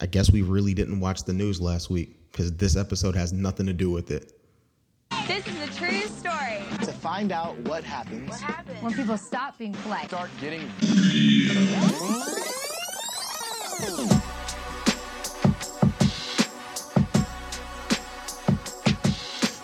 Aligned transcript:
I 0.00 0.06
guess 0.06 0.30
we 0.30 0.42
really 0.42 0.74
didn't 0.74 1.00
watch 1.00 1.24
the 1.24 1.32
news 1.32 1.60
last 1.60 1.90
week 1.90 2.14
because 2.30 2.54
this 2.56 2.76
episode 2.76 3.16
has 3.16 3.32
nothing 3.32 3.66
to 3.66 3.72
do 3.72 3.90
with 3.90 4.10
it. 4.12 4.32
This 5.26 5.46
is 5.46 5.60
a 5.60 5.78
true 5.78 6.02
story. 6.02 6.62
to 6.84 6.92
find 6.92 7.32
out 7.32 7.58
what 7.60 7.82
happens 7.84 8.40
When 8.80 8.94
people 8.94 9.18
stop 9.18 9.58
being 9.58 9.74
polite. 9.74 10.08
start 10.08 10.30
getting 10.40 10.62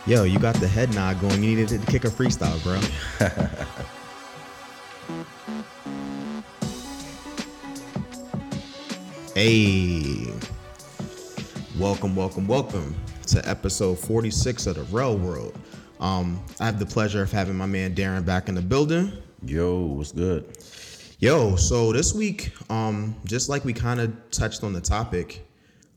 Yo, 0.06 0.24
you 0.24 0.38
got 0.38 0.54
the 0.56 0.68
head 0.68 0.94
nod 0.94 1.18
going. 1.18 1.42
You 1.42 1.56
needed 1.56 1.80
to 1.80 1.86
kick 1.90 2.04
a 2.04 2.08
freestyle, 2.08 2.62
bro. 2.62 2.78
hey. 9.34 10.13
Welcome, 11.84 12.16
welcome, 12.16 12.46
welcome 12.48 12.94
to 13.26 13.46
episode 13.46 13.98
46 13.98 14.68
of 14.68 14.76
the 14.76 14.84
Rail 14.84 15.18
World. 15.18 15.54
Um, 16.00 16.42
I 16.58 16.64
have 16.64 16.78
the 16.78 16.86
pleasure 16.86 17.20
of 17.20 17.30
having 17.30 17.56
my 17.56 17.66
man 17.66 17.94
Darren 17.94 18.24
back 18.24 18.48
in 18.48 18.54
the 18.54 18.62
building. 18.62 19.12
Yo, 19.44 19.82
what's 19.82 20.10
good? 20.10 20.56
Yo, 21.18 21.56
so 21.56 21.92
this 21.92 22.14
week, 22.14 22.52
um, 22.70 23.14
just 23.26 23.50
like 23.50 23.66
we 23.66 23.74
kind 23.74 24.00
of 24.00 24.14
touched 24.30 24.64
on 24.64 24.72
the 24.72 24.80
topic, 24.80 25.46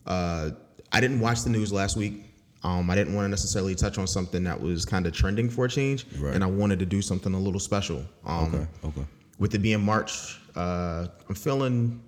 uh, 0.05 0.49
I 0.91 0.99
didn't 0.99 1.21
watch 1.21 1.43
the 1.43 1.51
news 1.51 1.71
last 1.71 1.95
week. 1.95 2.25
Um, 2.63 2.89
I 2.89 2.95
didn't 2.95 3.15
want 3.15 3.23
to 3.23 3.29
necessarily 3.29 3.73
touch 3.73 3.97
on 3.97 4.07
something 4.07 4.43
that 4.43 4.59
was 4.59 4.83
kind 4.83 5.07
of 5.07 5.13
trending 5.13 5.49
for 5.49 5.63
a 5.65 5.69
change, 5.69 6.05
Right. 6.19 6.35
and 6.35 6.43
I 6.43 6.47
wanted 6.47 6.79
to 6.79 6.85
do 6.85 7.01
something 7.01 7.33
a 7.33 7.39
little 7.39 7.61
special. 7.61 8.03
Um, 8.25 8.53
Okay, 8.53 8.67
okay. 8.83 9.05
With 9.39 9.55
it 9.55 9.59
being 9.59 9.85
March, 9.85 10.37
uh, 10.53 11.07
I'm 11.29 11.35
feeling 11.35 12.01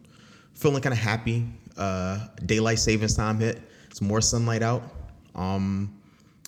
feeling 0.53 0.81
kind 0.81 0.91
of 0.91 0.99
happy. 0.99 1.47
Uh, 1.77 2.27
daylight 2.45 2.77
savings 2.79 3.13
time 3.15 3.39
hit. 3.39 3.61
It's 3.99 4.07
more 4.07 4.21
sunlight 4.21 4.63
out. 4.63 4.81
Um, 5.35 5.93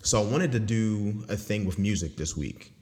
so 0.04 0.22
I 0.22 0.24
wanted 0.24 0.54
to 0.54 0.60
do 0.62 1.26
a 1.28 1.36
thing 1.36 1.66
with 1.66 1.78
music 1.78 2.16
this 2.16 2.38
week. 2.38 2.74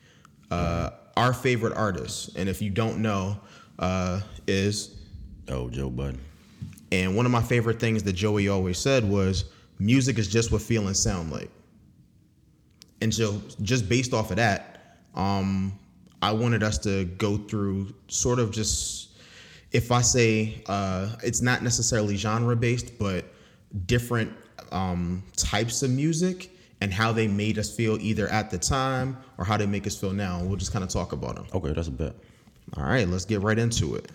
Uh, 0.52 0.92
our 1.18 1.34
favorite 1.34 1.74
artist, 1.74 2.36
and 2.36 2.48
if 2.48 2.62
you 2.62 2.70
don't 2.70 3.00
know, 3.00 3.40
uh, 3.80 4.22
is 4.46 5.00
Oh, 5.48 5.72
Joe 5.72 5.90
Budden. 5.90 6.22
and 6.92 7.16
one 7.16 7.26
of 7.26 7.32
my 7.32 7.42
favorite 7.42 7.80
things 7.80 8.04
that 8.04 8.14
Joey 8.14 8.48
always 8.48 8.78
said 8.78 9.10
was 9.10 9.46
music 9.80 10.20
is 10.20 10.28
just 10.28 10.52
what 10.52 10.62
feelings 10.62 11.00
sound 11.00 11.32
like. 11.32 11.50
And 13.02 13.12
so 13.12 13.42
just 13.64 13.90
based 13.90 14.14
off 14.14 14.30
of 14.30 14.38
that, 14.38 14.98
um, 15.16 15.80
I 16.22 16.32
wanted 16.32 16.62
us 16.62 16.78
to 16.80 17.06
go 17.06 17.38
through 17.38 17.92
sort 18.08 18.38
of 18.38 18.52
just 18.52 19.18
if 19.72 19.92
I 19.92 20.02
say 20.02 20.62
uh, 20.68 21.16
it's 21.24 21.42
not 21.42 21.64
necessarily 21.64 22.16
genre 22.18 22.56
based, 22.56 23.00
but 23.00 23.26
different 23.88 24.32
um, 24.72 25.24
types 25.36 25.84
of 25.84 25.92
music 25.92 26.52
and 26.82 26.94
how 26.94 27.12
they 27.12 27.28
made 27.28 27.58
us 27.58 27.76
feel 27.76 27.98
either 28.00 28.28
at 28.30 28.50
the 28.50 28.58
time 28.58 29.18
or 29.38 29.46
how 29.46 29.58
they 29.58 29.66
make 29.66 29.86
us 29.86 30.00
feel 30.00 30.14
now. 30.14 30.42
We'll 30.44 30.58
just 30.58 30.72
kind 30.72 30.84
of 30.84 30.90
talk 30.90 31.12
about 31.12 31.36
them. 31.36 31.46
Okay, 31.54 31.74
that's 31.74 31.88
a 31.88 31.92
bet. 31.92 32.14
All 32.78 32.84
right, 32.84 33.08
let's 33.08 33.26
get 33.26 33.42
right 33.42 33.58
into 33.58 33.96
it. 33.96 34.12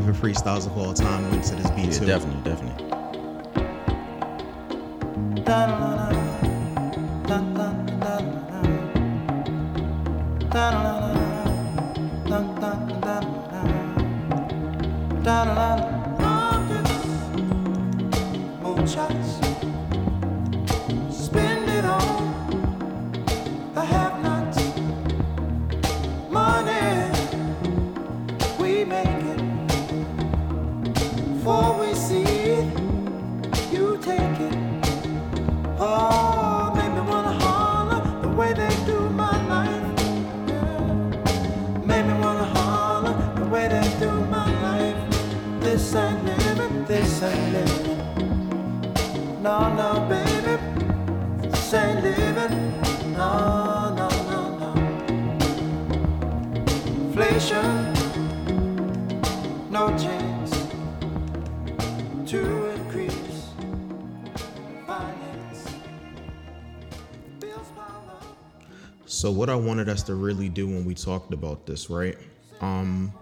Favorite 0.00 0.16
freestyles 0.16 0.66
of 0.66 0.76
all 0.78 0.94
time 0.94 1.28
went 1.30 1.42
to 1.42 1.56
this 1.56 1.70
beat 1.70 1.86
Yeah, 1.86 1.98
too. 1.98 2.06
definitely, 2.06 2.42
definitely. 2.42 2.84
Spend 18.98 19.47
No, 49.48 49.74
no, 49.74 50.06
baby, 50.10 50.60
this 51.40 51.72
ain't 51.72 52.02
living. 52.02 52.82
No, 53.14 53.94
no, 53.96 54.08
no, 54.28 54.40
no. 54.58 54.70
Inflation, 57.06 57.94
no 59.70 59.88
chance 59.96 60.50
to 62.30 62.66
increase 62.72 63.48
finance. 64.86 65.60
Bills 67.40 67.68
pile 67.74 68.04
up. 68.06 68.36
So 69.06 69.32
what 69.32 69.48
I 69.48 69.54
wanted 69.54 69.88
us 69.88 70.02
to 70.02 70.14
really 70.14 70.50
do 70.50 70.66
when 70.66 70.84
we 70.84 70.94
talked 70.94 71.32
about 71.32 71.64
this, 71.64 71.88
right? 71.88 72.18
Um 72.60 73.14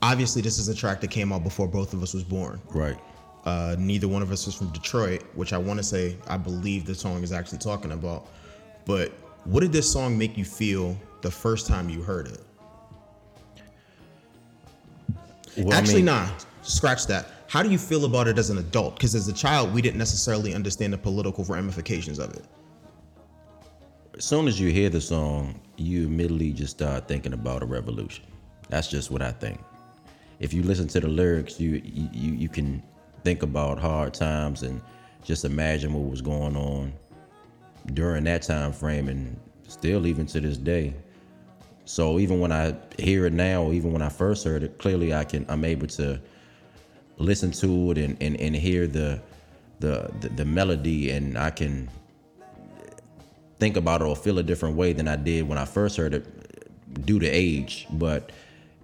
obviously 0.00 0.40
this 0.40 0.58
is 0.58 0.68
a 0.68 0.74
track 0.74 1.02
that 1.02 1.10
came 1.10 1.30
out 1.30 1.44
before 1.44 1.68
both 1.68 1.92
of 1.92 2.02
us 2.02 2.14
was 2.14 2.24
born. 2.24 2.58
Right. 2.70 2.96
Uh 3.44 3.76
neither 3.78 4.08
one 4.08 4.22
of 4.22 4.30
us 4.30 4.46
is 4.46 4.54
from 4.54 4.68
Detroit, 4.68 5.24
which 5.34 5.52
I 5.52 5.58
want 5.58 5.78
to 5.78 5.84
say 5.84 6.16
I 6.28 6.36
believe 6.36 6.86
the 6.86 6.94
song 6.94 7.22
is 7.22 7.32
actually 7.32 7.58
talking 7.58 7.92
about. 7.92 8.28
But 8.84 9.12
what 9.44 9.60
did 9.60 9.72
this 9.72 9.90
song 9.90 10.16
make 10.16 10.36
you 10.36 10.44
feel 10.44 10.96
the 11.22 11.30
first 11.30 11.66
time 11.66 11.88
you 11.88 12.02
heard 12.02 12.28
it? 12.28 12.40
Well, 15.56 15.72
I 15.72 15.78
actually 15.78 15.96
mean, 15.96 16.06
nah, 16.06 16.28
scratch 16.62 17.06
that. 17.06 17.26
How 17.48 17.62
do 17.62 17.70
you 17.70 17.78
feel 17.78 18.06
about 18.06 18.28
it 18.28 18.38
as 18.38 18.48
an 18.48 18.58
adult? 18.58 18.96
Because 18.96 19.14
as 19.14 19.28
a 19.28 19.32
child, 19.32 19.74
we 19.74 19.82
didn't 19.82 19.98
necessarily 19.98 20.54
understand 20.54 20.92
the 20.92 20.98
political 20.98 21.44
ramifications 21.44 22.18
of 22.18 22.32
it. 22.34 22.44
As 24.16 24.24
soon 24.24 24.48
as 24.48 24.58
you 24.58 24.70
hear 24.70 24.88
the 24.88 25.00
song, 25.00 25.60
you 25.76 26.06
immediately 26.06 26.52
just 26.52 26.76
start 26.76 27.08
thinking 27.08 27.34
about 27.34 27.62
a 27.62 27.66
revolution. 27.66 28.24
That's 28.68 28.88
just 28.88 29.10
what 29.10 29.20
I 29.20 29.32
think. 29.32 29.60
If 30.40 30.54
you 30.54 30.62
listen 30.62 30.88
to 30.88 31.00
the 31.00 31.08
lyrics, 31.08 31.60
you 31.60 31.82
you 31.84 32.32
you 32.32 32.48
can 32.48 32.82
think 33.24 33.42
about 33.42 33.78
hard 33.78 34.14
times 34.14 34.62
and 34.62 34.80
just 35.24 35.44
imagine 35.44 35.92
what 35.92 36.10
was 36.10 36.20
going 36.20 36.56
on 36.56 36.92
during 37.94 38.24
that 38.24 38.42
time 38.42 38.72
frame 38.72 39.08
and 39.08 39.38
still 39.68 40.06
even 40.06 40.26
to 40.26 40.40
this 40.40 40.56
day. 40.56 40.94
So 41.84 42.18
even 42.18 42.40
when 42.40 42.52
I 42.52 42.76
hear 42.98 43.26
it 43.26 43.32
now, 43.32 43.72
even 43.72 43.92
when 43.92 44.02
I 44.02 44.08
first 44.08 44.44
heard 44.44 44.62
it, 44.62 44.78
clearly 44.78 45.14
I 45.14 45.24
can 45.24 45.44
I'm 45.48 45.64
able 45.64 45.86
to 45.88 46.20
listen 47.18 47.50
to 47.52 47.92
it 47.92 47.98
and, 47.98 48.16
and, 48.20 48.40
and 48.40 48.54
hear 48.54 48.86
the, 48.86 49.20
the 49.80 50.10
the 50.20 50.28
the 50.28 50.44
melody 50.44 51.10
and 51.10 51.36
I 51.36 51.50
can 51.50 51.88
think 53.58 53.76
about 53.76 54.00
it 54.00 54.04
or 54.04 54.16
feel 54.16 54.38
a 54.38 54.42
different 54.42 54.76
way 54.76 54.92
than 54.92 55.06
I 55.06 55.16
did 55.16 55.48
when 55.48 55.58
I 55.58 55.64
first 55.64 55.96
heard 55.96 56.14
it 56.14 57.06
due 57.06 57.18
to 57.20 57.26
age. 57.26 57.86
But 57.90 58.30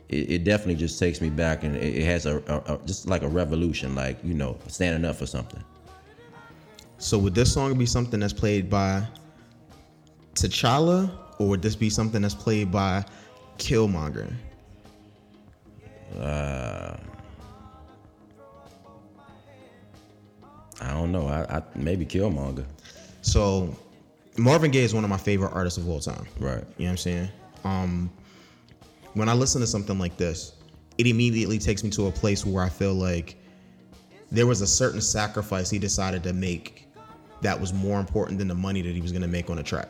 it, 0.08 0.30
it 0.30 0.44
definitely 0.44 0.76
just 0.76 0.98
takes 0.98 1.20
me 1.20 1.30
back 1.30 1.64
and 1.64 1.76
it, 1.76 1.96
it 1.96 2.04
has 2.04 2.26
a, 2.26 2.38
a, 2.46 2.74
a 2.74 2.80
just 2.86 3.06
like 3.08 3.22
a 3.22 3.28
revolution, 3.28 3.94
like 3.94 4.18
you 4.24 4.34
know, 4.34 4.56
standing 4.68 5.08
up 5.08 5.16
for 5.16 5.26
something. 5.26 5.62
So 6.98 7.18
would 7.18 7.34
this 7.34 7.52
song 7.52 7.76
be 7.78 7.86
something 7.86 8.18
that's 8.20 8.32
played 8.32 8.68
by 8.68 9.06
T'Challa, 10.34 11.10
or 11.38 11.48
would 11.48 11.62
this 11.62 11.76
be 11.76 11.90
something 11.90 12.22
that's 12.22 12.34
played 12.34 12.72
by 12.72 13.04
Killmonger? 13.58 14.32
Uh, 16.18 16.96
I 20.80 20.90
don't 20.92 21.12
know. 21.12 21.28
I, 21.28 21.58
I 21.58 21.62
maybe 21.74 22.06
Killmonger. 22.06 22.64
So 23.22 23.76
Marvin 24.36 24.70
Gaye 24.70 24.84
is 24.84 24.94
one 24.94 25.04
of 25.04 25.10
my 25.10 25.16
favorite 25.16 25.52
artists 25.52 25.78
of 25.78 25.88
all 25.88 26.00
time. 26.00 26.26
Right. 26.38 26.54
You 26.54 26.60
know 26.60 26.64
what 26.84 26.88
I'm 26.90 26.96
saying? 26.96 27.28
Um, 27.64 28.10
when 29.18 29.28
I 29.28 29.32
listen 29.32 29.60
to 29.60 29.66
something 29.66 29.98
like 29.98 30.16
this, 30.16 30.52
it 30.96 31.06
immediately 31.06 31.58
takes 31.58 31.82
me 31.82 31.90
to 31.90 32.06
a 32.06 32.12
place 32.12 32.46
where 32.46 32.62
I 32.62 32.68
feel 32.68 32.94
like 32.94 33.36
there 34.30 34.46
was 34.46 34.60
a 34.60 34.66
certain 34.66 35.00
sacrifice 35.00 35.68
he 35.70 35.78
decided 35.78 36.22
to 36.22 36.32
make 36.32 36.86
that 37.40 37.60
was 37.60 37.72
more 37.72 37.98
important 37.98 38.38
than 38.38 38.46
the 38.46 38.54
money 38.54 38.80
that 38.80 38.94
he 38.94 39.00
was 39.00 39.10
going 39.10 39.22
to 39.22 39.28
make 39.28 39.50
on 39.50 39.58
a 39.58 39.62
track. 39.62 39.88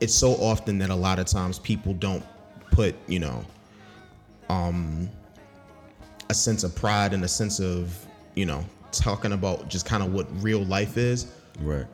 It's 0.00 0.14
so 0.14 0.32
often 0.36 0.78
that 0.78 0.88
a 0.88 0.94
lot 0.94 1.18
of 1.18 1.26
times 1.26 1.58
people 1.58 1.92
don't 1.92 2.24
put, 2.70 2.94
you 3.08 3.18
know, 3.18 3.44
um, 4.48 5.10
a 6.30 6.34
sense 6.34 6.64
of 6.64 6.74
pride 6.74 7.12
and 7.12 7.22
a 7.24 7.28
sense 7.28 7.60
of, 7.60 8.06
you 8.36 8.46
know, 8.46 8.64
talking 8.90 9.32
about 9.32 9.68
just 9.68 9.84
kind 9.84 10.02
of 10.02 10.14
what 10.14 10.26
real 10.42 10.64
life 10.64 10.96
is 10.96 11.32
Right. 11.60 11.86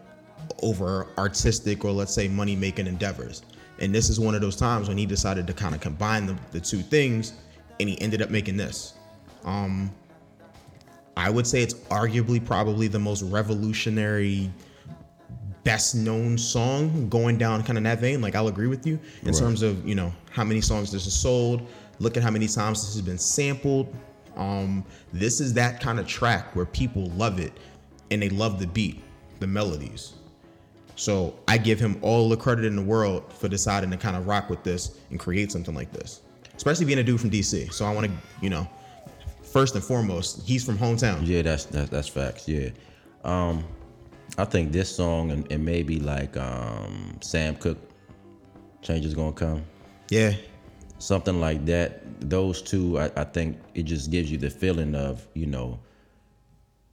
over 0.63 1.09
artistic 1.19 1.85
or 1.85 1.91
let's 1.91 2.15
say 2.15 2.29
money 2.29 2.55
making 2.55 2.87
endeavors. 2.87 3.43
And 3.81 3.95
this 3.95 4.09
is 4.09 4.21
one 4.21 4.35
of 4.35 4.41
those 4.41 4.57
times 4.57 4.89
when 4.89 4.97
he 4.99 5.07
decided 5.07 5.47
to 5.49 5.53
kind 5.53 5.75
of 5.75 5.81
combine 5.81 6.27
the, 6.27 6.37
the 6.53 6.61
two 6.61 6.79
things 6.79 7.33
and 7.81 7.89
he 7.89 8.01
ended 8.01 8.23
up 8.23 8.31
making 8.31 8.57
this. 8.57 8.95
Um 9.45 9.91
I 11.17 11.31
would 11.31 11.47
say 11.47 11.63
it's 11.63 11.75
arguably 11.75 12.45
probably 12.45 12.89
the 12.89 12.99
most 12.99 13.23
revolutionary 13.23 14.51
best 15.63 15.95
known 15.95 16.37
song 16.37 17.09
going 17.09 17.39
down 17.39 17.63
kind 17.63 17.79
of 17.79 17.85
that 17.85 18.01
vein. 18.01 18.21
Like 18.21 18.35
I'll 18.35 18.49
agree 18.49 18.67
with 18.67 18.87
you 18.87 18.99
in 19.23 19.29
Right. 19.29 19.37
terms 19.37 19.63
of, 19.63 19.87
you 19.87 19.95
know, 19.95 20.13
how 20.31 20.45
many 20.45 20.61
songs 20.61 20.91
this 20.93 21.05
has 21.05 21.15
sold, 21.15 21.67
look 22.01 22.17
at 22.17 22.23
how 22.23 22.31
many 22.31 22.49
times 22.49 22.85
this 22.85 22.95
has 22.95 23.03
been 23.03 23.19
sampled. 23.19 23.95
Um, 24.37 24.85
this 25.13 25.41
is 25.41 25.55
that 25.55 25.81
kind 25.81 25.99
of 26.01 26.07
track 26.07 26.55
where 26.57 26.67
people 26.67 27.07
love 27.13 27.39
it 27.39 27.53
and 28.11 28.21
they 28.21 28.29
love 28.29 28.59
the 28.59 28.67
beat, 28.67 29.03
the 29.41 29.47
melodies. 29.47 30.15
So 30.97 31.35
I 31.49 31.59
give 31.59 31.81
him 31.81 31.99
all 32.03 32.29
the 32.29 32.37
credit 32.37 32.65
in 32.65 32.77
the 32.77 32.83
world 32.83 33.33
for 33.33 33.49
deciding 33.49 33.91
to 33.91 33.97
kind 33.97 34.17
of 34.17 34.27
rock 34.27 34.49
with 34.49 34.63
this 34.63 34.99
and 35.11 35.19
create 35.19 35.51
something 35.53 35.75
like 35.75 35.93
this. 35.93 36.21
Especially 36.57 36.87
being 36.87 37.01
a 37.01 37.03
dude 37.03 37.21
from 37.21 37.31
DC. 37.31 37.73
So 37.73 37.85
I 37.85 37.93
want 37.93 38.07
to, 38.07 38.13
you 38.41 38.49
know, 38.51 38.69
first 39.43 39.75
and 39.75 39.83
foremost, 39.83 40.47
he's 40.47 40.65
from 40.65 40.79
hometown. 40.79 41.21
Yeah, 41.27 41.43
that's 41.43 41.65
that's, 41.65 41.91
that's 41.91 42.09
facts. 42.09 42.49
Yeah. 42.49 42.71
Um, 43.25 43.65
I 44.39 44.45
think 44.45 44.73
this 44.73 44.95
song 44.95 45.33
and, 45.33 45.51
and 45.51 45.65
maybe 45.65 45.99
like 46.01 46.37
um, 46.37 47.19
Sam 47.23 47.57
Cooke, 47.57 47.79
change 48.83 49.05
is 49.05 49.15
gonna 49.15 49.33
come. 49.33 49.65
Yeah. 50.11 50.35
something 50.99 51.41
like 51.41 51.65
that 51.67 52.03
those 52.31 52.63
two 52.63 52.99
I, 52.99 53.11
I 53.17 53.25
think 53.25 53.59
it 53.75 53.83
just 53.85 54.11
gives 54.11 54.31
you 54.31 54.39
the 54.39 54.51
feeling 54.51 54.95
of 54.95 55.27
you 55.35 55.47
know 55.47 55.79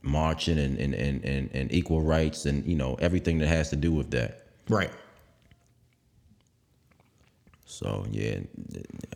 marching 0.02 0.58
and 0.58 0.76
and, 0.78 0.94
and, 0.94 1.24
and 1.24 1.50
and 1.54 1.72
equal 1.72 2.02
rights 2.02 2.44
and 2.46 2.64
you 2.66 2.74
know 2.76 2.94
everything 3.00 3.38
that 3.38 3.46
has 3.46 3.70
to 3.70 3.76
do 3.76 3.92
with 3.92 4.10
that 4.10 4.46
Right. 4.68 4.90
so 7.64 8.04
yeah 8.10 8.38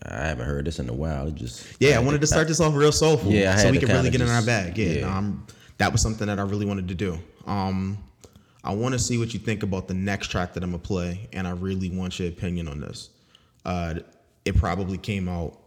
i 0.08 0.26
haven't 0.26 0.46
heard 0.46 0.64
this 0.64 0.78
in 0.78 0.88
a 0.88 0.92
while 0.94 1.26
it 1.28 1.34
just 1.34 1.66
Yeah, 1.80 1.96
I 1.96 2.00
wanted 2.00 2.20
to 2.20 2.26
start 2.26 2.48
this 2.48 2.60
off 2.60 2.74
real 2.74 2.92
soulful. 2.92 3.30
Yeah, 3.32 3.54
I 3.54 3.56
so 3.56 3.70
we 3.70 3.78
could 3.78 3.88
really 3.88 4.10
get 4.10 4.20
in 4.20 4.28
our 4.28 4.42
bag. 4.42 4.78
Yeah, 4.78 4.86
yeah. 4.86 5.20
no, 5.20 5.36
that 5.78 5.92
was 5.92 6.00
something 6.00 6.26
that 6.28 6.38
I 6.38 6.42
really 6.42 6.64
wanted 6.66 6.88
to 6.88 6.94
do. 6.94 7.18
Um, 7.46 7.98
I 8.64 8.72
want 8.74 8.92
to 8.94 8.98
see 8.98 9.18
what 9.18 9.32
you 9.34 9.40
think 9.40 9.62
about 9.62 9.88
the 9.88 9.94
next 9.94 10.28
track 10.28 10.54
that 10.54 10.62
I'm 10.62 10.70
gonna 10.70 10.78
play, 10.82 11.28
and 11.32 11.46
I 11.46 11.50
really 11.50 11.90
want 11.90 12.18
your 12.18 12.28
opinion 12.28 12.66
on 12.68 12.80
this. 12.80 13.10
Uh, 13.64 13.94
it 14.44 14.56
probably 14.56 14.96
came 14.98 15.28
out 15.28 15.58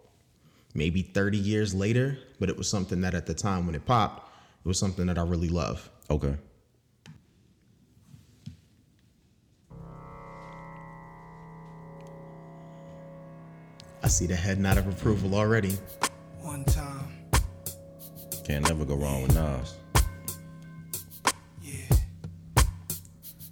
maybe 0.73 1.01
30 1.01 1.37
years 1.37 1.73
later, 1.75 2.17
but 2.39 2.49
it 2.49 2.57
was 2.57 2.67
something 2.67 3.01
that 3.01 3.13
at 3.13 3.25
the 3.25 3.33
time 3.33 3.65
when 3.65 3.75
it 3.75 3.85
popped, 3.85 4.28
it 4.69 4.77
was 4.77 4.77
something 4.77 5.07
that 5.07 5.17
I 5.17 5.23
really 5.23 5.49
love. 5.49 5.89
okay 6.11 6.35
I 14.03 14.07
see 14.07 14.27
the 14.27 14.35
head 14.35 14.59
nod 14.59 14.77
of 14.77 14.87
approval 14.87 15.33
already. 15.33 15.75
One 16.41 16.63
time, 16.65 17.31
can't 18.45 18.63
never 18.69 18.85
go 18.85 18.93
wrong 18.95 19.23
with 19.23 19.33
nas 19.33 19.78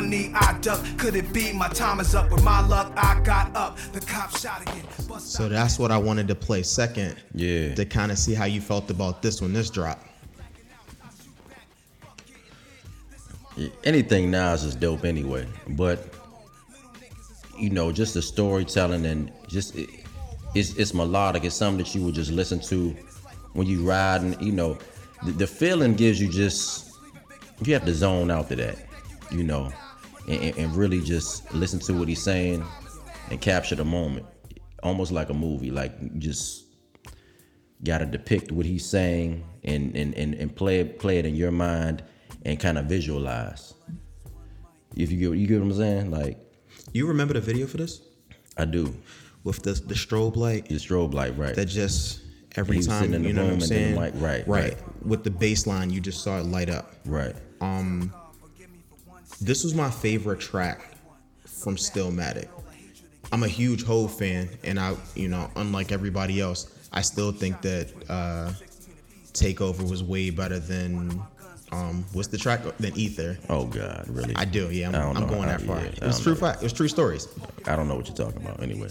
Knee 0.00 0.32
I 0.34 0.58
duck. 0.60 0.84
Could 0.98 1.16
it 1.16 1.32
be 1.32 1.52
my 1.52 1.68
time 1.68 2.00
is 2.00 2.14
up? 2.14 2.30
With 2.30 2.42
my 2.42 2.66
luck, 2.66 2.92
I 2.96 3.20
got 3.20 3.54
up. 3.54 3.78
The 3.92 4.00
cop 4.00 4.36
shot 4.36 4.62
again. 4.62 4.84
Bust 5.08 5.32
So 5.32 5.48
that's 5.48 5.78
what 5.78 5.90
I 5.90 5.98
wanted 5.98 6.28
to 6.28 6.34
play 6.34 6.62
second. 6.62 7.16
Yeah. 7.34 7.74
To 7.74 7.84
kind 7.84 8.10
of 8.10 8.18
see 8.18 8.34
how 8.34 8.44
you 8.44 8.60
felt 8.60 8.90
about 8.90 9.22
this 9.22 9.40
one, 9.40 9.52
this 9.52 9.70
drop. 9.70 10.00
anything 13.84 14.30
nas 14.30 14.64
is 14.64 14.72
just 14.72 14.80
dope 14.80 15.04
anyway 15.04 15.46
but 15.70 16.14
you 17.58 17.70
know 17.70 17.92
just 17.92 18.14
the 18.14 18.22
storytelling 18.22 19.04
and 19.06 19.30
just 19.48 19.76
it, 19.76 19.88
it's 20.54 20.74
it's 20.76 20.94
melodic 20.94 21.44
it's 21.44 21.54
something 21.54 21.84
that 21.84 21.94
you 21.94 22.02
would 22.02 22.14
just 22.14 22.30
listen 22.30 22.58
to 22.58 22.90
when 23.52 23.66
you 23.66 23.82
ride 23.82 24.22
and 24.22 24.40
you 24.40 24.52
know 24.52 24.78
the, 25.24 25.32
the 25.32 25.46
feeling 25.46 25.94
gives 25.94 26.20
you 26.20 26.30
just 26.30 26.92
you 27.62 27.74
have 27.74 27.84
to 27.84 27.94
zone 27.94 28.30
out 28.30 28.48
to 28.48 28.56
that 28.56 28.76
you 29.30 29.44
know 29.44 29.70
and, 30.28 30.56
and- 30.56 30.76
really 30.76 31.00
just 31.00 31.52
listen 31.54 31.78
to 31.80 31.92
what 31.94 32.08
he's 32.08 32.22
saying 32.22 32.64
and 33.30 33.40
capture 33.40 33.74
the 33.74 33.84
moment 33.84 34.26
almost 34.82 35.12
like 35.12 35.28
a 35.30 35.34
movie 35.34 35.70
like 35.70 36.18
just 36.18 36.64
gotta 37.84 38.04
depict 38.06 38.52
what 38.52 38.64
he's 38.66 38.84
saying 38.84 39.44
and 39.64 39.94
and, 39.96 40.14
and, 40.14 40.34
and 40.34 40.54
play 40.56 40.80
it 40.80 40.98
play 40.98 41.18
it 41.18 41.26
in 41.26 41.34
your 41.34 41.50
mind 41.52 42.02
and 42.44 42.58
kind 42.58 42.76
of 42.78 42.86
visualize. 42.86 43.74
If 44.96 45.10
you 45.12 45.30
get 45.30 45.38
you 45.38 45.46
get 45.46 45.58
what 45.60 45.66
I'm 45.66 45.74
saying, 45.74 46.10
like 46.10 46.38
You 46.92 47.06
remember 47.06 47.34
the 47.34 47.40
video 47.40 47.66
for 47.66 47.76
this? 47.76 48.02
I 48.58 48.64
do. 48.64 48.94
With 49.44 49.62
the 49.62 49.72
the 49.72 49.94
strobe 49.94 50.36
light 50.36 50.68
The 50.68 50.74
strobe 50.76 51.14
light, 51.14 51.36
right? 51.38 51.54
that 51.54 51.66
just 51.66 52.20
every 52.56 52.80
time 52.82 53.12
you 53.24 53.32
know 53.32 53.44
what 53.44 53.52
I'm 53.54 53.60
saying? 53.60 53.94
mic- 53.94 54.14
right, 54.16 54.46
right. 54.46 54.46
right. 54.46 55.04
With 55.06 55.24
the 55.24 55.30
baseline, 55.30 55.90
you 55.92 56.00
just 56.00 56.22
saw 56.22 56.38
it 56.38 56.46
light 56.46 56.68
up. 56.68 56.94
right. 57.06 57.34
Um, 57.60 58.12
This 59.40 59.64
was 59.64 59.74
my 59.74 59.90
favorite 59.90 60.40
track 60.40 60.94
from 61.46 61.76
Stillmatic. 61.76 62.48
I'm 63.32 63.42
a 63.42 63.48
huge 63.48 63.84
Hove 63.84 64.16
fan, 64.16 64.48
and 64.62 64.78
I, 64.78 64.94
you 65.14 65.28
know, 65.28 65.50
unlike 65.56 65.90
everybody 65.90 66.40
else, 66.40 66.88
I 66.92 67.00
still 67.00 67.32
think 67.32 67.62
that 67.62 67.90
uh, 68.08 68.52
Takeover 69.32 69.88
was 69.88 70.02
way 70.04 70.30
better 70.30 70.58
than 70.58 71.22
um, 71.72 72.04
what's 72.12 72.28
the 72.28 72.36
track 72.36 72.60
than 72.78 72.94
Ether. 72.96 73.38
Oh 73.48 73.64
God, 73.64 74.04
really? 74.08 74.36
I 74.36 74.44
do, 74.44 74.70
yeah. 74.70 74.88
I'm, 74.88 74.94
I 74.94 74.98
don't 74.98 75.16
I'm 75.16 75.22
know. 75.22 75.28
going 75.28 75.48
I- 75.48 75.56
that 75.56 75.62
far. 75.62 75.78
yeah, 75.80 75.86
it 75.86 76.02
was 76.02 76.20
true 76.20 76.34
fact. 76.34 76.60
It 76.60 76.64
was 76.64 76.72
true 76.74 76.88
stories. 76.88 77.26
I 77.66 77.74
don't 77.74 77.88
know 77.88 77.96
what 77.96 78.06
you're 78.06 78.16
talking 78.16 78.42
about. 78.42 78.62
Anyway, 78.62 78.88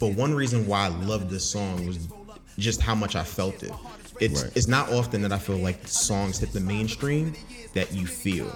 But 0.00 0.14
one 0.14 0.34
reason 0.34 0.66
why 0.66 0.86
I 0.86 0.88
loved 0.88 1.28
this 1.28 1.44
song 1.48 1.86
was 1.86 2.08
just 2.58 2.80
how 2.80 2.94
much 2.94 3.14
I 3.16 3.22
felt 3.24 3.62
it. 3.62 3.72
It's 4.22 4.42
Right. 4.44 4.52
it's 4.54 4.68
not 4.68 4.90
often 4.92 5.20
that 5.22 5.32
I 5.32 5.38
feel 5.38 5.56
like 5.56 5.86
songs 5.88 6.38
hit 6.38 6.52
the 6.52 6.60
mainstream 6.60 7.34
that 7.74 7.92
you 7.92 8.06
feel, 8.06 8.54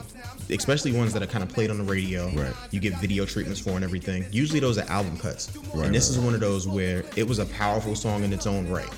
especially 0.51 0.93
ones 0.93 1.13
that 1.15 1.23
are 1.23 1.27
kind 1.27 1.43
of 1.43 1.49
played 1.51 1.71
on 1.71 1.79
the 1.79 1.85
radio. 1.85 2.31
Right. 2.31 2.55
You 2.71 2.79
get 2.81 2.99
video 3.01 3.25
treatments 3.27 3.61
for 3.61 3.71
and 3.71 3.83
everything. 3.83 4.27
Usually 4.31 4.61
those 4.61 4.79
are 4.79 4.89
album 4.89 5.17
cuts, 5.19 5.51
Right, 5.75 5.87
and 5.87 5.95
this 5.95 6.09
right, 6.11 6.19
is 6.19 6.25
one 6.25 6.35
of 6.35 6.41
those 6.41 6.69
where 6.69 7.05
it 7.17 7.27
was 7.27 7.39
a 7.41 7.47
powerful 7.47 7.97
song 7.97 8.23
in 8.23 8.33
its 8.33 8.47
own 8.47 8.69
right. 8.69 8.89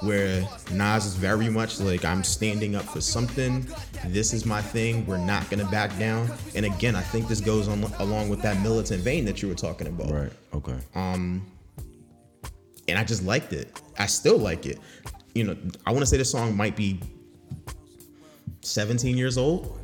Where 0.00 0.48
Nas 0.72 1.04
is 1.04 1.14
very 1.14 1.50
much 1.50 1.78
like 1.78 2.04
I'm 2.06 2.24
standing 2.24 2.74
up 2.74 2.84
for 2.84 3.02
something. 3.02 3.68
This 4.06 4.32
is 4.32 4.46
my 4.46 4.62
thing. 4.62 5.04
We're 5.06 5.18
not 5.18 5.48
gonna 5.50 5.66
back 5.70 5.96
down. 5.98 6.30
And 6.54 6.64
again, 6.64 6.96
I 6.96 7.02
think 7.02 7.28
this 7.28 7.40
goes 7.40 7.68
on 7.68 7.84
along 7.98 8.30
with 8.30 8.40
that 8.42 8.60
militant 8.62 9.02
vein 9.02 9.26
that 9.26 9.42
you 9.42 9.48
were 9.48 9.54
talking 9.54 9.86
about 9.86 10.10
right? 10.10 10.32
Okay. 10.54 10.78
Um. 10.94 11.46
And 12.88 12.98
I 12.98 13.04
just 13.04 13.22
liked 13.24 13.52
it. 13.52 13.78
I 13.98 14.06
still 14.06 14.38
like 14.38 14.66
it. 14.66 14.78
You 15.34 15.44
know, 15.44 15.56
I 15.86 15.90
want 15.90 16.00
to 16.00 16.06
say 16.06 16.16
this 16.16 16.30
song 16.30 16.56
might 16.56 16.76
be 16.76 17.00
17 18.62 19.16
years 19.16 19.38
old, 19.38 19.78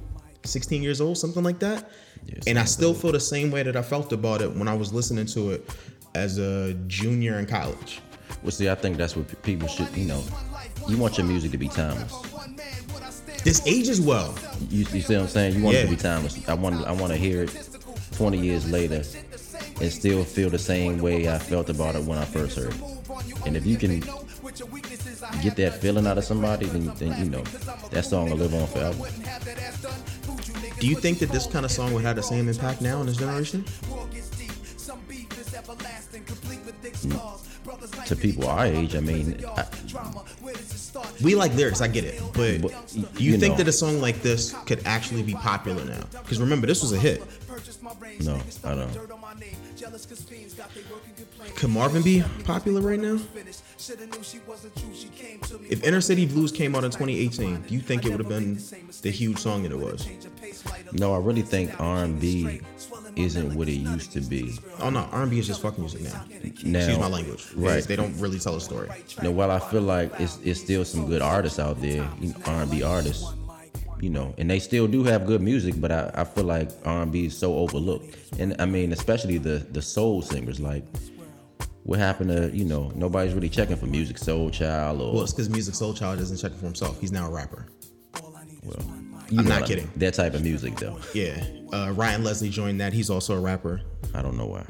16 0.45 0.83
years 0.83 1.01
old, 1.01 1.19
something 1.19 1.43
like 1.43 1.59
that. 1.61 1.89
Yeah, 2.25 2.35
and 2.47 2.59
I 2.59 2.65
still 2.65 2.95
feel 2.95 3.13
the 3.13 3.21
same 3.21 3.51
way 3.51 3.63
that 3.63 3.77
I 3.77 3.83
felt 3.83 4.13
about 4.13 4.43
it 4.43 4.53
when 4.53 4.69
I 4.69 4.75
was 4.75 4.93
listening 4.93 5.27
to 5.27 5.53
it 5.53 5.71
as 6.15 6.39
a 6.39 6.75
junior 6.87 7.39
in 7.39 7.47
college. 7.47 8.01
Well, 8.43 8.51
see, 8.51 8.69
I 8.69 8.75
think 8.75 8.97
that's 8.97 9.17
what 9.17 9.43
people 9.43 9.69
should. 9.69 9.95
You 9.97 10.07
know, 10.07 10.25
you 10.89 10.97
want 10.97 11.19
your 11.19 11.27
music 11.27 11.53
to 11.53 11.59
be 11.59 11.69
timeless. 11.69 12.13
This 13.45 13.65
ages 13.67 14.01
well. 14.01 14.35
You, 14.69 14.85
you 14.93 15.01
see 15.01 15.15
what 15.15 15.23
I'm 15.23 15.29
saying? 15.29 15.55
You 15.55 15.63
want 15.63 15.77
it 15.77 15.85
to 15.85 15.91
be 15.91 15.97
timeless. 15.97 16.49
I 16.49 16.55
want 16.55 16.85
I 16.85 16.93
want 16.93 17.13
to 17.13 17.19
hear 17.19 17.45
it 17.45 17.69
20 18.13 18.39
years 18.39 18.71
later 18.71 19.03
and 19.81 19.93
still 19.93 20.25
feel 20.25 20.51
the 20.51 20.59
same 20.59 20.99
way 20.99 21.29
I 21.29 21.39
felt 21.39 21.69
about 21.69 21.95
it 21.95 22.03
when 22.03 22.19
I 22.19 22.25
first 22.25 22.57
heard 22.57 22.75
it. 22.75 23.47
And 23.47 23.57
if 23.57 23.67
you 23.67 23.77
can 23.77 24.03
get 25.43 25.57
that 25.57 25.81
feeling 25.81 26.07
out 26.07 26.19
of 26.19 26.25
somebody, 26.25 26.67
then, 26.67 26.87
then 26.97 27.19
you 27.19 27.31
know 27.31 27.43
that 27.91 28.05
song 28.05 28.31
will 28.31 28.37
live 28.37 28.55
on 28.55 28.67
forever. 28.67 29.05
Do 30.79 30.87
you 30.87 30.97
think 30.97 31.19
that 31.21 31.31
this 31.31 31.47
kind 31.47 31.65
of 31.65 31.71
song 31.71 31.93
would 31.95 32.05
have 32.05 32.17
the 32.17 32.23
same 32.23 32.49
impact 32.49 32.81
now 32.83 33.01
in 33.01 33.07
this 33.07 33.17
generation? 33.17 33.65
To 38.07 38.17
people 38.17 38.47
our 38.47 38.67
age, 38.67 38.95
I 38.95 39.01
mean, 39.01 39.45
I, 39.57 39.65
We 41.23 41.35
like 41.35 41.55
lyrics, 41.55 41.81
I 41.81 41.89
get 41.89 42.05
it, 42.05 42.23
but 42.33 42.63
But, 42.63 42.87
do 42.93 43.25
you, 43.25 43.33
you 43.33 43.39
think 43.39 43.53
know. 43.53 43.59
that 43.59 43.69
a 43.69 43.73
song 43.73 44.01
like 44.01 44.23
this 44.23 44.55
could 44.67 44.87
actually 44.87 45.23
be 45.23 45.35
popular 45.35 45.85
now? 45.85 46.05
Because 46.23 46.41
remember, 46.41 46.67
this 46.67 46.83
was 46.83 46.93
a 46.93 46.99
hit. 46.99 47.23
No, 48.21 48.41
I 48.65 48.75
don't. 48.75 48.93
Could 51.57 51.71
Marvin 51.71 52.03
be 52.03 52.23
popular 52.45 52.81
right 52.81 52.99
now? 52.99 53.19
If 55.69 55.85
Inner 55.85 56.01
City 56.01 56.27
Blues 56.27 56.53
came 56.53 56.75
out 56.75 56.85
in 56.85 56.91
2018, 56.91 57.63
do 57.63 57.75
you 57.75 57.81
think 57.81 58.05
it 58.05 58.11
would 58.11 58.21
have 58.21 58.29
been 58.29 58.59
the 59.03 59.11
huge 59.11 59.39
song 59.39 59.63
that 59.63 59.73
it 59.73 59.79
was? 59.79 60.09
No, 60.93 61.15
I 61.15 61.19
really 61.19 61.43
think 61.43 61.79
R&B 61.81 62.61
isn't 63.17 63.55
what 63.55 63.69
it 63.69 63.73
used 63.73 64.13
to 64.13 64.21
be. 64.21 64.59
Oh 64.81 64.91
no, 64.91 65.01
R&B 65.13 65.39
is 65.39 65.47
just 65.47 65.63
fuck 65.63 65.79
music 65.79 66.03
now. 66.03 66.25
Now, 66.65 66.79
Excuse 66.79 66.99
my 66.99 67.09
language. 67.09 67.47
Right. 67.55 67.83
They 67.83 67.97
don't 67.97 68.17
really 68.19 68.39
tell 68.39 68.57
a 68.57 68.61
story. 68.61 68.89
No, 69.23 69.31
while 69.31 69.51
I 69.51 69.59
feel 69.59 69.83
like 69.83 70.13
it's 70.21 70.39
it's 70.45 70.61
still 70.61 70.85
some 70.85 71.07
good 71.07 71.23
artists 71.23 71.59
out 71.59 71.81
there, 71.81 72.09
R&B 72.47 72.83
artists, 72.83 73.33
you 74.01 74.11
know, 74.11 74.35
and 74.39 74.51
they 74.51 74.59
still 74.59 74.87
do 74.87 75.05
have 75.05 75.27
good 75.27 75.41
music, 75.41 75.75
but 75.79 75.91
I, 75.91 76.11
I 76.15 76.25
feel 76.25 76.45
like 76.45 76.71
R&B 76.85 77.27
is 77.27 77.37
so 77.37 77.57
overlooked, 77.57 78.17
and 78.39 78.55
I 78.59 78.67
mean 78.67 78.93
especially 78.93 79.39
the 79.39 79.59
the 79.71 79.83
soul 79.83 80.23
singers. 80.23 80.61
Like, 80.61 80.85
what 81.85 81.99
happened 81.99 82.31
to 82.31 82.57
you 82.57 82.65
know 82.65 82.93
nobody's 82.95 83.33
really 83.35 83.49
checking 83.49 83.77
for 83.77 83.87
music, 83.87 84.19
Soul 84.19 84.51
Child 84.51 85.01
or 85.01 85.13
Well, 85.15 85.23
it's 85.23 85.33
because 85.33 85.49
Musiq 85.49 85.75
Soulchild 85.81 86.19
isn't 86.21 86.37
checking 86.39 86.59
for 86.59 86.67
himself. 86.67 87.01
He's 87.01 87.13
now 87.13 87.27
a 87.27 87.31
rapper. 87.31 87.67
well, 88.63 88.77
you 89.31 89.41
I'm 89.41 89.45
not 89.47 89.61
like, 89.61 89.67
kidding. 89.67 89.91
That 89.97 90.15
type 90.15 90.35
of 90.35 90.43
music 90.43 90.77
though, 90.77 90.99
Yeah. 91.15 91.45
Uh, 91.73 91.93
Ryan 91.93 92.23
Leslie 92.23 92.49
joined 92.51 92.81
that. 92.81 92.93
He's 92.93 93.11
also 93.11 93.35
a 93.35 93.41
rapper. 93.41 93.81
I 94.15 94.23
don't 94.23 94.37
know 94.37 94.47
why. 94.47 94.65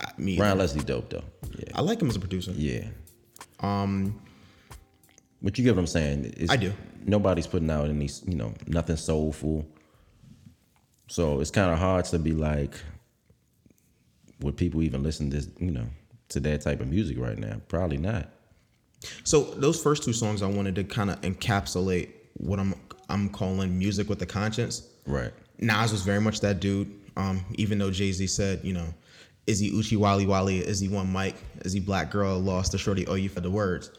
I, 0.00 0.10
me, 0.18 0.38
Ryan 0.38 0.52
either. 0.52 0.58
Leslie 0.60 0.84
dope 0.84 1.10
though. 1.10 1.24
Yeah, 1.58 1.72
I 1.74 1.80
like 1.80 2.00
him 2.02 2.08
as 2.08 2.16
a 2.16 2.20
producer. 2.20 2.52
yeah. 2.52 2.88
Um, 3.60 4.20
but 5.42 5.56
you 5.58 5.64
get 5.64 5.74
what 5.74 5.80
I'm 5.80 5.86
saying? 5.86 6.34
It's, 6.36 6.50
I 6.50 6.56
do. 6.56 6.72
Nobody's 7.04 7.46
putting 7.46 7.70
out 7.70 7.88
any, 7.88 8.08
you 8.26 8.34
know, 8.34 8.54
nothing 8.66 8.96
soulful. 8.96 9.66
So 11.08 11.40
it's 11.40 11.50
kind 11.50 11.70
of 11.70 11.78
hard 11.78 12.06
to 12.06 12.18
be 12.18 12.32
like, 12.32 12.74
would 14.40 14.56
people 14.56 14.82
even 14.82 15.02
listen 15.02 15.30
to, 15.30 15.46
you 15.58 15.70
know, 15.70 15.86
to 16.30 16.40
that 16.40 16.62
type 16.62 16.80
of 16.80 16.88
music 16.88 17.18
right 17.18 17.38
now? 17.38 17.60
Probably 17.68 17.98
not. 17.98 18.30
So 19.22 19.42
those 19.42 19.80
first 19.82 20.02
two 20.02 20.12
songs, 20.12 20.42
I 20.42 20.46
wanted 20.46 20.74
to 20.76 20.84
kind 20.84 21.10
of 21.10 21.20
encapsulate 21.20 22.10
what 22.34 22.58
I'm 22.58 22.74
I'm 23.08 23.28
calling 23.28 23.78
music 23.78 24.08
with 24.08 24.22
a 24.22 24.26
conscience. 24.26 24.88
Right. 25.06 25.32
Nas 25.58 25.92
was 25.92 26.02
very 26.02 26.20
much 26.20 26.40
that 26.40 26.60
dude. 26.60 26.90
Um, 27.16 27.44
even 27.54 27.78
though 27.78 27.90
Jay 27.90 28.10
Z 28.12 28.26
said, 28.26 28.60
you 28.64 28.72
know, 28.72 28.86
is 29.46 29.58
he 29.58 29.70
Oochie 29.70 29.98
Wally 29.98 30.26
Wally? 30.26 30.58
Is 30.58 30.80
he 30.80 30.88
One 30.88 31.12
Mic? 31.12 31.36
Is 31.64 31.72
he 31.72 31.80
Black 31.80 32.10
Girl 32.10 32.38
lost 32.38 32.72
to 32.72 32.78
Shorty? 32.78 33.06
Oh, 33.06 33.14
you 33.14 33.28
for 33.28 33.40
the 33.40 33.50
words. 33.50 33.90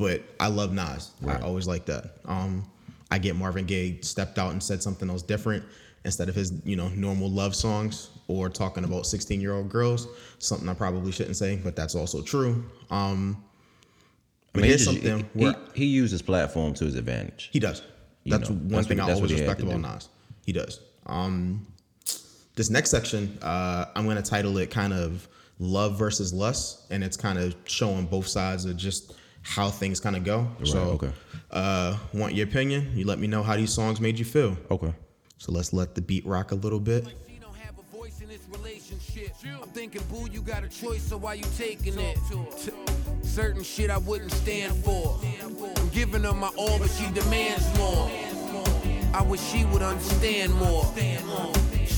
But 0.00 0.22
I 0.40 0.48
love 0.48 0.72
Nas. 0.72 1.10
Right. 1.20 1.38
I 1.38 1.44
always 1.44 1.66
like 1.68 1.84
that. 1.86 2.16
Um, 2.24 2.68
I 3.10 3.18
get 3.18 3.36
Marvin 3.36 3.66
Gaye 3.66 3.98
stepped 4.00 4.38
out 4.38 4.52
and 4.52 4.62
said 4.62 4.82
something 4.82 5.10
else 5.10 5.22
different 5.22 5.62
instead 6.06 6.28
of 6.30 6.34
his, 6.34 6.52
you 6.64 6.74
know, 6.74 6.88
normal 6.88 7.30
love 7.30 7.54
songs 7.54 8.08
or 8.26 8.48
talking 8.48 8.84
about 8.84 9.06
16 9.06 9.40
year 9.40 9.52
old 9.52 9.68
girls. 9.68 10.08
Something 10.38 10.68
I 10.68 10.74
probably 10.74 11.12
shouldn't 11.12 11.36
say, 11.36 11.56
but 11.62 11.76
that's 11.76 11.94
also 11.94 12.22
true. 12.22 12.64
Um, 12.90 13.44
I 14.54 14.58
mean, 14.58 14.66
here's 14.68 14.80
he, 14.80 14.86
something 14.86 15.28
he, 15.36 15.44
where 15.44 15.54
he 15.74 15.84
used 15.84 16.12
his 16.12 16.22
platform 16.22 16.72
to 16.74 16.84
his 16.86 16.94
advantage. 16.96 17.50
he 17.52 17.58
does. 17.60 17.82
You 18.24 18.32
That's 18.32 18.50
know, 18.50 18.56
one 18.56 18.68
that's 18.68 18.86
thing 18.88 18.98
what- 18.98 19.10
I 19.10 19.12
always 19.14 19.30
he 19.30 19.36
respect 19.38 19.60
about 19.62 19.72
do. 19.74 19.78
Nas. 19.82 20.08
He 20.46 20.52
does. 20.52 20.80
Um, 21.06 21.66
this 22.56 22.68
next 22.70 22.90
section, 22.90 23.38
uh, 23.42 23.86
I'm 23.94 24.04
going 24.04 24.16
to 24.16 24.22
title 24.22 24.58
it 24.58 24.70
kind 24.70 24.92
of 24.92 25.26
"Love 25.58 25.98
versus 25.98 26.32
Lust," 26.32 26.80
and 26.90 27.02
it's 27.04 27.16
kind 27.16 27.38
of 27.38 27.54
showing 27.64 28.06
both 28.06 28.26
sides 28.26 28.64
of 28.66 28.76
just 28.76 29.14
how 29.42 29.70
things 29.70 30.00
kind 30.00 30.16
of 30.16 30.24
go. 30.24 30.48
so, 30.64 30.78
okay. 30.78 31.12
uh, 31.50 31.96
want 32.12 32.34
your 32.34 32.46
opinion? 32.46 32.92
You 32.94 33.06
let 33.06 33.18
me 33.18 33.26
know 33.26 33.42
how 33.42 33.56
these 33.56 33.72
songs 33.72 34.00
made 34.00 34.18
you 34.18 34.24
feel. 34.24 34.56
Okay. 34.70 34.92
So 35.38 35.52
let's 35.52 35.72
let 35.72 35.94
the 35.94 36.02
beat 36.02 36.26
rock 36.26 36.52
a 36.52 36.54
little 36.54 36.80
bit. 36.80 37.06
She 37.26 37.38
don't 37.40 37.56
have 37.56 37.74
a 37.78 37.96
voice 37.96 38.20
in 38.20 38.28
this 38.28 38.42
relationship. 38.52 39.34
I'm 39.44 39.68
thinking, 39.68 40.02
boo, 40.10 40.28
you 40.30 40.42
got 40.42 40.64
a 40.64 40.68
choice, 40.68 41.02
so 41.02 41.16
why 41.16 41.34
you 41.34 41.44
taking 41.56 41.98
it? 41.98 42.18
T- 42.58 42.72
certain 43.22 43.62
shit 43.62 43.90
I 43.90 43.98
wouldn't 43.98 44.32
stand 44.32 44.84
for. 44.84 45.18
I'm 45.42 45.88
giving 45.88 46.24
her 46.24 46.34
my 46.34 46.50
all, 46.56 46.78
but 46.78 46.90
she 46.90 47.10
demands 47.12 47.66
more. 47.78 48.10
I 49.12 49.22
wish 49.22 49.40
she 49.40 49.64
would 49.64 49.82
understand 49.82 50.54
more. 50.54 50.84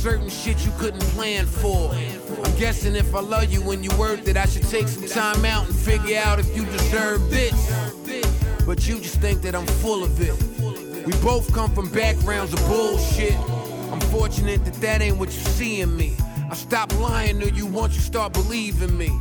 Certain 0.03 0.29
shit 0.29 0.67
you 0.67 0.73
couldn't 0.81 1.05
plan 1.15 1.47
for. 1.47 1.93
I'm 1.93 2.59
guessing 2.59 2.97
if 2.97 3.15
I 3.15 3.21
love 3.21 3.53
you 3.53 3.61
when 3.63 3.85
you 3.85 3.97
worth 3.97 4.27
it, 4.27 4.37
I 4.37 4.47
should 4.47 4.69
take 4.69 4.89
some 4.89 5.07
time 5.07 5.45
out 5.45 5.65
and 5.65 5.77
figure 5.77 6.19
out 6.19 6.41
if 6.41 6.57
you 6.57 6.65
deserve 6.67 7.31
this. 7.31 7.55
But 8.67 8.85
you 8.89 8.99
just 8.99 9.21
think 9.21 9.43
that 9.43 9.55
I'm 9.55 9.65
full 9.65 10.03
of 10.03 10.21
it. 10.21 11.07
We 11.07 11.13
both 11.23 11.55
come 11.55 11.73
from 11.73 11.89
backgrounds 11.89 12.53
of 12.53 12.59
bullshit. 12.67 13.39
I'm 13.93 14.01
fortunate 14.11 14.65
that 14.65 14.75
that 14.81 15.03
ain't 15.03 15.19
what 15.19 15.29
you 15.29 15.39
see 15.39 15.83
in 15.83 15.97
me. 15.97 16.17
I 16.51 16.55
stop 16.57 16.93
lying 16.99 17.39
to 17.39 17.51
you 17.51 17.67
once 17.67 17.95
you 17.95 18.01
start 18.01 18.33
believing 18.33 18.99
me. 18.99 19.13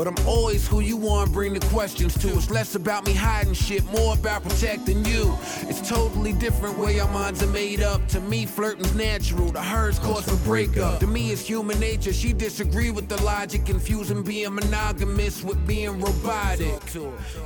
But 0.00 0.08
I'm 0.08 0.26
always 0.26 0.66
who 0.66 0.80
you 0.80 0.96
want 0.96 1.30
bring 1.30 1.52
the 1.52 1.60
questions 1.66 2.16
to. 2.22 2.28
It's 2.28 2.50
less 2.50 2.74
about 2.74 3.04
me 3.04 3.12
hiding 3.12 3.52
shit, 3.52 3.84
more 3.92 4.14
about 4.14 4.42
protecting 4.42 5.04
you. 5.04 5.36
It's 5.68 5.86
totally 5.86 6.32
different 6.32 6.78
way 6.78 6.98
our 7.00 7.12
minds 7.12 7.42
are 7.42 7.48
made 7.48 7.82
up. 7.82 8.08
To 8.08 8.20
me, 8.20 8.46
flirting's 8.46 8.94
natural. 8.94 9.52
To 9.52 9.60
her, 9.60 9.90
it's 9.90 9.98
cause 9.98 10.24
for 10.26 10.42
breakup. 10.42 11.00
To 11.00 11.06
me, 11.06 11.32
it's 11.32 11.46
human 11.46 11.78
nature. 11.78 12.14
She 12.14 12.32
disagree 12.32 12.90
with 12.90 13.10
the 13.10 13.22
logic, 13.22 13.66
confusing 13.66 14.22
being 14.22 14.54
monogamous 14.54 15.44
with 15.44 15.66
being 15.66 16.00
robotic. 16.00 16.80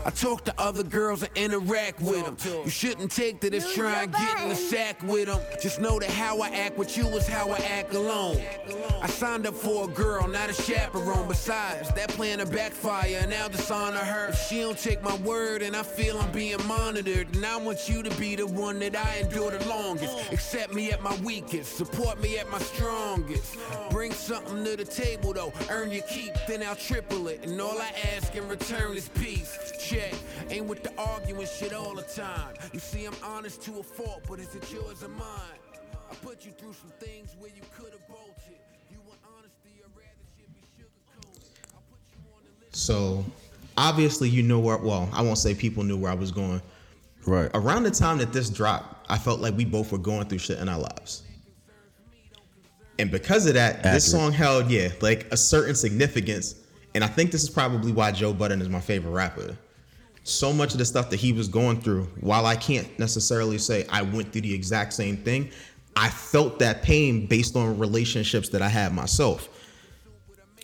I 0.06 0.10
talk 0.10 0.44
to 0.44 0.54
other 0.56 0.84
girls 0.84 1.24
and 1.24 1.32
interact 1.34 2.00
with 2.02 2.24
them. 2.24 2.36
You 2.64 2.70
shouldn't 2.70 3.10
take 3.10 3.40
to 3.40 3.50
this 3.50 3.74
trying 3.74 4.04
and 4.04 4.12
get 4.12 4.42
in 4.42 4.48
the 4.50 4.54
sack 4.54 5.02
with 5.02 5.26
them. 5.26 5.40
Just 5.60 5.80
know 5.80 5.98
that 5.98 6.08
how 6.08 6.40
I 6.40 6.50
act 6.50 6.78
with 6.78 6.96
you 6.96 7.04
is 7.08 7.26
how 7.26 7.50
I 7.50 7.56
act 7.56 7.94
alone. 7.94 8.40
I 9.02 9.08
signed 9.08 9.44
up 9.44 9.54
for 9.54 9.90
a 9.90 9.92
girl, 9.92 10.28
not 10.28 10.50
a 10.50 10.52
chaperone. 10.52 11.26
Besides, 11.26 11.92
that 11.94 12.10
plan 12.10 12.43
to 12.44 12.50
backfire 12.50 13.26
I'll 13.40 13.48
dishonor 13.48 13.98
her. 13.98 14.28
If 14.28 14.48
she 14.48 14.60
don't 14.60 14.78
take 14.78 15.02
my 15.02 15.16
word 15.16 15.62
and 15.62 15.76
I 15.76 15.82
feel 15.82 16.18
I'm 16.18 16.30
being 16.32 16.64
monitored, 16.66 17.34
and 17.34 17.44
I 17.44 17.56
want 17.56 17.88
you 17.88 18.02
to 18.02 18.10
be 18.16 18.36
the 18.36 18.46
one 18.46 18.78
that 18.80 18.96
I 18.96 19.18
endure 19.18 19.50
the 19.50 19.66
longest. 19.68 20.32
Accept 20.32 20.72
me 20.74 20.90
at 20.92 21.02
my 21.02 21.16
weakest, 21.18 21.76
support 21.76 22.20
me 22.20 22.38
at 22.38 22.50
my 22.50 22.58
strongest. 22.58 23.56
Bring 23.90 24.12
something 24.12 24.64
to 24.64 24.76
the 24.76 24.84
table 24.84 25.32
though, 25.32 25.52
earn 25.70 25.90
your 25.90 26.02
keep, 26.02 26.32
then 26.46 26.62
I'll 26.62 26.76
triple 26.76 27.28
it. 27.28 27.44
And 27.44 27.60
all 27.60 27.80
I 27.80 27.92
ask 28.14 28.34
in 28.34 28.46
return 28.48 28.96
is 28.96 29.08
peace. 29.10 29.58
Check, 29.78 30.14
ain't 30.50 30.66
with 30.66 30.82
the 30.82 30.92
arguing 30.98 31.46
shit 31.46 31.72
all 31.72 31.94
the 31.94 32.02
time. 32.02 32.54
You 32.72 32.80
see, 32.80 33.04
I'm 33.04 33.16
honest 33.22 33.62
to 33.62 33.78
a 33.78 33.82
fault, 33.82 34.22
but 34.28 34.38
is 34.38 34.54
it 34.54 34.70
yours 34.72 35.02
or 35.02 35.08
mine? 35.08 35.58
I 36.10 36.14
put 36.16 36.44
you 36.44 36.52
through 36.52 36.74
some 36.74 36.92
things 37.00 37.34
where 37.38 37.50
you 37.50 37.62
could 37.76 37.92
have 37.92 38.06
bolted. 38.08 38.33
So 42.74 43.24
obviously, 43.76 44.28
you 44.28 44.42
know 44.42 44.58
where. 44.58 44.76
Well, 44.76 45.08
I 45.12 45.22
won't 45.22 45.38
say 45.38 45.54
people 45.54 45.84
knew 45.84 45.96
where 45.96 46.10
I 46.10 46.14
was 46.14 46.30
going. 46.30 46.60
Right. 47.26 47.50
Around 47.54 47.84
the 47.84 47.90
time 47.90 48.18
that 48.18 48.32
this 48.32 48.50
dropped, 48.50 49.10
I 49.10 49.16
felt 49.16 49.40
like 49.40 49.56
we 49.56 49.64
both 49.64 49.92
were 49.92 49.98
going 49.98 50.26
through 50.26 50.38
shit 50.38 50.58
in 50.58 50.68
our 50.68 50.78
lives. 50.78 51.22
And 52.98 53.10
because 53.10 53.46
of 53.46 53.54
that, 53.54 53.82
this 53.82 54.08
song 54.08 54.30
held, 54.32 54.70
yeah, 54.70 54.90
like 55.00 55.26
a 55.32 55.36
certain 55.36 55.74
significance. 55.74 56.56
And 56.94 57.02
I 57.02 57.08
think 57.08 57.32
this 57.32 57.42
is 57.42 57.50
probably 57.50 57.92
why 57.92 58.12
Joe 58.12 58.32
Budden 58.32 58.60
is 58.60 58.68
my 58.68 58.80
favorite 58.80 59.10
rapper. 59.10 59.56
So 60.22 60.52
much 60.52 60.72
of 60.72 60.78
the 60.78 60.84
stuff 60.84 61.10
that 61.10 61.16
he 61.16 61.32
was 61.32 61.48
going 61.48 61.80
through, 61.80 62.04
while 62.20 62.46
I 62.46 62.56
can't 62.56 62.96
necessarily 62.98 63.58
say 63.58 63.84
I 63.90 64.02
went 64.02 64.32
through 64.32 64.42
the 64.42 64.54
exact 64.54 64.92
same 64.92 65.16
thing, 65.16 65.50
I 65.96 66.08
felt 66.08 66.58
that 66.60 66.82
pain 66.82 67.26
based 67.26 67.56
on 67.56 67.78
relationships 67.78 68.48
that 68.50 68.62
I 68.62 68.68
had 68.68 68.92
myself. 68.92 69.48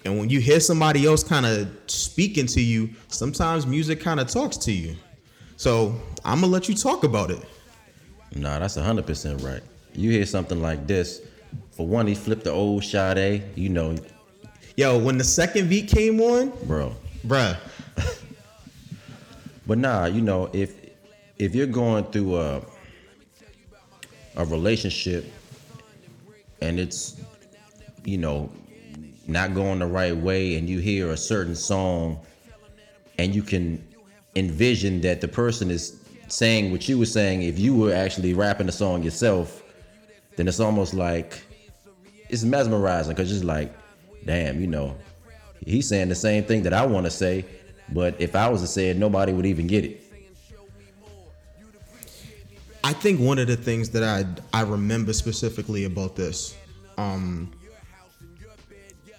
And 0.04 0.18
when 0.18 0.30
you 0.30 0.40
hear 0.40 0.60
somebody 0.60 1.04
else 1.06 1.22
kind 1.22 1.44
of 1.44 1.68
speaking 1.86 2.46
to 2.46 2.60
you, 2.60 2.90
sometimes 3.08 3.66
music 3.66 4.00
kind 4.00 4.18
of 4.18 4.28
talks 4.28 4.56
to 4.58 4.72
you. 4.72 4.96
So 5.56 5.94
I'm 6.24 6.40
gonna 6.40 6.52
let 6.52 6.68
you 6.68 6.74
talk 6.74 7.04
about 7.04 7.30
it. 7.30 7.42
Nah, 8.34 8.58
that's 8.58 8.76
hundred 8.76 9.06
percent 9.06 9.42
right. 9.42 9.62
You 9.92 10.10
hear 10.10 10.24
something 10.24 10.62
like 10.62 10.86
this. 10.86 11.20
For 11.72 11.86
one, 11.86 12.06
he 12.06 12.14
flipped 12.14 12.44
the 12.44 12.50
old 12.52 12.84
Sade. 12.84 13.42
You 13.56 13.68
know, 13.68 13.96
Yo, 14.76 14.98
when 14.98 15.18
the 15.18 15.24
second 15.24 15.68
beat 15.68 15.88
came 15.88 16.20
on, 16.20 16.50
bro. 16.66 16.94
bruh, 17.26 17.58
But 19.66 19.78
nah, 19.78 20.06
you 20.06 20.22
know, 20.22 20.48
if 20.52 20.74
if 21.38 21.54
you're 21.54 21.66
going 21.66 22.04
through 22.04 22.36
a 22.36 22.62
a 24.36 24.44
relationship 24.44 25.26
and 26.62 26.78
it's 26.80 27.20
you 28.04 28.16
know 28.16 28.50
not 29.30 29.54
going 29.54 29.78
the 29.78 29.86
right 29.86 30.16
way 30.16 30.56
and 30.56 30.68
you 30.68 30.78
hear 30.78 31.10
a 31.10 31.16
certain 31.16 31.54
song 31.54 32.18
and 33.18 33.34
you 33.34 33.42
can 33.42 33.86
envision 34.36 35.00
that 35.00 35.20
the 35.20 35.28
person 35.28 35.70
is 35.70 36.00
saying 36.28 36.70
what 36.70 36.88
you 36.88 36.98
were 36.98 37.06
saying 37.06 37.42
if 37.42 37.58
you 37.58 37.74
were 37.74 37.92
actually 37.92 38.34
rapping 38.34 38.66
the 38.66 38.72
song 38.72 39.02
yourself 39.02 39.62
then 40.36 40.48
it's 40.48 40.60
almost 40.60 40.94
like 40.94 41.42
it's 42.30 42.44
mesmerizing 42.44 43.12
because 43.12 43.32
it's 43.32 43.44
like, 43.44 43.74
damn, 44.24 44.60
you 44.60 44.66
know, 44.66 44.96
he's 45.66 45.88
saying 45.88 46.08
the 46.08 46.14
same 46.14 46.44
thing 46.44 46.62
that 46.62 46.72
I 46.72 46.86
want 46.86 47.04
to 47.06 47.10
say, 47.10 47.44
but 47.92 48.18
if 48.20 48.36
I 48.36 48.48
was 48.48 48.62
to 48.62 48.66
say 48.66 48.90
it, 48.90 48.96
nobody 48.96 49.32
would 49.32 49.46
even 49.46 49.66
get 49.66 49.84
it. 49.84 50.02
I 52.82 52.92
think 52.94 53.20
one 53.20 53.38
of 53.38 53.48
the 53.48 53.56
things 53.56 53.90
that 53.90 54.02
I 54.02 54.24
I 54.56 54.62
remember 54.62 55.12
specifically 55.12 55.84
about 55.84 56.16
this, 56.16 56.56
um, 56.96 57.52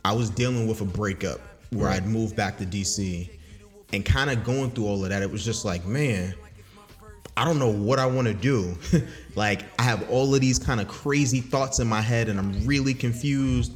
I 0.04 0.14
was 0.14 0.30
dealing 0.30 0.68
with 0.68 0.82
a 0.82 0.86
breakup 0.86 1.40
where 1.72 1.90
I'd 1.90 2.06
moved 2.06 2.36
back 2.36 2.58
to 2.58 2.66
DC, 2.66 3.30
and 3.94 4.06
kind 4.06 4.30
of 4.30 4.44
going 4.44 4.72
through 4.72 4.88
all 4.88 5.04
of 5.04 5.10
that. 5.10 5.22
It 5.22 5.32
was 5.32 5.44
just 5.44 5.66
like, 5.66 5.86
man, 5.86 6.34
I 7.38 7.46
don't 7.46 7.60
know 7.60 7.72
what 7.72 8.00
I 8.00 8.06
want 8.06 8.28
to 8.28 8.34
do. 8.34 8.78
like 9.36 9.62
I 9.80 9.84
have 9.84 10.10
all 10.10 10.34
of 10.34 10.42
these 10.42 10.60
kind 10.60 10.82
of 10.82 10.88
crazy 10.88 11.42
thoughts 11.42 11.80
in 11.80 11.88
my 11.88 12.02
head, 12.02 12.30
and 12.30 12.40
I'm 12.40 12.66
really 12.66 12.94
confused. 12.94 13.74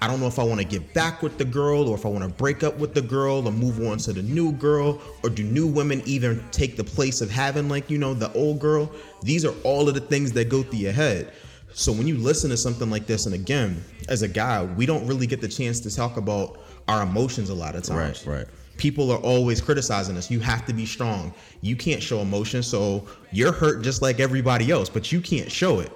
I 0.00 0.08
don't 0.08 0.18
know 0.18 0.26
if 0.26 0.40
I 0.40 0.42
want 0.42 0.60
to 0.60 0.66
get 0.66 0.92
back 0.94 1.22
with 1.22 1.38
the 1.38 1.44
girl 1.44 1.88
or 1.88 1.94
if 1.94 2.04
I 2.04 2.08
want 2.08 2.24
to 2.24 2.28
break 2.28 2.64
up 2.64 2.76
with 2.76 2.92
the 2.92 3.02
girl 3.02 3.46
or 3.46 3.52
move 3.52 3.80
on 3.86 3.98
to 3.98 4.12
the 4.12 4.22
new 4.22 4.50
girl 4.50 5.00
or 5.22 5.30
do 5.30 5.44
new 5.44 5.68
women 5.68 6.02
even 6.06 6.44
take 6.50 6.76
the 6.76 6.82
place 6.82 7.20
of 7.20 7.30
having 7.30 7.68
like, 7.68 7.88
you 7.88 7.98
know, 7.98 8.12
the 8.12 8.32
old 8.32 8.58
girl? 8.58 8.90
These 9.22 9.44
are 9.44 9.54
all 9.62 9.88
of 9.88 9.94
the 9.94 10.00
things 10.00 10.32
that 10.32 10.48
go 10.48 10.64
through 10.64 10.80
your 10.80 10.92
head. 10.92 11.32
So 11.74 11.92
when 11.92 12.06
you 12.06 12.18
listen 12.18 12.50
to 12.50 12.56
something 12.56 12.90
like 12.90 13.06
this 13.06 13.26
and 13.26 13.34
again, 13.34 13.82
as 14.08 14.22
a 14.22 14.28
guy, 14.28 14.64
we 14.64 14.86
don't 14.86 15.06
really 15.06 15.26
get 15.26 15.40
the 15.40 15.48
chance 15.48 15.80
to 15.80 15.94
talk 15.94 16.16
about 16.16 16.60
our 16.88 17.02
emotions 17.02 17.50
a 17.50 17.54
lot 17.54 17.74
of 17.74 17.82
times. 17.82 18.26
Right, 18.26 18.38
right. 18.38 18.46
People 18.76 19.10
are 19.10 19.18
always 19.18 19.60
criticizing 19.60 20.16
us. 20.16 20.30
You 20.30 20.40
have 20.40 20.66
to 20.66 20.72
be 20.72 20.86
strong. 20.86 21.32
You 21.60 21.76
can't 21.76 22.02
show 22.02 22.20
emotion, 22.20 22.62
so 22.62 23.06
you're 23.30 23.52
hurt 23.52 23.82
just 23.82 24.02
like 24.02 24.18
everybody 24.18 24.70
else, 24.70 24.88
but 24.88 25.12
you 25.12 25.20
can't 25.20 25.50
show 25.50 25.80
it. 25.80 25.92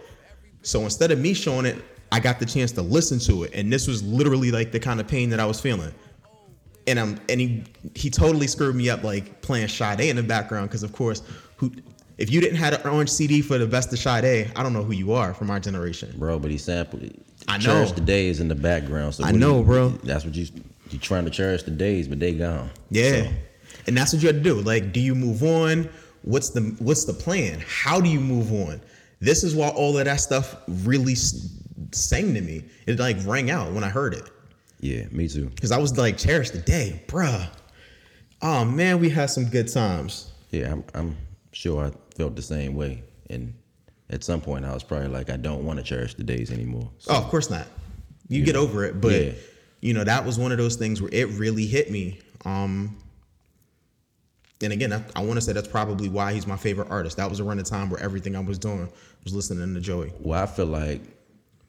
So 0.63 0.81
instead 0.81 1.11
of 1.11 1.19
me 1.19 1.35
showing 1.35 1.67
it, 1.67 1.83
I 2.13 2.21
got 2.21 2.39
the 2.39 2.47
chance 2.47 2.73
to 2.73 2.83
listen 2.83 3.19
to 3.21 3.45
it, 3.45 3.53
and 3.55 3.73
this 3.73 3.87
was 3.87 4.03
literally 4.03 4.51
like 4.51 4.73
the 4.73 4.81
kind 4.81 5.01
of 5.01 5.09
pain 5.09 5.31
that 5.31 5.41
I 5.41 5.47
was 5.47 5.61
feeling. 5.61 5.93
And 6.87 7.01
I'm 7.01 7.21
and 7.29 7.41
he 7.41 7.65
he 7.95 8.11
totally 8.11 8.47
screwed 8.47 8.77
me 8.77 8.89
up 8.89 9.03
like 9.03 9.41
playing 9.43 9.69
Sade 9.69 10.01
in 10.01 10.15
the 10.15 10.23
background 10.23 10.69
because 10.69 10.85
of 10.85 10.93
course 10.93 11.23
who 11.57 11.73
if 12.19 12.31
you 12.31 12.41
didn't 12.41 12.57
have 12.57 12.85
an 12.85 12.91
orange 12.91 13.11
CD 13.11 13.43
for 13.43 13.59
the 13.59 13.67
best 13.67 13.93
of 13.93 13.99
Sade, 13.99 14.51
I 14.57 14.63
don't 14.63 14.73
know 14.73 14.83
who 14.83 14.93
you 14.93 15.13
are 15.13 15.35
from 15.35 15.51
our 15.51 15.61
generation. 15.61 16.15
Bro, 16.17 16.39
but 16.41 16.51
he 16.51 16.59
sampled 16.59 17.03
it. 17.03 17.21
I 17.49 17.59
know. 17.59 17.65
Cherish 17.65 17.93
the 17.93 18.01
days 18.01 18.41
in 18.41 18.49
the 18.49 18.55
background. 18.55 19.15
So 19.15 19.25
I 19.25 19.33
know, 19.33 19.59
you- 19.59 19.65
bro. 19.65 19.89
That's 19.91 20.25
what 20.25 20.35
you 20.35 20.47
you 20.91 20.99
trying 20.99 21.25
to 21.25 21.31
cherish 21.31 21.65
the 21.65 21.73
days, 21.73 22.07
but 22.09 22.21
they 22.21 22.33
gone. 22.33 22.71
Yeah. 22.91 23.25
So, 23.25 23.31
And 23.89 23.97
that's 23.97 24.13
what 24.13 24.23
you 24.23 24.29
have 24.29 24.37
to 24.37 24.43
do. 24.43 24.55
Like, 24.61 24.93
do 24.93 25.01
you 25.01 25.15
move 25.15 25.43
on? 25.43 25.89
What's 26.23 26.51
the 26.51 26.61
what's 26.79 27.05
the 27.05 27.13
plan? 27.13 27.63
How 27.69 28.01
do 28.01 28.09
you 28.09 28.21
move 28.21 28.53
on? 28.53 28.81
This 29.21 29.43
is 29.45 29.55
why 29.55 29.69
all 29.69 29.97
of 29.99 30.05
that 30.05 30.17
stuff 30.21 30.57
really 30.69 31.15
sang 31.15 32.35
to 32.35 32.41
me. 32.41 32.65
It 32.87 32.99
like 32.99 33.17
rang 33.25 33.51
out 33.51 33.73
when 33.73 33.85
I 33.85 33.89
heard 33.89 34.15
it. 34.15 34.29
yeah, 34.81 35.05
me 35.11 35.29
too. 35.29 35.51
Cause 35.61 35.73
I 35.73 35.79
was 35.79 35.97
like, 35.97 36.19
cherish 36.19 36.51
the 36.51 36.59
day, 36.59 37.03
bruh. 37.07 37.49
Oh 38.43 38.65
man, 38.65 39.01
we 39.01 39.09
had 39.09 39.27
some 39.31 39.47
good 39.47 39.69
times. 39.73 40.33
Yeah, 40.51 40.73
I'm, 40.73 40.85
I'm 40.95 41.17
sure 41.53 41.87
I 41.87 41.91
felt 42.17 42.37
the 42.37 42.43
same 42.43 42.75
way. 42.75 43.03
And 43.31 43.55
at 44.11 44.25
some 44.25 44.41
point, 44.41 44.65
I 44.65 44.73
was 44.73 44.83
probably 44.83 45.09
like, 45.09 45.31
I 45.31 45.37
don't 45.37 45.65
want 45.65 45.79
to 45.79 45.85
cherish 45.85 46.15
the 46.15 46.23
days 46.25 46.51
anymore. 46.51 46.91
So, 46.99 47.13
Oh, 47.13 47.19
of 47.19 47.25
course 47.29 47.51
not. 47.51 47.67
You 48.29 48.45
get 48.45 48.57
over 48.57 48.85
it, 48.85 49.01
but 49.01 49.13
Yeah. 49.25 49.33
you 49.81 49.95
know 49.95 50.05
that 50.05 50.25
was 50.25 50.39
one 50.39 50.51
of 50.53 50.59
those 50.59 50.77
things 50.77 51.01
where 51.01 51.11
it 51.13 51.29
really 51.31 51.67
hit 51.67 51.91
me. 51.91 52.21
Um, 52.45 52.97
and 54.63 54.73
again, 54.73 54.93
I, 54.93 55.03
I 55.15 55.23
want 55.23 55.35
to 55.37 55.41
say 55.41 55.53
that's 55.53 55.69
probably 55.69 56.09
why 56.09 56.33
he's 56.33 56.47
my 56.47 56.57
favorite 56.57 56.89
artist. 56.91 57.19
That 57.19 57.29
was 57.29 57.41
around 57.41 57.59
the 57.59 57.63
time 57.63 57.91
where 57.91 58.01
everything 58.01 58.35
I 58.35 58.41
was 58.41 58.59
doing 58.59 58.89
was 59.25 59.35
listening 59.35 59.75
to 59.75 59.81
Joey. 59.81 60.13
well, 60.21 60.43
I 60.43 60.47
feel 60.47 60.67
like 60.67 61.03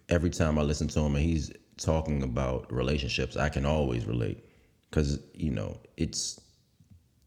every 0.10 0.30
time 0.30 0.58
I 0.58 0.62
listen 0.62 0.88
to 0.90 1.00
him 1.02 1.16
and 1.16 1.24
he's 1.26 1.52
talking 1.78 2.24
about 2.24 2.72
relationships, 2.72 3.36
I 3.36 3.50
can 3.50 3.66
always 3.66 4.06
relate 4.06 4.44
because 4.90 5.20
you 5.34 5.52
know 5.52 5.78
it's 5.98 6.40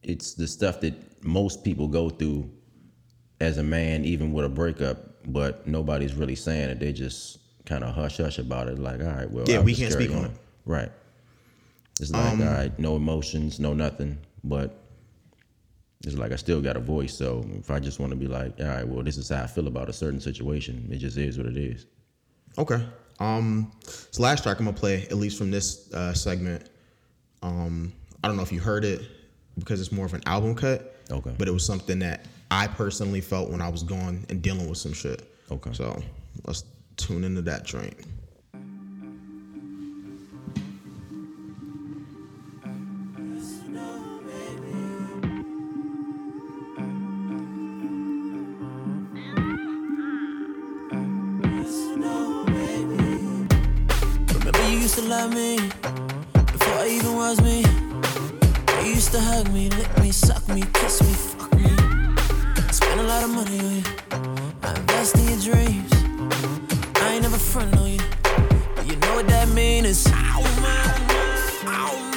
it's 0.03 0.33
the 0.35 0.47
stuff 0.49 0.81
that 0.81 0.95
most 1.25 1.62
people 1.62 1.87
go 1.88 2.09
through 2.09 2.51
as 3.40 3.59
a 3.59 3.62
man, 3.62 4.05
even 4.05 4.33
with 4.33 4.44
a 4.44 4.48
breakup. 4.48 4.98
But 5.26 5.66
nobody's 5.66 6.14
really 6.14 6.35
saying 6.35 6.70
it. 6.70 6.81
They 6.81 6.92
just 6.92 7.38
kind 7.66 7.85
of 7.85 7.94
hush 7.94 8.16
hush 8.16 8.38
about 8.38 8.68
it. 8.68 8.79
Like, 8.79 9.00
all 9.00 9.07
right, 9.07 9.31
well, 9.31 9.44
Yeah, 9.46 9.59
I'll 9.59 9.64
we 9.64 9.74
can't 9.74 9.92
speak 9.92 10.11
on 10.11 10.26
it. 10.26 10.31
Right. 10.64 10.90
It's 12.00 12.11
like, 12.11 12.33
Um, 12.33 12.42
all 12.42 12.48
right, 12.48 12.76
no 12.79 12.96
emotions, 12.96 13.61
no 13.61 13.74
nothing. 13.74 14.18
But 14.42 14.76
it's 16.05 16.16
like 16.16 16.33
I 16.33 16.37
still 16.37 16.62
got 16.62 16.76
a 16.76 16.81
voice. 16.81 17.14
So 17.14 17.44
if 17.59 17.70
I 17.70 17.79
just 17.79 18.00
want 18.00 18.11
to 18.11 18.16
be 18.16 18.26
like, 18.26 18.59
all 18.59 18.66
right, 18.66 18.87
well, 18.88 19.03
this 19.05 19.18
is 19.18 19.29
how 19.29 19.42
I 19.42 19.46
feel 19.46 19.66
about 19.66 19.88
a 19.90 19.92
certain 19.92 20.20
situation, 20.20 20.88
it 20.90 20.96
just 20.96 21.18
is 21.18 21.37
what 21.37 21.46
it 21.46 21.57
is. 21.59 21.87
Okay. 22.57 22.83
Um, 23.18 23.70
so 23.83 24.22
last 24.22 24.42
track 24.42 24.59
I'm 24.59 24.64
gonna 24.64 24.76
play, 24.76 25.03
at 25.05 25.16
least 25.16 25.37
from 25.37 25.50
this 25.50 25.92
uh, 25.92 26.14
segment. 26.14 26.70
Um, 27.42 27.92
I 28.24 28.29
don't 28.29 28.37
know 28.37 28.42
if 28.42 28.53
you 28.53 28.61
heard 28.61 28.85
it 28.85 29.03
because 29.59 29.81
it's 29.81 29.92
more 29.92 30.07
of 30.07 30.14
an 30.14 30.22
album 30.24 30.55
cut. 30.55 30.96
Okay. 31.11 31.35
But 31.37 31.48
it 31.48 31.50
was 31.50 31.66
something 31.66 31.98
that 31.98 32.24
I 32.51 32.67
personally 32.67 33.21
felt 33.21 33.49
when 33.51 33.61
I 33.61 33.69
was 33.69 33.83
going 33.83 34.27
and 34.29 34.43
dealing 34.43 34.69
with 34.69 34.79
some 34.79 34.93
shit. 34.93 35.33
Okay. 35.51 35.73
So 35.73 36.03
let's 36.47 36.65
tune 36.97 37.25
into 37.25 37.43
that 37.43 37.65
joint. 37.65 37.95
Remember 54.35 54.69
you 54.71 54.79
used 54.79 54.97
to 54.97 55.03
love 55.03 55.33
me 55.33 55.57
before 56.33 56.75
I 56.75 56.89
even 56.91 57.15
was 57.15 57.41
me. 57.41 57.65
You 58.85 58.95
used 58.95 59.13
to 59.13 59.21
hug 59.21 59.51
me, 59.53 59.69
lick 59.71 59.99
me, 60.01 60.11
suck 60.11 60.49
me, 60.49 60.63
kiss 60.75 61.01
me, 61.03 61.39
Spend 62.73 63.01
a 63.01 63.03
lot 63.03 63.25
of 63.25 63.31
money 63.31 63.59
on 63.59 63.77
you. 63.77 63.83
I 64.63 64.75
invest 64.77 65.17
in 65.17 65.29
your 65.29 65.39
dreams. 65.41 65.93
I 66.97 67.15
ain't 67.15 67.23
never 67.23 67.37
front 67.37 67.77
on 67.77 67.91
you. 67.91 67.99
But 68.77 68.87
you 68.87 68.97
know 68.97 69.17
what 69.17 69.27
that 69.27 69.49
means? 69.49 70.07
Ow 70.07 70.13
ow 70.15 70.63
man, 70.63 71.11
ow 71.67 72.10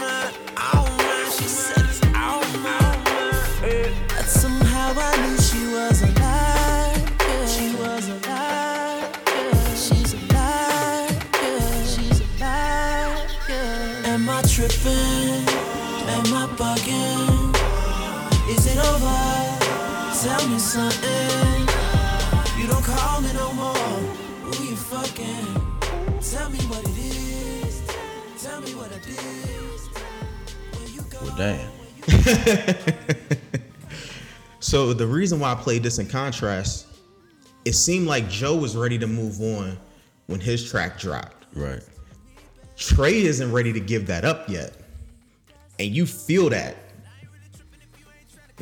something. 20.73 21.67
You 22.59 22.67
don't 22.67 22.83
call 22.83 23.21
me 23.21 23.31
no 23.33 23.53
more. 23.53 23.75
Who 24.45 24.63
you 24.63 24.75
fucking? 24.75 25.45
Tell 26.19 26.49
me 26.49 26.59
what 26.71 26.83
it 26.83 26.97
is. 26.97 27.83
Tell 28.41 28.59
me 28.61 28.73
what 28.73 28.91
it 28.91 29.07
is. 29.07 29.87
Where 30.73 30.89
you 30.89 31.01
go? 31.09 31.19
Well, 31.21 31.35
damn. 31.37 31.69
So 34.63 34.93
the 34.93 35.05
reason 35.05 35.41
why 35.41 35.51
I 35.51 35.55
played 35.55 35.83
this 35.83 35.99
in 35.99 36.07
contrast, 36.07 36.87
it 37.65 37.73
seemed 37.73 38.07
like 38.07 38.29
Joe 38.29 38.55
was 38.55 38.77
ready 38.77 38.97
to 38.97 39.05
move 39.05 39.39
on 39.41 39.77
when 40.27 40.39
his 40.39 40.67
track 40.67 40.97
dropped. 40.97 41.45
Right. 41.53 41.83
Trey 42.77 43.23
isn't 43.23 43.51
ready 43.51 43.71
to 43.73 43.79
give 43.79 44.07
that 44.07 44.23
up 44.23 44.49
yet. 44.49 44.73
And 45.77 45.93
you 45.93 46.07
feel 46.07 46.49
that. 46.49 46.77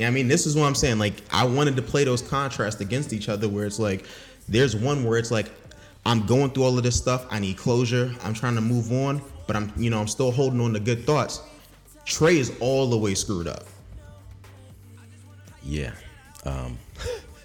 Yeah, 0.02 0.08
I 0.08 0.10
mean, 0.10 0.28
this 0.28 0.48
is 0.48 0.56
what 0.56 0.66
I'm 0.66 0.74
saying. 0.74 0.98
Like, 0.98 1.22
I 1.32 1.46
wanted 1.46 1.76
to 1.76 1.84
play 1.84 2.04
those 2.06 2.24
contrasts 2.24 2.82
against 2.82 3.14
each 3.14 3.30
other 3.30 3.48
where 3.48 3.68
it's 3.68 3.78
like, 3.78 4.04
there's 4.50 4.76
one 4.76 5.04
where 5.04 5.20
it's 5.20 5.30
like, 5.30 5.52
I'm 6.08 6.26
going 6.26 6.50
through 6.50 6.64
all 6.64 6.76
of 6.76 6.84
this 6.84 6.96
stuff. 6.96 7.28
I 7.30 7.38
need 7.38 7.58
closure. 7.58 8.12
I'm 8.24 8.34
trying 8.34 8.56
to 8.56 8.62
move 8.62 8.92
on, 8.92 9.22
but 9.46 9.56
I'm, 9.56 9.72
you 9.78 9.92
know, 9.92 10.00
I'm 10.00 10.08
still 10.08 10.32
holding 10.32 10.60
on 10.60 10.74
to 10.74 10.80
good 10.80 11.06
thoughts. 11.06 11.44
Trey 12.04 12.40
is 12.40 12.52
all 12.60 12.90
the 12.90 12.98
way 12.98 13.14
screwed 13.14 13.46
up. 13.46 13.66
Yeah. 15.62 15.92
Um, 16.46 16.80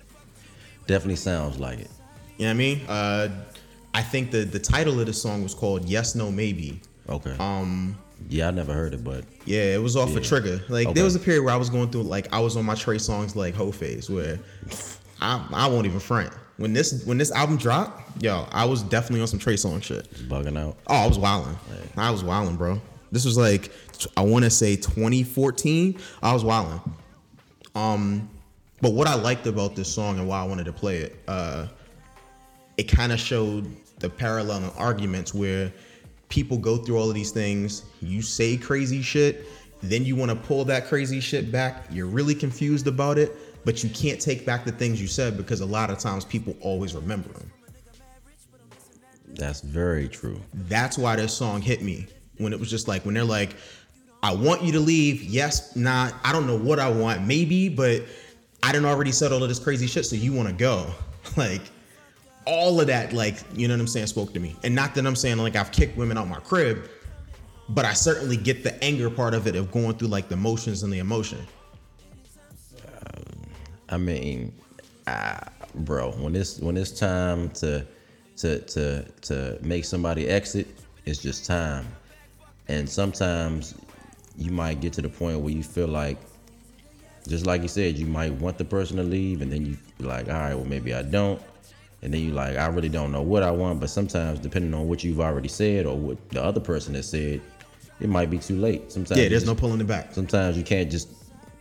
definitely 0.87 1.17
sounds 1.17 1.59
like 1.59 1.81
it. 1.81 1.91
You 2.39 2.47
know 2.47 2.49
what 2.49 2.51
I 2.53 2.55
mean? 2.55 2.81
Uh, 2.89 3.29
I 3.93 4.01
think 4.01 4.31
the 4.31 4.45
the 4.45 4.59
title 4.59 4.99
of 4.99 5.05
the 5.05 5.13
song 5.13 5.43
was 5.43 5.53
called 5.53 5.85
Yes, 5.85 6.15
No, 6.15 6.31
Maybe. 6.31 6.81
Okay. 7.07 7.37
Um. 7.39 7.99
Yeah, 8.29 8.49
I 8.49 8.51
never 8.51 8.73
heard 8.73 8.95
it, 8.95 9.05
but 9.05 9.25
Yeah, 9.45 9.75
it 9.75 9.83
was 9.83 9.97
off 9.97 10.15
a 10.17 10.21
Trigga. 10.21 10.69
Like 10.69 10.87
Okay. 10.89 10.95
there 10.95 11.05
was 11.05 11.15
a 11.15 11.21
period 11.21 11.43
where 11.45 11.53
I 11.55 11.57
was 11.57 11.71
going 11.71 11.91
through 11.91 12.03
like 12.05 12.33
I 12.33 12.41
was 12.41 12.57
on 12.57 12.65
my 12.65 12.75
Trey 12.75 12.97
Songz 12.97 13.37
like 13.37 13.55
whole 13.55 13.73
phase 13.73 14.09
where 14.11 14.39
I 15.21 15.45
I 15.53 15.67
won't 15.69 15.87
even 15.87 16.01
front. 16.01 16.33
When 16.57 16.73
this 16.73 17.05
when 17.05 17.19
this 17.19 17.31
album 17.31 17.57
dropped, 17.59 18.23
yo, 18.23 18.47
I 18.51 18.65
was 18.65 18.83
definitely 18.83 19.21
on 19.21 19.27
some 19.29 19.39
Trey 19.39 19.57
song 19.57 19.81
shit. 19.81 20.11
bugging 20.29 20.59
out. 20.59 20.77
Oh, 20.87 20.95
I 20.95 21.07
was 21.07 21.19
wilding. 21.19 21.57
I 21.97 22.11
was 22.11 22.25
wilding, 22.25 22.57
bro. 22.57 22.81
This 23.13 23.25
was 23.25 23.37
like 23.37 23.71
I 24.17 24.23
want 24.23 24.45
to 24.45 24.51
say 24.51 24.77
2014. 24.77 25.99
I 26.23 26.33
was 26.33 26.43
wilding. 26.45 26.81
Um, 27.75 28.29
but 28.81 28.93
what 28.93 29.07
I 29.07 29.15
liked 29.15 29.47
about 29.47 29.77
this 29.77 29.93
song 29.93 30.19
and 30.19 30.27
why 30.27 30.41
I 30.41 30.45
wanted 30.45 30.65
to 30.65 30.73
play 30.73 30.99
it, 30.99 31.19
uh, 31.29 31.67
it 32.77 32.85
kind 32.85 33.13
of 33.13 33.21
showed 33.21 33.71
the 34.01 34.09
parallel 34.09 34.65
in 34.65 34.71
arguments 34.77 35.33
where 35.35 35.73
people 36.29 36.59
go 36.59 36.77
through 36.77 36.99
all 36.99 37.09
of 37.09 37.15
these 37.15 37.31
things. 37.31 37.85
You 38.01 38.23
say 38.23 38.57
crazy 38.57 39.03
shit, 39.03 39.47
then 39.83 40.05
you 40.05 40.17
want 40.17 40.31
to 40.31 40.37
pull 40.37 40.65
that 40.67 40.87
crazy 40.89 41.21
shit 41.21 41.53
back. 41.53 41.87
You're 41.91 42.07
really 42.07 42.35
confused 42.35 42.87
about 42.87 43.19
it, 43.19 43.37
but 43.65 43.85
you 43.85 43.91
can't 43.91 44.21
take 44.21 44.45
back 44.47 44.65
the 44.65 44.73
things 44.73 45.01
you 45.01 45.07
said 45.07 45.37
because 45.37 45.61
a 45.61 45.67
lot 45.67 45.91
of 45.91 45.99
times 45.99 46.25
people 46.25 46.57
always 46.61 46.95
remember 46.95 47.29
them. 47.31 47.51
That's 49.29 49.61
very 49.61 50.09
true. 50.09 50.41
That's 50.55 50.97
why 50.97 51.17
this 51.17 51.35
song 51.35 51.61
hit 51.61 51.83
me 51.83 52.07
when 52.39 52.53
it 52.53 52.61
was 52.61 52.71
just 52.71 52.89
like 52.89 53.05
when 53.05 53.15
they're 53.15 53.25
like, 53.25 53.55
"I 54.23 54.35
want 54.35 54.63
you 54.63 54.73
to 54.73 54.81
leave." 54.81 55.23
Yes, 55.23 55.77
not. 55.77 56.15
I 56.25 56.33
don't 56.33 56.47
know 56.47 56.57
what 56.57 56.79
I 56.79 56.89
want. 56.89 57.27
Maybe, 57.27 57.69
but 57.69 58.03
I 58.63 58.73
didn't 58.73 58.87
already 58.87 59.13
said 59.13 59.33
all 59.33 59.43
of 59.43 59.49
this 59.49 59.59
crazy 59.59 59.87
shit, 59.87 60.07
so 60.07 60.17
you 60.17 60.33
want 60.33 60.49
to 60.49 60.55
go? 60.55 60.87
Like 61.37 61.63
all 62.47 62.81
of 62.81 62.87
that, 62.87 63.13
like 63.13 63.37
you 63.55 63.69
know 63.69 63.75
what 63.75 63.81
I'm 63.81 63.87
saying, 63.87 64.07
spoke 64.07 64.33
to 64.35 64.41
me. 64.41 64.57
And 64.63 64.75
not 64.75 64.95
that 64.95 65.07
I'm 65.07 65.17
saying 65.17 65.39
like 65.39 65.57
I've 65.57 65.73
kicked 65.73 65.97
women 65.97 66.17
out 66.17 66.29
my 66.29 66.41
crib, 66.41 66.89
but 67.69 67.85
I 67.85 67.93
certainly 67.93 68.37
get 68.37 68.63
the 68.63 68.83
anger 68.83 69.11
part 69.11 69.35
of 69.35 69.47
it 69.47 69.57
of 69.57 69.73
going 69.73 69.97
through 69.97 70.09
like 70.09 70.29
the 70.29 70.37
motions 70.37 70.83
and 70.83 70.93
the 70.93 70.99
emotion. 70.99 71.47
I 73.89 73.97
mean, 73.99 74.53
bro, 75.75 76.13
when 76.13 76.35
it's 76.35 76.59
when 76.59 76.77
it's 76.77 76.91
time 76.91 77.51
to 77.51 77.87
to 78.39 78.61
to 78.61 79.03
to 79.23 79.59
make 79.63 79.85
somebody 79.85 80.29
exit, 80.29 80.67
it's 81.05 81.21
just 81.21 81.45
time. 81.45 81.87
And 82.69 82.89
sometimes 82.89 83.75
you 84.37 84.51
might 84.51 84.81
get 84.81 84.93
to 84.95 85.03
the 85.03 85.09
point 85.09 85.39
where 85.41 85.53
you 85.53 85.63
feel 85.63 85.87
like, 85.87 86.19
just 87.29 87.47
like 87.47 87.63
you 87.63 87.69
said, 87.69 87.97
you 87.97 88.07
might 88.07 88.33
want 88.33 88.59
the 88.59 88.65
person 88.65 88.97
to 88.97 89.05
leave, 89.05 89.41
and 89.41 89.53
then 89.53 89.65
you 89.67 89.79
like, 90.01 90.29
all 90.29 90.35
right, 90.35 90.55
well 90.55 90.65
maybe 90.65 90.93
I 90.95 91.03
don't. 91.03 91.41
And 92.07 92.15
then 92.15 92.21
you 92.21 92.31
like, 92.31 92.57
I 92.57 92.69
really 92.69 92.89
don't 92.89 93.11
know 93.11 93.21
what 93.21 93.43
I 93.43 93.51
want. 93.51 93.81
But 93.81 93.91
sometimes, 93.91 94.39
depending 94.39 94.73
on 94.75 94.87
what 94.87 95.03
you've 95.03 95.19
already 95.21 95.49
said 95.49 95.87
or 95.87 95.97
what 95.99 96.31
the 96.31 96.41
other 96.41 96.61
person 96.61 96.95
has 96.95 97.09
said, 97.11 97.41
it 97.99 98.09
might 98.09 98.31
be 98.31 98.39
too 98.39 98.55
late. 98.57 98.93
Sometimes 98.93 99.19
Yeah, 99.21 99.29
there's 99.29 99.43
just- 99.43 99.47
no 99.47 99.57
pulling 99.57 99.81
it 99.81 99.89
back. 99.89 100.15
sometimes 100.15 100.57
you 100.57 100.63
can't 100.63 100.89
just 100.89 101.09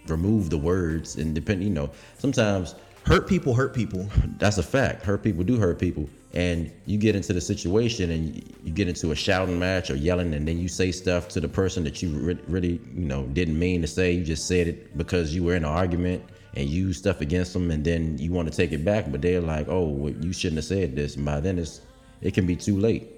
remove 0.07 0.51
the 0.51 0.57
words 0.59 1.15
and 1.15 1.33
depend 1.33 1.63
you 1.63 1.69
know 1.71 1.89
sometimes 2.19 2.75
Hurt 3.07 3.27
people 3.27 3.55
hurt 3.55 3.73
people. 3.73 4.07
that's 4.37 4.59
a 4.59 4.63
fact 4.63 5.03
hurt 5.03 5.23
people 5.23 5.43
do 5.43 5.57
hurt 5.57 5.79
people 5.79 6.07
and 6.35 6.69
you 6.85 6.99
get 6.99 7.15
into 7.15 7.33
the 7.33 7.41
situation 7.41 8.11
and 8.11 8.35
you- 8.63 8.71
get 8.71 8.87
into 8.87 9.09
a 9.13 9.15
shouting 9.15 9.57
match 9.57 9.89
or 9.89 9.95
yelling 9.95 10.35
and 10.35 10.47
then 10.47 10.59
you 10.59 10.67
say 10.67 10.91
stuff 10.91 11.27
to 11.29 11.39
the 11.39 11.47
person 11.47 11.83
that 11.85 12.03
you 12.03 12.09
re- 12.09 12.37
really 12.47 12.79
you 12.95 13.05
know 13.07 13.23
didn't 13.33 13.57
mean 13.57 13.81
to 13.81 13.87
say 13.87 14.11
you 14.11 14.23
just 14.23 14.45
said 14.45 14.67
it 14.67 14.95
because 14.95 15.33
you 15.33 15.43
were 15.43 15.55
in 15.55 15.63
an 15.63 15.69
argument 15.71 16.21
and 16.55 16.69
use 16.69 16.97
stuff 16.97 17.21
against 17.21 17.53
them 17.53 17.71
and 17.71 17.83
then 17.83 18.17
you 18.17 18.31
want 18.31 18.49
to 18.49 18.55
take 18.55 18.71
it 18.71 18.83
back 18.85 19.11
but 19.11 19.21
they're 19.21 19.41
like 19.41 19.67
oh 19.69 19.87
well, 19.87 20.13
you 20.13 20.33
shouldn't 20.33 20.57
have 20.57 20.65
said 20.65 20.95
this 20.95 21.15
and 21.15 21.25
by 21.25 21.39
then 21.39 21.59
it's 21.59 21.81
it 22.21 22.33
can 22.33 22.45
be 22.45 22.55
too 22.55 22.77
late 22.77 23.11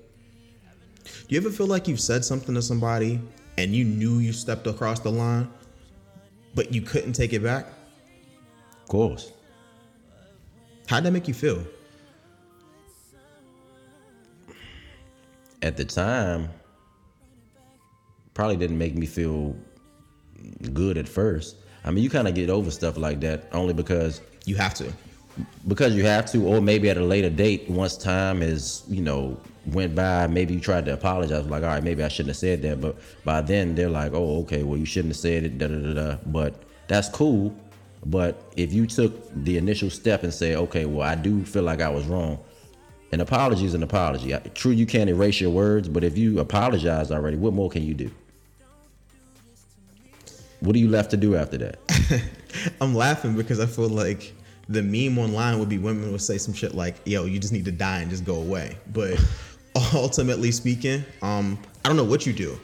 Do 1.04 1.36
you 1.36 1.40
ever 1.40 1.50
feel 1.50 1.68
like 1.68 1.88
you've 1.88 2.00
said 2.00 2.26
something 2.26 2.56
to 2.56 2.62
somebody 2.62 3.22
and 3.58 3.74
you 3.74 3.84
knew 3.84 4.20
you 4.20 4.34
stepped 4.34 4.68
across 4.68 5.00
the 5.00 5.12
line, 5.12 5.50
but 6.54 6.74
you 6.74 6.82
couldn't 6.82 7.14
take 7.14 7.34
it 7.34 7.44
back? 7.44 7.68
of 8.82 8.88
course 8.88 9.32
How'd 10.88 11.04
that 11.04 11.12
make 11.12 11.28
you 11.28 11.34
feel? 11.34 11.64
at 15.62 15.76
the 15.76 15.84
time 15.84 16.50
probably 18.34 18.56
didn't 18.56 18.78
make 18.78 18.96
me 18.96 19.08
feel 19.08 19.56
good 20.72 20.98
at 20.98 21.08
first. 21.10 21.56
I 21.88 21.92
mean, 21.92 22.04
you 22.04 22.10
kind 22.10 22.28
of 22.28 22.36
get 22.36 22.50
over 22.50 22.70
stuff 22.70 22.98
like 22.98 23.22
that 23.22 23.48
only 23.54 23.74
because 23.74 24.22
You 24.46 24.56
have 24.58 24.74
to. 24.76 24.92
because 25.68 25.96
you 25.96 26.04
have 26.06 26.26
to, 26.32 26.46
or 26.46 26.62
maybe 26.62 26.90
at 26.90 26.98
a 26.98 27.04
later 27.04 27.30
date, 27.30 27.70
once 27.70 27.96
time 27.98 28.42
is 28.42 28.84
you 28.90 29.02
know 29.02 29.40
went 29.68 29.96
by, 29.96 30.28
maybe 30.28 30.54
you 30.54 30.60
tried 30.60 30.86
to 30.86 30.94
apologize, 30.94 31.46
like 31.46 31.64
all 31.64 31.70
right, 31.70 31.84
maybe 31.84 32.04
I 32.04 32.10
shouldn't 32.10 32.30
have 32.30 32.38
said 32.38 32.62
that, 32.64 32.82
but 32.82 32.98
by 33.24 33.42
then 33.42 33.76
they're 33.76 33.90
like, 33.90 34.14
oh, 34.14 34.40
okay, 34.42 34.64
well 34.64 34.78
you 34.78 34.86
shouldn't 34.86 35.14
have 35.14 35.20
said 35.22 35.44
it, 35.44 35.58
da 35.58 35.68
da 35.68 35.76
da 35.80 35.94
da. 35.94 36.18
But 36.26 36.62
that's 36.88 37.10
cool. 37.10 37.56
But 38.06 38.42
if 38.56 38.74
you 38.74 38.86
took 38.86 39.14
the 39.44 39.58
initial 39.58 39.90
step 39.90 40.24
and 40.24 40.34
say, 40.34 40.56
okay, 40.56 40.86
well 40.86 41.08
I 41.08 41.16
do 41.16 41.44
feel 41.46 41.64
like 41.64 41.82
I 41.82 41.90
was 41.90 42.06
wrong, 42.06 42.38
an 43.14 43.22
apology 43.22 43.66
is 43.66 43.74
an 43.74 43.84
apology. 43.84 44.36
True, 44.56 44.72
you 44.72 44.86
can't 44.86 45.10
erase 45.10 45.40
your 45.40 45.52
words, 45.52 45.88
but 45.88 46.04
if 46.04 46.18
you 46.18 46.40
apologize 46.40 47.12
already, 47.12 47.38
what 47.38 47.54
more 47.54 47.70
can 47.70 47.84
you 47.84 47.94
do? 47.94 48.12
What 50.60 50.76
are 50.76 50.80
you 50.80 50.90
left 50.90 51.12
to 51.12 51.18
do 51.18 51.36
after 51.36 51.58
that? 51.58 51.80
I'm 52.82 52.96
laughing 52.96 53.36
because 53.36 53.60
I 53.60 53.66
feel 53.66 53.90
like 53.90 54.34
the 54.70 54.82
meme 54.82 55.18
online 55.18 55.60
would 55.60 55.70
be 55.70 55.78
women 55.78 56.12
would 56.12 56.22
say 56.22 56.38
some 56.38 56.54
shit 56.54 56.76
like, 56.76 56.96
yo, 57.06 57.26
you 57.26 57.40
just 57.40 57.54
need 57.54 57.66
to 57.66 57.72
die 57.72 58.00
and 58.00 58.10
just 58.10 58.26
go 58.26 58.36
away. 58.36 58.78
But 58.92 59.24
ultimately 59.94 60.52
speaking, 60.52 61.06
um, 61.22 61.60
I 61.86 61.90
don't 61.90 61.98
know 61.98 62.04
what 62.04 62.26
you 62.26 62.34
do. 62.34 62.60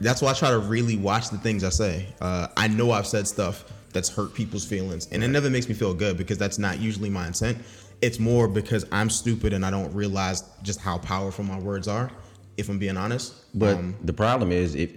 That's 0.00 0.22
why 0.22 0.30
I 0.30 0.34
try 0.34 0.50
to 0.50 0.58
really 0.58 0.96
watch 0.96 1.28
the 1.28 1.38
things 1.38 1.62
I 1.62 1.68
say. 1.68 2.06
Uh, 2.20 2.48
I 2.56 2.68
know 2.68 2.90
I've 2.90 3.06
said 3.06 3.28
stuff 3.28 3.64
that's 3.92 4.08
hurt 4.08 4.32
people's 4.32 4.64
feelings, 4.64 5.08
and 5.12 5.22
it 5.22 5.28
never 5.28 5.50
makes 5.50 5.68
me 5.68 5.74
feel 5.74 5.92
good 5.92 6.16
because 6.16 6.38
that's 6.38 6.58
not 6.58 6.80
usually 6.80 7.10
my 7.10 7.26
intent. 7.26 7.58
It's 8.00 8.18
more 8.18 8.48
because 8.48 8.86
I'm 8.92 9.10
stupid 9.10 9.52
and 9.52 9.64
I 9.64 9.70
don't 9.70 9.92
realize 9.92 10.42
just 10.62 10.80
how 10.80 10.96
powerful 10.96 11.44
my 11.44 11.58
words 11.58 11.86
are. 11.86 12.10
If 12.56 12.70
I'm 12.70 12.78
being 12.78 12.96
honest, 12.96 13.34
But 13.54 13.76
Um, 13.76 13.94
the 14.02 14.12
problem 14.14 14.52
is 14.52 14.74
if 14.74 14.90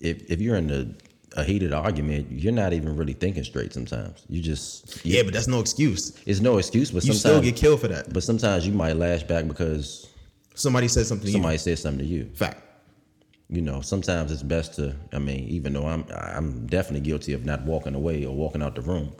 if 0.00 0.30
if 0.30 0.40
you're 0.40 0.56
in 0.56 0.70
a, 0.70 0.86
a 1.36 1.44
heated 1.44 1.72
argument, 1.72 2.30
you're 2.30 2.52
not 2.52 2.72
even 2.72 2.96
really 2.96 3.12
thinking 3.12 3.44
straight 3.44 3.72
sometimes. 3.72 4.24
You 4.28 4.40
just 4.40 5.04
yeah, 5.04 5.22
but 5.22 5.32
that's 5.32 5.48
no 5.48 5.60
excuse. 5.60 6.20
it's 6.26 6.40
no 6.40 6.58
excuse, 6.58 6.90
but 6.90 7.04
You 7.04 7.12
sometimes 7.12 7.20
still 7.20 7.40
get 7.42 7.56
killed 7.56 7.80
for 7.80 7.88
that. 7.88 8.12
But 8.12 8.22
sometimes 8.22 8.66
you 8.66 8.72
might 8.72 8.96
lash 8.96 9.22
back 9.22 9.46
because 9.46 10.08
Somebody 10.54 10.88
said 10.88 11.04
something 11.06 11.26
to 11.26 11.32
somebody 11.32 11.54
you. 11.56 11.58
said 11.58 11.78
something 11.78 11.98
to 11.98 12.06
you. 12.06 12.24
Fact. 12.34 12.62
You 13.50 13.60
know, 13.60 13.80
sometimes 13.82 14.32
it's 14.32 14.42
best 14.42 14.74
to. 14.76 14.96
I 15.12 15.18
mean, 15.18 15.46
even 15.48 15.74
though 15.74 15.86
I'm 15.86 16.04
I'm 16.10 16.66
definitely 16.66 17.02
guilty 17.02 17.34
of 17.34 17.44
not 17.44 17.62
walking 17.62 17.94
away 17.94 18.24
or 18.24 18.34
walking 18.34 18.62
out 18.62 18.74
the 18.74 18.80
room. 18.80 19.12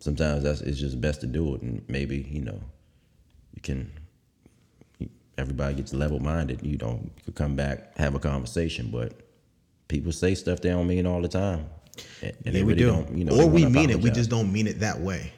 Sometimes 0.00 0.42
that's 0.42 0.60
it's 0.62 0.78
just 0.80 1.00
best 1.00 1.20
to 1.20 1.26
do 1.26 1.54
it, 1.54 1.62
and 1.62 1.82
maybe 1.88 2.26
you 2.30 2.40
know, 2.42 2.60
you 3.54 3.62
can. 3.62 3.90
Everybody 5.38 5.74
gets 5.76 5.94
level 5.94 6.18
minded. 6.20 6.60
You 6.62 6.76
know, 6.76 7.00
you 7.02 7.10
could 7.24 7.34
come 7.34 7.54
back, 7.56 7.96
have 7.96 8.14
a 8.14 8.18
conversation, 8.18 8.90
but 8.90 9.12
people 9.90 10.12
say 10.12 10.34
stuff 10.34 10.60
they 10.62 10.70
don't 10.70 10.86
mean 10.86 11.04
all 11.06 11.20
the 11.20 11.28
time, 11.28 11.66
and, 12.22 12.32
and 12.46 12.54
they 12.54 12.60
yeah, 12.60 12.64
we 12.64 12.72
really 12.72 12.84
do. 12.84 12.86
don't. 12.86 13.18
You 13.18 13.24
know, 13.24 13.38
or 13.38 13.46
we 13.46 13.66
mean 13.66 13.90
it. 13.90 14.00
We 14.00 14.10
just 14.10 14.30
don't 14.30 14.50
mean 14.50 14.66
it 14.66 14.80
that 14.80 14.98
way. 14.98 15.32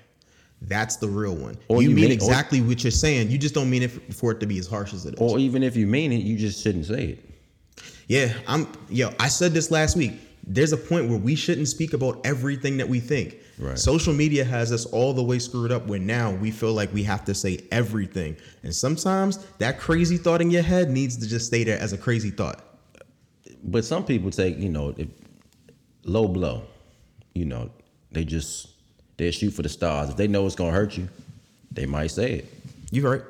That's 0.61 0.95
the 0.97 1.09
real 1.09 1.35
one. 1.35 1.57
Or 1.67 1.83
you, 1.83 1.89
you 1.89 1.95
mean 1.97 2.05
mean- 2.05 2.11
or- 2.13 2.15
exactly 2.15 2.61
what 2.61 2.85
you're 2.85 2.93
saying. 2.93 3.31
You 3.31 3.39
just 3.39 3.55
don't 3.55 3.69
mean 3.69 3.83
it 3.83 3.89
for, 3.91 4.01
for 4.13 4.31
it 4.33 4.39
to 4.39 4.47
be 4.47 4.59
as 4.59 4.69
harsh 4.69 4.95
as 4.95 5.05
it 5.07 5.15
is. 5.15 5.21
Or 5.21 5.41
even 5.41 5.65
if 5.65 5.75
you 5.75 5.89
mean 5.89 6.13
it, 6.13 6.23
you 6.23 6.37
just 6.37 6.63
shouldn't 6.63 6.87
say 6.87 7.05
it. 7.19 7.85
yeah, 8.07 8.33
I'm. 8.47 8.69
Yo, 8.89 9.11
I 9.19 9.27
said 9.29 9.53
this 9.53 9.73
last 9.73 9.97
week. 9.97 10.13
There's 10.45 10.73
a 10.73 10.77
point 10.77 11.09
where 11.09 11.19
we 11.19 11.37
shouldn't 11.37 11.69
speak 11.69 11.93
about 11.93 12.21
everything 12.27 12.77
that 12.79 12.89
we 12.89 12.99
think. 12.99 13.37
Right. 13.61 13.79
Social 13.79 14.13
media 14.13 14.45
has 14.45 14.73
us 14.73 14.87
all 14.87 15.13
the 15.13 15.23
way 15.23 15.39
screwed 15.39 15.71
up 15.71 15.87
where 15.87 16.01
now 16.01 16.33
we 16.33 16.51
feel 16.51 16.73
like 16.73 16.93
we 16.93 17.05
have 17.05 17.25
to 17.27 17.35
say 17.35 17.61
everything. 17.71 18.37
And 18.65 18.75
sometimes 18.75 19.39
that 19.59 19.79
crazy 19.79 20.17
thought 20.17 20.41
in 20.41 20.51
your 20.51 20.63
head 20.63 20.91
needs 20.91 21.17
to 21.19 21.29
just 21.29 21.47
stay 21.47 21.63
there 21.63 21.79
as 21.79 21.93
a 21.93 21.99
crazy 21.99 22.31
thought. 22.31 22.72
But 23.63 23.85
some 23.85 24.05
people 24.05 24.31
take 24.31 24.59
you 24.59 24.69
know 24.69 24.95
if, 24.97 25.09
low 26.05 26.27
blow 26.29 26.63
you 27.35 27.45
know 27.45 27.71
they 28.11 28.25
just 28.25 28.69
they 29.17 29.31
shoot 29.31 29.51
for 29.53 29.63
the 29.63 29.69
stars 29.69 30.11
if 30.11 30.17
they 30.17 30.27
know 30.29 30.45
it's 30.47 30.55
gonna 30.57 30.73
hurt 30.73 30.97
you 30.97 31.09
they 31.71 31.87
might 31.87 32.09
say 32.11 32.33
it 32.35 32.47
You 32.91 33.09
right. 33.09 33.23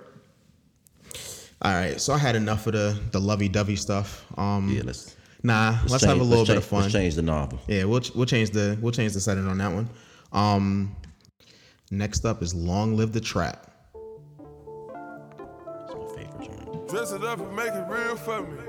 All 1.64 1.72
right, 1.72 2.00
so 2.00 2.12
I 2.12 2.18
had 2.18 2.34
enough 2.34 2.66
of 2.66 2.72
the 2.72 2.98
the 3.12 3.20
lovey 3.20 3.48
dovey 3.48 3.76
stuff. 3.76 4.24
Um, 4.36 4.68
yeah 4.68 4.82
let's 4.84 5.14
Nah, 5.44 5.78
let's, 5.88 6.02
change- 6.02 6.08
have 6.08 6.20
a 6.20 6.24
little 6.24 6.44
bit 6.44 6.54
change- 6.54 6.58
of 6.58 6.64
fun. 6.64 6.80
let's 6.82 6.92
change 6.92 7.14
the 7.14 7.22
novel 7.22 7.60
Yeah, 7.68 7.84
we'll 7.84 8.02
we'll 8.16 8.26
change 8.26 8.50
the 8.50 8.76
we'll 8.80 8.90
change 8.92 9.12
the 9.12 9.20
setting 9.20 9.46
on 9.46 9.58
that 9.58 9.72
one. 9.72 9.88
Um, 10.32 10.96
next 11.92 12.24
up 12.24 12.42
is 12.42 12.52
"Long 12.54 12.96
Live 12.96 13.12
the 13.12 13.20
Trap." 13.20 13.70
It's 13.94 15.94
my 15.94 16.06
favorite 16.16 16.46
joint. 16.46 16.88
Dress 16.88 17.12
it 17.12 17.22
up 17.24 17.38
and 17.40 17.54
make 17.54 17.72
it 17.72 17.84
real 17.88 18.16
for 18.16 18.42
me. 18.42 18.62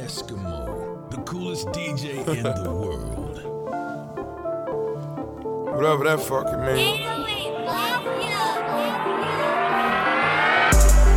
Eskimo, 0.00 0.99
the 1.10 1.16
coolest 1.22 1.66
DJ 1.68 2.24
in 2.24 2.42
the 2.44 2.70
world. 2.70 3.42
Whatever 5.74 6.04
that 6.04 6.20
fucking 6.20 6.60
means. 6.62 7.00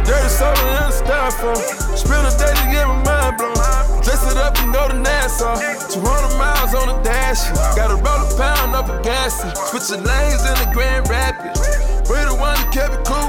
Dirty 0.07 0.29
soda 0.29 0.61
in 0.65 0.89
the 0.89 0.95
styrofoam. 0.97 1.61
Spend 1.95 2.25
a 2.25 2.31
day 2.41 2.53
to 2.53 2.65
get 2.73 2.87
my 2.87 3.03
mind 3.05 3.37
blown. 3.37 3.53
Dress 4.01 4.31
it 4.31 4.37
up 4.37 4.57
and 4.57 4.73
go 4.73 4.87
to 4.87 4.97
Nassau. 4.97 5.55
200 5.93 6.37
miles 6.37 6.73
on 6.73 6.87
the 6.87 6.99
dash. 7.03 7.45
Gotta 7.75 7.95
roll 7.95 8.25
a 8.25 8.37
pound 8.37 8.73
up 8.73 8.89
a 8.89 9.01
gas. 9.03 9.41
Switching 9.69 10.03
lanes 10.03 10.41
in 10.41 10.55
the 10.57 10.69
Grand 10.73 11.07
Rapids. 11.07 11.61
We 12.09 12.17
the 12.25 12.33
one 12.33 12.57
that 12.57 12.71
kept 12.73 12.93
it 12.95 13.05
cool 13.05 13.22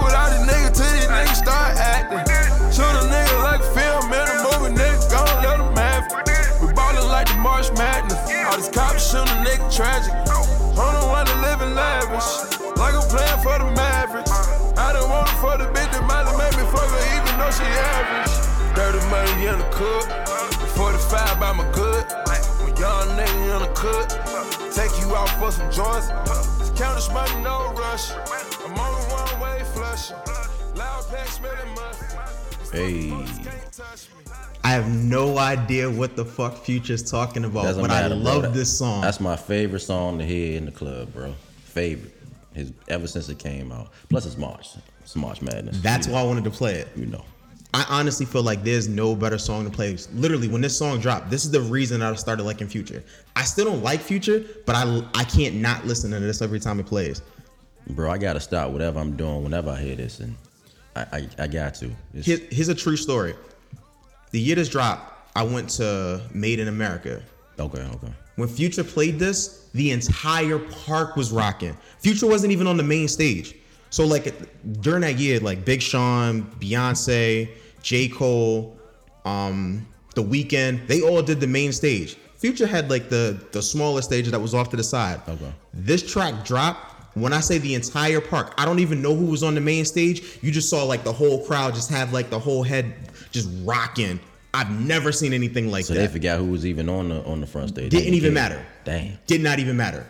All 8.54 8.60
these 8.60 8.70
cops 8.70 9.10
shootin' 9.10 9.26
a 9.26 9.50
nigga 9.50 9.66
tragic. 9.66 10.14
On 10.14 10.92
the 10.94 11.04
one 11.10 11.26
that 11.26 11.38
living 11.42 11.74
lavish. 11.74 12.54
Like 12.78 12.94
I'm 12.94 13.02
playing 13.10 13.42
for 13.42 13.58
the 13.58 13.66
Mavericks. 13.74 14.30
I 14.78 14.94
don't 14.94 15.10
want 15.10 15.26
it 15.26 15.34
for 15.42 15.58
the 15.58 15.66
bitch 15.74 15.90
that 15.90 16.06
might 16.06 16.22
have 16.22 16.38
made 16.38 16.54
me 16.54 16.62
further 16.70 17.02
even 17.18 17.34
though 17.34 17.50
she 17.50 17.66
average. 17.66 18.30
Dirty 18.78 19.02
money 19.10 19.50
in 19.50 19.58
the 19.58 19.66
cook. 19.74 20.06
45 20.70 21.42
by 21.42 21.50
my 21.50 21.66
good. 21.74 22.06
When 22.62 22.70
young 22.78 23.18
nigga 23.18 23.58
in 23.58 23.62
the 23.66 23.72
cook. 23.74 24.06
Take 24.70 24.94
you 25.02 25.10
out 25.18 25.34
for 25.42 25.50
some 25.50 25.66
joints. 25.74 26.14
Count 26.78 26.94
this 26.94 27.10
money, 27.10 27.34
no 27.42 27.74
rush. 27.74 28.14
I'm 28.14 28.78
on 28.78 28.90
the 28.94 29.02
one 29.10 29.34
way 29.42 29.66
flush. 29.74 30.14
Loud 30.78 31.02
pack 31.10 31.26
smelling 31.26 31.74
must. 31.74 32.70
Hey, 32.70 33.10
I 34.64 34.70
have 34.70 34.88
no 34.88 35.36
idea 35.38 35.90
what 35.90 36.16
the 36.16 36.24
fuck 36.24 36.56
Future's 36.64 37.02
talking 37.08 37.44
about, 37.44 37.64
doesn't 37.64 37.82
but 37.82 37.90
I 37.90 38.02
matter, 38.02 38.14
bro. 38.14 38.24
love 38.24 38.42
That- 38.42 38.54
this 38.54 38.76
song. 38.78 39.02
That's 39.02 39.20
my 39.20 39.36
favorite 39.36 39.80
song 39.80 40.18
to 40.18 40.24
hear 40.24 40.56
in 40.56 40.64
the 40.64 40.72
club, 40.72 41.12
bro. 41.12 41.34
Favorite. 41.64 42.12
His 42.54 42.72
ever 42.88 43.06
since 43.08 43.28
it 43.28 43.38
came 43.38 43.72
out. 43.72 43.90
Plus 44.08 44.24
it's 44.26 44.38
March. 44.38 44.68
It's 45.02 45.16
March 45.16 45.42
Madness. 45.42 45.80
That's 45.80 46.06
why 46.08 46.20
I 46.20 46.22
wanted 46.22 46.44
to 46.44 46.50
play 46.50 46.76
it. 46.76 46.88
you 46.96 47.06
know. 47.06 47.24
I 47.74 47.84
honestly 47.90 48.24
feel 48.24 48.44
like 48.44 48.62
there's 48.62 48.86
no 48.88 49.16
better 49.16 49.36
song 49.38 49.64
to 49.64 49.70
play. 49.70 49.96
Literally, 50.14 50.46
when 50.46 50.60
this 50.60 50.78
song 50.78 51.00
dropped, 51.00 51.28
this 51.28 51.44
is 51.44 51.50
the 51.50 51.60
reason 51.60 52.00
I 52.02 52.14
started 52.14 52.44
liking 52.44 52.68
Future. 52.68 53.02
I 53.34 53.42
still 53.42 53.64
don't 53.64 53.82
like 53.82 54.00
Future, 54.00 54.44
but 54.64 54.76
I 54.76 55.02
I 55.14 55.24
can't 55.24 55.56
not 55.56 55.84
listen 55.84 56.12
to 56.12 56.20
this 56.20 56.40
every 56.40 56.60
time 56.60 56.78
it 56.78 56.86
plays. 56.86 57.20
Bro, 57.90 58.10
I 58.12 58.16
gotta 58.18 58.38
stop 58.40 58.70
whatever 58.70 59.00
I'm 59.00 59.16
doing 59.16 59.42
whenever 59.42 59.70
I 59.70 59.80
hear 59.80 59.96
this 59.96 60.20
and 60.20 60.36
I 60.94 61.00
I, 61.12 61.28
I 61.40 61.46
got 61.48 61.74
to. 61.76 61.90
It's, 62.14 62.24
Here, 62.26 62.38
here's 62.50 62.68
a 62.68 62.74
true 62.74 62.96
story. 62.96 63.34
The 64.34 64.40
year 64.40 64.56
this 64.56 64.68
dropped, 64.68 65.30
I 65.36 65.44
went 65.44 65.68
to 65.78 66.20
Made 66.32 66.58
in 66.58 66.66
America. 66.66 67.22
okay, 67.56 67.82
okay. 67.82 68.12
When 68.34 68.48
Future 68.48 68.82
played 68.82 69.16
this, 69.16 69.68
the 69.74 69.92
entire 69.92 70.58
park 70.58 71.14
was 71.14 71.30
rocking. 71.30 71.76
Future 72.00 72.26
wasn't 72.26 72.50
even 72.50 72.66
on 72.66 72.76
the 72.76 72.82
main 72.82 73.06
stage. 73.06 73.54
So 73.90 74.04
like 74.04 74.34
during 74.80 75.02
that 75.02 75.20
year, 75.20 75.38
like 75.38 75.64
Big 75.64 75.80
Sean, 75.80 76.50
Beyonce, 76.58 77.48
J. 77.84 78.08
Cole, 78.08 78.76
um, 79.24 79.86
The 80.16 80.24
Weeknd, 80.24 80.88
they 80.88 81.00
all 81.00 81.22
did 81.22 81.38
the 81.38 81.46
main 81.46 81.72
stage. 81.72 82.16
Future 82.36 82.66
had 82.66 82.90
like 82.90 83.08
the 83.08 83.40
the 83.52 83.62
smaller 83.62 84.02
stage 84.02 84.26
that 84.26 84.40
was 84.40 84.52
off 84.52 84.68
to 84.70 84.76
the 84.76 84.82
side. 84.82 85.20
Okay. 85.28 85.52
This 85.72 86.02
track 86.02 86.44
dropped. 86.44 86.93
When 87.14 87.32
I 87.32 87.40
say 87.40 87.58
the 87.58 87.74
entire 87.74 88.20
park, 88.20 88.54
I 88.58 88.64
don't 88.64 88.80
even 88.80 89.00
know 89.00 89.14
who 89.14 89.26
was 89.26 89.42
on 89.42 89.54
the 89.54 89.60
main 89.60 89.84
stage. 89.84 90.38
You 90.42 90.50
just 90.50 90.68
saw 90.68 90.82
like 90.84 91.04
the 91.04 91.12
whole 91.12 91.44
crowd 91.46 91.74
just 91.74 91.90
have 91.90 92.12
like 92.12 92.28
the 92.30 92.38
whole 92.38 92.62
head 92.62 92.92
just 93.30 93.48
rocking. 93.62 94.18
I've 94.52 94.70
never 94.70 95.12
seen 95.12 95.32
anything 95.32 95.70
like 95.70 95.84
So 95.84 95.94
that. 95.94 96.00
So 96.00 96.06
they 96.06 96.12
forgot 96.12 96.38
who 96.38 96.46
was 96.46 96.66
even 96.66 96.88
on 96.88 97.08
the 97.08 97.24
on 97.24 97.40
the 97.40 97.46
front 97.46 97.70
stage. 97.70 97.90
Didn't 97.90 98.14
even 98.14 98.34
cared. 98.34 98.34
matter. 98.34 98.66
Damn. 98.84 99.18
Did 99.26 99.40
not 99.42 99.58
even 99.58 99.76
matter. 99.76 100.06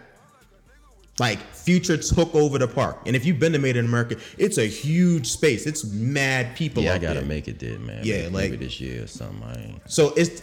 Like 1.18 1.38
Future 1.52 1.96
took 1.96 2.34
over 2.34 2.58
the 2.58 2.66
park, 2.66 2.98
and 3.06 3.14
if 3.14 3.24
you've 3.24 3.38
been 3.38 3.52
to 3.52 3.58
Made 3.58 3.76
in 3.76 3.84
America, 3.84 4.16
it's 4.36 4.58
a 4.58 4.66
huge 4.66 5.28
space. 5.28 5.64
It's 5.64 5.84
mad 5.84 6.56
people. 6.56 6.82
Yeah, 6.82 6.94
I 6.94 6.98
gotta 6.98 7.20
there. 7.20 7.28
make 7.28 7.46
it 7.48 7.58
there, 7.60 7.78
man. 7.78 8.00
Yeah, 8.02 8.22
maybe, 8.22 8.24
like- 8.34 8.50
maybe 8.50 8.64
this 8.64 8.80
year 8.80 9.04
or 9.04 9.06
something. 9.06 9.80
So 9.86 10.12
it's 10.16 10.42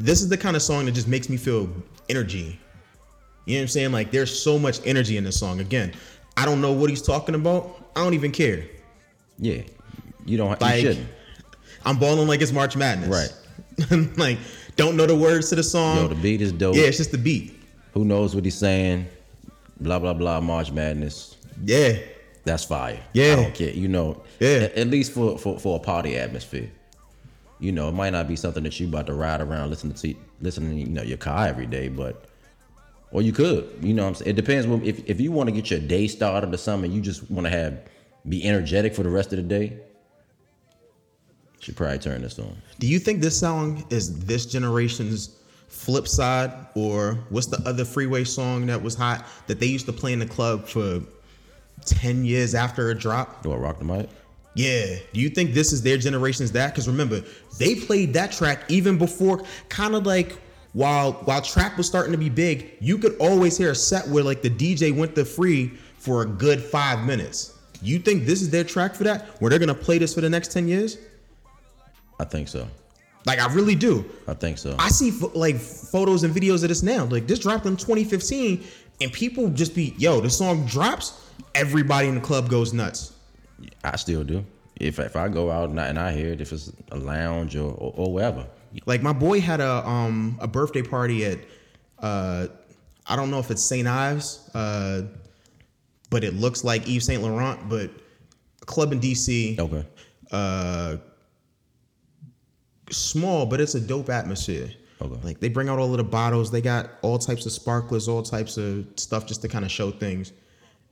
this 0.00 0.22
is 0.22 0.28
the 0.28 0.38
kind 0.38 0.56
of 0.56 0.62
song 0.62 0.86
that 0.86 0.92
just 0.92 1.08
makes 1.08 1.28
me 1.28 1.36
feel 1.36 1.68
energy. 2.08 2.58
You 3.44 3.54
know 3.54 3.60
what 3.60 3.62
I'm 3.62 3.68
saying? 3.68 3.92
Like 3.92 4.10
there's 4.10 4.42
so 4.42 4.58
much 4.58 4.80
energy 4.84 5.16
in 5.16 5.24
this 5.24 5.38
song. 5.38 5.60
Again, 5.60 5.92
I 6.36 6.44
don't 6.44 6.60
know 6.60 6.72
what 6.72 6.90
he's 6.90 7.02
talking 7.02 7.34
about. 7.34 7.90
I 7.96 8.02
don't 8.02 8.14
even 8.14 8.32
care. 8.32 8.64
Yeah. 9.38 9.62
You 10.24 10.36
don't 10.36 10.60
Like 10.60 10.82
you 10.82 10.92
shouldn't. 10.92 11.08
I'm 11.84 11.98
balling 11.98 12.28
like 12.28 12.40
it's 12.40 12.52
March 12.52 12.76
Madness. 12.76 13.08
Right. 13.90 14.16
like 14.16 14.38
don't 14.76 14.96
know 14.96 15.06
the 15.06 15.16
words 15.16 15.48
to 15.50 15.56
the 15.56 15.62
song. 15.62 15.96
Yo, 15.96 16.08
the 16.08 16.14
beat 16.14 16.40
is 16.40 16.52
dope. 16.52 16.76
yeah, 16.76 16.84
it's 16.84 16.96
just 16.96 17.10
the 17.10 17.18
beat. 17.18 17.58
Who 17.94 18.04
knows 18.04 18.34
what 18.34 18.44
he's 18.44 18.56
saying? 18.56 19.06
Blah 19.80 19.98
blah 19.98 20.14
blah. 20.14 20.40
March 20.40 20.70
Madness. 20.70 21.36
Yeah. 21.64 21.98
That's 22.44 22.64
fire. 22.64 23.00
Yeah. 23.12 23.32
I 23.32 23.36
don't 23.36 23.54
care. 23.54 23.70
You 23.70 23.88
know. 23.88 24.22
Yeah. 24.38 24.48
At, 24.48 24.74
at 24.74 24.86
least 24.88 25.12
for, 25.12 25.38
for 25.38 25.58
for 25.58 25.76
a 25.76 25.80
party 25.80 26.16
atmosphere. 26.16 26.70
You 27.58 27.70
know, 27.70 27.88
it 27.88 27.92
might 27.92 28.10
not 28.10 28.26
be 28.26 28.34
something 28.34 28.64
that 28.64 28.78
you 28.80 28.88
about 28.88 29.06
to 29.06 29.14
ride 29.14 29.40
around 29.40 29.70
listening 29.70 29.94
to 29.94 30.14
listening, 30.40 30.78
you 30.78 30.86
know, 30.86 31.02
your 31.02 31.18
car 31.18 31.46
every 31.46 31.66
day, 31.66 31.88
but 31.88 32.24
or 33.12 33.22
you 33.22 33.32
could. 33.32 33.68
You 33.80 33.94
know 33.94 34.02
what 34.02 34.08
I'm 34.08 34.14
saying? 34.16 34.30
It 34.30 34.36
depends 34.36 34.66
if 34.86 35.08
if 35.08 35.20
you 35.20 35.32
want 35.32 35.48
to 35.48 35.54
get 35.54 35.70
your 35.70 35.80
day 35.80 36.08
started 36.08 36.52
or 36.52 36.56
something, 36.56 36.90
you 36.90 37.00
just 37.00 37.30
want 37.30 37.46
to 37.46 37.50
have 37.50 37.78
be 38.28 38.46
energetic 38.46 38.94
for 38.94 39.02
the 39.02 39.10
rest 39.10 39.32
of 39.32 39.36
the 39.36 39.42
day. 39.42 39.78
Should 41.60 41.76
probably 41.76 41.98
turn 41.98 42.22
this 42.22 42.38
on. 42.38 42.56
Do 42.80 42.88
you 42.88 42.98
think 42.98 43.20
this 43.20 43.38
song 43.38 43.84
is 43.90 44.24
this 44.24 44.46
generation's 44.46 45.38
flip 45.68 46.08
side, 46.08 46.52
or 46.74 47.18
what's 47.28 47.46
the 47.46 47.60
other 47.68 47.84
freeway 47.84 48.24
song 48.24 48.66
that 48.66 48.82
was 48.82 48.94
hot 48.94 49.26
that 49.46 49.60
they 49.60 49.66
used 49.66 49.86
to 49.86 49.92
play 49.92 50.12
in 50.12 50.18
the 50.18 50.26
club 50.26 50.66
for 50.66 51.00
ten 51.84 52.24
years 52.24 52.54
after 52.54 52.90
a 52.90 52.94
drop? 52.98 53.42
Do 53.42 53.52
I 53.52 53.56
rock 53.56 53.78
the 53.78 53.84
mic? 53.84 54.08
Yeah. 54.54 54.96
Do 55.12 55.20
you 55.20 55.30
think 55.30 55.54
this 55.54 55.72
is 55.72 55.82
their 55.82 55.96
generation's 55.96 56.52
that? 56.52 56.72
Because 56.72 56.88
remember, 56.88 57.22
they 57.58 57.74
played 57.74 58.12
that 58.14 58.32
track 58.32 58.64
even 58.68 58.98
before, 58.98 59.42
kind 59.68 59.94
of 59.94 60.04
like 60.04 60.36
while 60.72 61.12
while 61.24 61.42
trap 61.42 61.76
was 61.76 61.86
starting 61.86 62.12
to 62.12 62.18
be 62.18 62.28
big. 62.28 62.76
You 62.80 62.98
could 62.98 63.16
always 63.18 63.56
hear 63.56 63.70
a 63.70 63.74
set 63.74 64.08
where 64.08 64.24
like 64.24 64.42
the 64.42 64.50
DJ 64.50 64.94
went 64.94 65.14
to 65.16 65.24
free 65.24 65.68
for 65.98 66.22
a 66.22 66.26
good 66.26 66.60
five 66.60 67.04
minutes. 67.04 67.58
You 67.82 67.98
think 67.98 68.24
this 68.24 68.42
is 68.42 68.50
their 68.50 68.64
track 68.64 68.94
for 68.94 69.04
that? 69.04 69.26
Where 69.40 69.50
they're 69.50 69.58
gonna 69.58 69.74
play 69.74 69.98
this 69.98 70.14
for 70.14 70.20
the 70.20 70.30
next 70.30 70.52
ten 70.52 70.68
years? 70.68 70.98
I 72.18 72.24
think 72.24 72.48
so. 72.48 72.68
Like 73.26 73.38
I 73.38 73.52
really 73.52 73.74
do. 73.74 74.04
I 74.26 74.34
think 74.34 74.58
so. 74.58 74.74
I 74.78 74.88
see 74.88 75.10
like 75.34 75.56
photos 75.56 76.24
and 76.24 76.34
videos 76.34 76.62
of 76.62 76.68
this 76.68 76.82
now. 76.82 77.04
Like 77.04 77.26
this 77.26 77.38
dropped 77.38 77.66
in 77.66 77.76
2015, 77.76 78.64
and 79.00 79.12
people 79.12 79.48
just 79.48 79.74
be, 79.74 79.94
yo, 79.96 80.20
the 80.20 80.30
song 80.30 80.66
drops, 80.66 81.20
everybody 81.54 82.08
in 82.08 82.16
the 82.16 82.20
club 82.20 82.48
goes 82.48 82.72
nuts. 82.72 83.12
I 83.84 83.96
still 83.96 84.24
do. 84.24 84.44
If 84.76 84.98
if 84.98 85.14
I 85.16 85.28
go 85.28 85.50
out 85.50 85.70
and 85.70 85.80
I, 85.80 85.86
and 85.86 85.98
I 85.98 86.12
hear 86.12 86.32
it, 86.32 86.40
if 86.40 86.52
it's 86.52 86.72
a 86.90 86.96
lounge 86.96 87.56
or 87.56 87.70
or, 87.72 87.92
or 87.96 88.12
wherever, 88.12 88.46
Like 88.86 89.02
my 89.02 89.12
boy 89.12 89.40
had 89.40 89.60
a 89.60 89.86
um 89.86 90.38
a 90.40 90.48
birthday 90.48 90.82
party 90.82 91.24
at 91.24 91.38
uh 91.98 92.46
I 93.06 93.16
don't 93.16 93.30
know 93.30 93.38
if 93.38 93.50
it's 93.50 93.62
St. 93.62 93.86
Ives, 93.86 94.48
uh, 94.54 95.02
but 96.08 96.22
it 96.22 96.34
looks 96.34 96.62
like 96.62 96.88
Yves 96.88 97.06
Saint 97.06 97.22
Laurent, 97.22 97.68
but 97.68 97.90
a 98.62 98.64
club 98.64 98.92
in 98.92 99.00
DC. 99.00 99.58
okay. 99.58 99.84
uh 100.30 100.96
small, 102.90 103.46
but 103.46 103.60
it's 103.60 103.74
a 103.74 103.80
dope 103.80 104.10
atmosphere. 104.10 104.70
Okay. 105.00 105.20
Like 105.24 105.40
they 105.40 105.48
bring 105.48 105.68
out 105.68 105.78
all 105.78 105.90
of 105.90 105.96
the 105.96 106.04
bottles, 106.04 106.50
they 106.50 106.60
got 106.60 106.90
all 107.02 107.18
types 107.18 107.46
of 107.46 107.52
sparklers, 107.52 108.08
all 108.08 108.22
types 108.22 108.56
of 108.56 108.86
stuff 108.96 109.26
just 109.26 109.42
to 109.42 109.48
kind 109.48 109.64
of 109.64 109.70
show 109.70 109.90
things. 109.90 110.32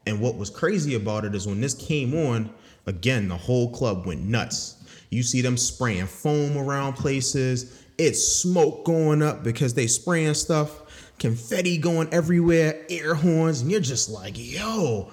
And 0.06 0.20
what 0.20 0.36
was 0.36 0.50
crazy 0.50 0.94
about 0.94 1.24
it 1.24 1.34
is 1.34 1.46
when 1.46 1.60
this 1.60 1.74
came 1.74 2.14
on, 2.14 2.50
again, 2.86 3.28
the 3.28 3.36
whole 3.36 3.70
club 3.70 4.06
went 4.06 4.22
nuts. 4.22 4.79
You 5.10 5.22
see 5.22 5.40
them 5.40 5.56
spraying 5.56 6.06
foam 6.06 6.56
around 6.56 6.94
places. 6.94 7.84
It's 7.98 8.24
smoke 8.24 8.84
going 8.84 9.22
up 9.22 9.42
because 9.42 9.74
they 9.74 9.86
spraying 9.86 10.34
stuff, 10.34 11.14
confetti 11.18 11.76
going 11.78 12.08
everywhere, 12.12 12.80
air 12.88 13.14
horns, 13.14 13.60
and 13.60 13.70
you're 13.70 13.80
just 13.80 14.08
like, 14.08 14.34
yo, 14.36 15.10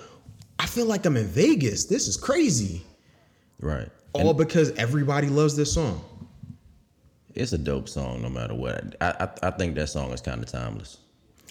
I 0.60 0.65
feel 0.67 0.86
like 0.86 1.05
I'm 1.05 1.17
in 1.17 1.27
Vegas. 1.27 1.86
This 1.86 2.07
is 2.07 2.15
crazy. 2.15 2.83
Right. 3.60 3.89
All 4.13 4.29
And 4.29 4.38
because 4.38 4.71
everybody 4.71 5.27
loves 5.27 5.55
this 5.55 5.73
song. 5.73 6.01
it's 7.36 7.53
a 7.53 7.57
dope 7.57 7.89
song, 7.89 8.21
no 8.21 8.29
matter 8.29 8.55
what. 8.55 8.95
I 9.01 9.10
I, 9.19 9.47
I 9.47 9.51
think 9.51 9.75
that 9.75 9.88
song 9.89 10.12
is 10.12 10.21
kind 10.21 10.41
of 10.41 10.49
timeless. 10.49 10.97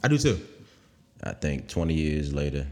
I 0.02 0.09
do 0.09 0.18
too. 0.18 0.40
I 1.22 1.32
think 1.32 1.68
20 1.68 1.94
years 1.94 2.32
later, 2.32 2.66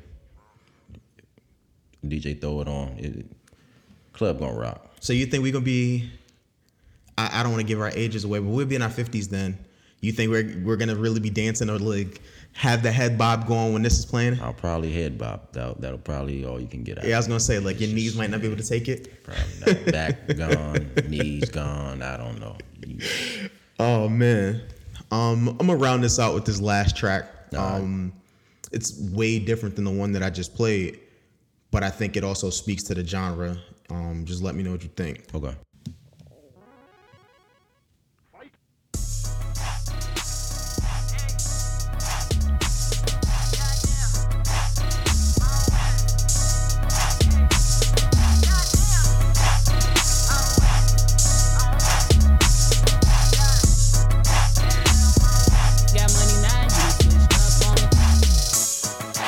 DJ 2.05 2.41
throw 2.41 2.61
it 2.61 2.69
on, 2.69 2.97
it, 2.99 3.27
club 4.15 4.39
gonna 4.39 4.59
rock. 4.59 4.93
So 5.01 5.13
you 5.13 5.27
think 5.27 5.43
we're 5.43 5.53
gonna 5.53 5.65
be? 5.65 6.11
I, 7.19 7.41
I 7.41 7.43
don't 7.43 7.53
want 7.53 7.61
to 7.61 7.67
give 7.67 7.81
our 7.81 7.91
ages 7.91 8.25
away, 8.25 8.39
but 8.39 8.49
we'll 8.49 8.67
be 8.67 8.75
in 8.75 8.83
our 8.83 8.91
fifties 8.91 9.29
then. 9.29 9.59
You 10.01 10.13
think 10.13 10.31
we're 10.31 10.61
we're 10.65 10.77
gonna 10.77 10.97
really 10.97 11.21
be 11.21 11.31
dancing 11.31 11.71
or 11.71 11.79
like 11.79 12.21
have 12.53 12.83
the 12.83 12.93
head 12.93 13.19
bob 13.19 13.47
going 13.47 13.73
when 13.73 13.83
this 13.83 13.99
is 13.99 14.07
playing? 14.07 14.39
I'll 14.41 14.53
probably 14.53 14.93
head 14.93 15.19
bob. 15.19 15.53
That'll, 15.53 15.75
that'll 15.75 15.99
probably 15.99 16.45
all 16.45 16.61
you 16.61 16.69
can 16.69 16.85
get 16.85 16.99
out. 16.99 17.05
Yeah, 17.05 17.17
I 17.17 17.19
was 17.19 17.27
gonna 17.27 17.41
say 17.41 17.59
like 17.59 17.81
your 17.81 17.91
knees 17.91 18.17
might 18.17 18.31
not 18.31 18.41
be 18.41 18.47
able 18.47 18.57
to 18.57 18.69
take 18.69 18.89
it. 18.89 19.25
Probably 19.25 19.83
not. 19.83 19.93
Back 19.93 20.27
gone, 20.37 20.91
knees 21.09 21.51
gone. 21.51 22.03
I 22.03 22.17
don't 22.17 22.41
know. 22.41 22.57
Oh 23.81 24.09
man, 24.09 24.63
um, 25.11 25.49
I'm 25.49 25.57
gonna 25.67 25.75
round 25.75 26.05
this 26.05 26.21
out 26.21 26.33
with 26.33 26.45
this 26.45 26.61
last 26.61 26.97
track. 26.97 27.27
Um, 27.57 28.13
it's 28.71 29.01
way 29.11 29.41
different 29.41 29.75
than 29.75 29.85
the 29.85 29.91
one 29.91 30.13
that 30.13 30.23
I 30.23 30.31
just 30.31 30.55
played, 30.55 31.01
but 31.73 31.83
I 31.83 31.91
think 31.91 32.17
it 32.17 32.23
also 32.23 32.51
speaks 32.51 32.85
to 32.85 32.95
the 32.95 33.05
genre. 33.05 33.57
Um, 33.91 34.25
just 34.25 34.43
let 34.43 34.55
me 34.55 34.63
know 34.63 34.73
what 34.73 34.83
you 34.83 34.89
think. 34.89 35.27
Okay. 35.35 35.55
Got 55.95 56.11
money 56.13 56.41
now, 56.43 56.63
you 56.63 56.71
switched 56.71 57.35
up 57.37 57.69
on 57.69 57.77
me. 57.77 58.29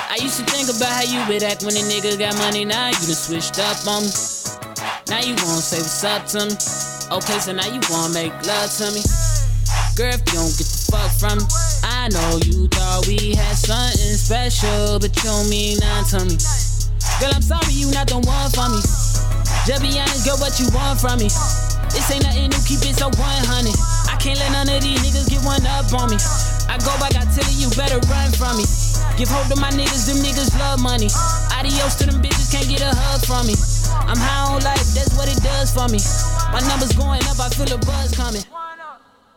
I 0.08 0.18
used 0.20 0.38
to 0.38 0.44
think 0.44 0.68
about 0.74 0.92
how 0.92 1.02
you 1.02 1.20
would 1.28 1.42
act 1.42 1.62
when 1.62 1.76
a 1.76 1.80
nigga 1.80 2.18
got 2.18 2.36
money 2.38 2.64
now, 2.64 2.86
you 2.88 2.92
done 2.94 3.14
switched 3.14 3.58
up 3.58 3.86
on 3.86 4.02
me. 4.02 4.35
Now 5.08 5.22
you 5.22 5.38
wanna 5.38 5.62
say 5.62 5.78
what's 5.78 6.02
up 6.02 6.26
to 6.34 6.50
me. 6.50 6.56
Okay, 7.14 7.38
so 7.38 7.54
now 7.54 7.66
you 7.70 7.78
wanna 7.86 8.12
make 8.12 8.34
love 8.42 8.70
to 8.82 8.90
me. 8.90 9.02
Girl, 9.94 10.10
if 10.10 10.20
you 10.26 10.42
don't 10.42 10.50
get 10.58 10.66
the 10.66 10.80
fuck 10.90 11.10
from 11.14 11.38
me, 11.38 11.46
I 11.86 12.10
know 12.10 12.42
you 12.42 12.66
thought 12.74 13.06
we 13.06 13.38
had 13.38 13.54
something 13.54 14.18
special, 14.18 14.98
but 14.98 15.14
you 15.14 15.30
don't 15.30 15.46
mean 15.46 15.78
nothing 15.78 16.10
to 16.10 16.18
me. 16.26 16.36
Girl, 17.22 17.32
I'm 17.38 17.40
sorry 17.40 17.70
you 17.70 17.86
not 17.94 18.10
the 18.10 18.18
one 18.18 18.50
for 18.50 18.66
me. 18.66 18.82
Just 19.62 19.78
be 19.78 19.94
honest, 19.94 20.26
girl, 20.26 20.42
what 20.42 20.58
you 20.58 20.66
want 20.74 20.98
from 20.98 21.22
me? 21.22 21.30
This 21.94 22.10
ain't 22.10 22.26
nothing 22.26 22.50
new, 22.50 22.62
keep 22.66 22.82
it 22.82 22.98
so 22.98 23.06
100. 23.06 23.22
I 24.10 24.18
can't 24.18 24.36
let 24.42 24.50
none 24.50 24.68
of 24.68 24.82
these 24.82 24.98
niggas 25.06 25.30
get 25.30 25.38
one 25.46 25.62
up 25.70 25.86
on 25.94 26.10
me. 26.10 26.18
I 26.66 26.82
go 26.82 26.90
back, 26.98 27.14
I 27.14 27.22
tell 27.30 27.46
you, 27.54 27.66
you 27.66 27.68
better 27.78 28.02
run 28.10 28.34
from 28.34 28.58
me. 28.58 28.66
Give 29.14 29.30
hope 29.30 29.46
to 29.54 29.56
my 29.56 29.70
niggas, 29.70 30.10
them 30.10 30.18
niggas 30.18 30.50
love 30.58 30.82
money. 30.82 31.08
Adios 31.54 31.94
to 32.02 32.10
them 32.10 32.18
bitches, 32.18 32.50
can't 32.50 32.66
get 32.66 32.82
a 32.82 32.90
hug 32.90 33.22
from 33.22 33.46
me. 33.46 33.54
I'm 34.04 34.16
high 34.16 34.54
on 34.54 34.62
life, 34.62 34.86
that's 34.94 35.16
what 35.16 35.28
it 35.28 35.42
does 35.42 35.72
for 35.72 35.88
me. 35.88 35.98
My 36.52 36.60
numbers 36.68 36.92
going 36.92 37.22
up, 37.24 37.40
I 37.40 37.48
feel 37.50 37.72
a 37.74 37.78
buzz 37.78 38.14
coming. 38.14 38.42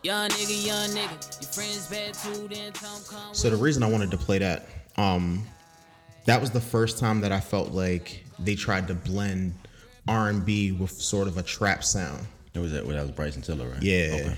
Young 0.02 0.30
nigga, 0.30 0.66
young 0.66 0.88
nigga, 0.90 1.42
your 1.42 1.50
friends 1.50 1.86
bad 1.88 2.14
too, 2.14 2.48
then 2.48 2.72
tell 2.72 2.94
'em 2.96 3.02
come. 3.08 3.34
So 3.34 3.50
the 3.50 3.56
reason 3.56 3.82
I 3.82 3.86
wanted 3.88 4.10
to 4.12 4.16
play 4.16 4.38
that, 4.38 4.66
um, 4.96 5.46
that 6.24 6.40
was 6.40 6.50
the 6.50 6.60
first 6.60 6.98
time 6.98 7.20
that 7.20 7.32
I 7.32 7.40
felt 7.40 7.72
like 7.72 8.24
they 8.38 8.54
tried 8.54 8.88
to 8.88 8.94
blend 8.94 9.54
R 10.08 10.28
and 10.30 10.44
B 10.44 10.72
with 10.72 10.92
sort 10.92 11.28
of 11.28 11.36
a 11.36 11.42
trap 11.42 11.84
sound. 11.84 12.26
It 12.54 12.58
was 12.60 12.72
that. 12.72 12.86
That 12.88 13.02
was 13.02 13.10
Bryson 13.10 13.42
Tiller, 13.42 13.68
right? 13.68 13.82
Yeah. 13.82 14.08
Okay. 14.12 14.36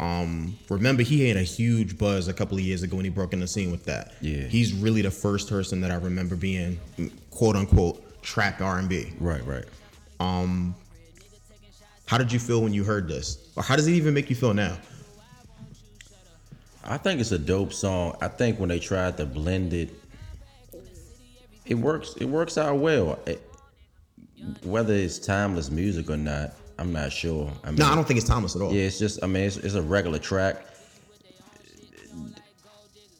Um, 0.00 0.58
remember 0.68 1.04
he 1.04 1.28
had 1.28 1.36
a 1.36 1.42
huge 1.42 1.96
buzz 1.96 2.26
a 2.26 2.32
couple 2.34 2.58
of 2.58 2.64
years 2.64 2.82
ago 2.82 2.96
when 2.96 3.04
he 3.04 3.10
broke 3.10 3.32
in 3.32 3.38
the 3.38 3.46
scene 3.46 3.70
with 3.70 3.84
that. 3.84 4.14
Yeah. 4.20 4.42
He's 4.48 4.72
really 4.72 5.02
the 5.02 5.10
first 5.12 5.48
person 5.48 5.80
that 5.82 5.92
I 5.92 5.94
remember 5.94 6.34
being 6.34 6.80
quote 7.30 7.54
unquote 7.54 8.04
trap 8.24 8.60
R 8.60 8.78
and 8.78 8.88
B. 8.88 9.12
Right. 9.20 9.44
Right. 9.46 9.64
Um, 10.18 10.74
how 12.06 12.18
did 12.18 12.32
you 12.32 12.38
feel 12.38 12.62
when 12.62 12.72
you 12.74 12.82
heard 12.84 13.06
this, 13.08 13.50
or 13.56 13.62
how 13.62 13.76
does 13.76 13.86
it 13.86 13.92
even 13.92 14.14
make 14.14 14.28
you 14.30 14.36
feel 14.36 14.54
now? 14.54 14.76
I 16.84 16.98
think 16.98 17.20
it's 17.20 17.32
a 17.32 17.38
dope 17.38 17.72
song. 17.72 18.16
I 18.20 18.28
think 18.28 18.58
when 18.60 18.68
they 18.68 18.78
tried 18.78 19.16
to 19.16 19.24
blend 19.26 19.72
it, 19.72 19.90
it 21.64 21.74
works. 21.74 22.14
It 22.20 22.26
works 22.26 22.58
out 22.58 22.78
well. 22.78 23.18
It- 23.26 23.42
whether 24.62 24.92
it's 24.92 25.18
timeless 25.18 25.70
music 25.70 26.10
or 26.10 26.18
not, 26.18 26.52
I'm 26.78 26.92
not 26.92 27.10
sure. 27.10 27.50
I 27.62 27.68
mean, 27.68 27.76
No, 27.76 27.86
I 27.86 27.94
don't 27.94 28.06
think 28.06 28.18
it's 28.18 28.28
timeless 28.28 28.54
at 28.56 28.60
all. 28.60 28.74
Yeah, 28.74 28.82
it's 28.82 28.98
just. 28.98 29.24
I 29.24 29.26
mean, 29.26 29.44
it's, 29.44 29.56
it's 29.56 29.74
a 29.74 29.80
regular 29.80 30.18
track. 30.18 30.66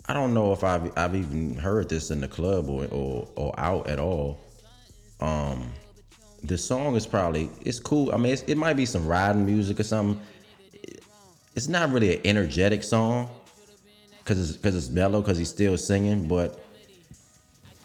I 0.06 0.12
don't 0.12 0.34
know 0.34 0.52
if 0.52 0.62
I've 0.62 0.92
I've 0.98 1.14
even 1.14 1.54
heard 1.54 1.88
this 1.88 2.10
in 2.10 2.20
the 2.20 2.28
club 2.28 2.68
or 2.68 2.84
or, 2.90 3.26
or 3.36 3.58
out 3.58 3.86
at 3.88 3.98
all. 3.98 4.38
Um, 5.24 5.72
the 6.42 6.58
song 6.58 6.96
is 6.96 7.06
probably 7.06 7.48
it's 7.62 7.80
cool. 7.80 8.12
I 8.12 8.18
mean, 8.18 8.34
it's, 8.34 8.42
it 8.42 8.56
might 8.56 8.74
be 8.74 8.84
some 8.84 9.06
riding 9.06 9.46
music 9.46 9.80
or 9.80 9.82
something. 9.82 10.20
It's 11.54 11.68
not 11.68 11.90
really 11.90 12.16
an 12.16 12.26
energetic 12.26 12.82
song 12.82 13.30
because 14.18 14.38
it's 14.38 14.56
because 14.56 14.76
it's 14.76 14.90
mellow 14.90 15.22
because 15.22 15.38
he's 15.38 15.48
still 15.48 15.78
singing, 15.78 16.28
but 16.28 16.62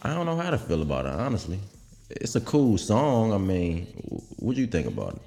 I 0.04 0.13
don't 0.13 0.25
know 0.25 0.36
how 0.36 0.49
to 0.49 0.58
feel 0.58 0.82
about 0.82 1.06
it 1.06 1.13
honestly. 1.13 1.60
It's 2.10 2.36
a 2.36 2.41
cool 2.41 2.78
song. 2.78 3.32
I 3.32 3.38
mean, 3.38 3.86
what 4.38 4.56
do 4.56 4.62
you 4.62 4.67
think 4.67 4.88
about 4.88 5.13
it? 5.13 5.21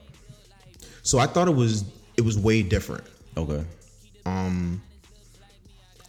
So 1.03 1.19
I 1.19 1.27
thought 1.27 1.49
it 1.49 1.55
was 1.55 1.85
it 2.19 2.23
was 2.23 2.39
way 2.39 2.63
different. 2.63 3.05
Okay. 3.39 3.65
Um, 4.27 4.83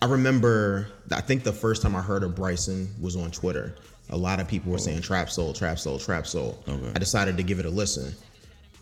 I 0.01 0.07
remember. 0.07 0.89
I 1.13 1.21
think 1.21 1.43
the 1.43 1.53
first 1.53 1.81
time 1.81 1.95
I 1.95 2.01
heard 2.01 2.23
of 2.23 2.35
Bryson 2.35 2.93
was 2.99 3.15
on 3.15 3.31
Twitter. 3.31 3.75
A 4.13 4.17
lot 4.17 4.39
of 4.39 4.47
people 4.47 4.71
were 4.71 4.77
saying 4.77 5.01
trap 5.01 5.29
soul, 5.29 5.53
trap 5.53 5.79
soul, 5.79 5.99
trap 5.99 6.27
soul. 6.27 6.63
Okay. 6.67 6.91
I 6.95 6.99
decided 6.99 7.35
to 7.37 7.43
give 7.43 7.59
it 7.59 7.65
a 7.65 7.69
listen. 7.69 8.13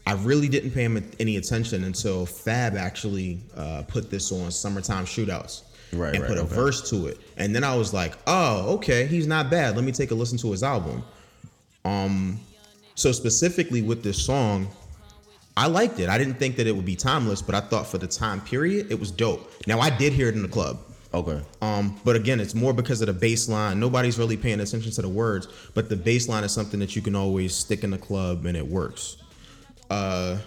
I 0.05 0.13
really 0.13 0.49
didn't 0.49 0.71
pay 0.71 0.83
him 0.83 1.09
any 1.19 1.37
attention 1.37 1.83
until 1.83 2.25
Fab 2.25 2.75
actually 2.75 3.39
uh, 3.55 3.83
put 3.87 4.09
this 4.09 4.31
on 4.31 4.51
Summertime 4.51 5.05
Shootouts 5.05 5.63
Right, 5.93 6.13
and 6.13 6.23
right, 6.23 6.27
put 6.29 6.37
a 6.37 6.41
okay. 6.41 6.55
verse 6.55 6.89
to 6.89 7.07
it. 7.07 7.19
And 7.37 7.53
then 7.53 7.63
I 7.63 7.75
was 7.75 7.93
like, 7.93 8.13
oh, 8.27 8.75
okay, 8.75 9.07
he's 9.07 9.27
not 9.27 9.49
bad. 9.49 9.75
Let 9.75 9.83
me 9.83 9.91
take 9.91 10.11
a 10.11 10.15
listen 10.15 10.37
to 10.39 10.51
his 10.51 10.63
album. 10.63 11.03
Um, 11.83 12.39
so 12.95 13.11
specifically 13.11 13.81
with 13.81 14.03
this 14.03 14.23
song, 14.23 14.69
I 15.57 15.67
liked 15.67 15.99
it. 15.99 16.07
I 16.07 16.17
didn't 16.17 16.35
think 16.35 16.55
that 16.57 16.67
it 16.67 16.75
would 16.75 16.85
be 16.85 16.95
timeless, 16.95 17.41
but 17.41 17.55
I 17.55 17.59
thought 17.59 17.87
for 17.87 17.97
the 17.97 18.07
time 18.07 18.39
period, 18.41 18.89
it 18.89 18.99
was 18.99 19.11
dope. 19.11 19.51
Now 19.67 19.79
I 19.79 19.89
did 19.89 20.13
hear 20.13 20.29
it 20.29 20.35
in 20.35 20.41
the 20.41 20.47
club. 20.47 20.79
Okay. 21.13 21.41
Um, 21.61 21.99
but 22.05 22.15
again, 22.15 22.39
it's 22.39 22.55
more 22.55 22.73
because 22.73 23.01
of 23.01 23.07
the 23.07 23.27
baseline. 23.27 23.77
Nobody's 23.77 24.17
really 24.17 24.37
paying 24.37 24.59
attention 24.61 24.91
to 24.91 25.01
the 25.01 25.09
words, 25.09 25.47
but 25.73 25.89
the 25.89 25.95
baseline 25.95 26.43
is 26.43 26.53
something 26.53 26.79
that 26.79 26.95
you 26.95 27.01
can 27.01 27.15
always 27.15 27.53
stick 27.53 27.83
in 27.83 27.91
the 27.91 27.97
club 27.97 28.45
and 28.45 28.55
it 28.55 28.65
works. 28.65 29.17
Uh, 29.89 30.37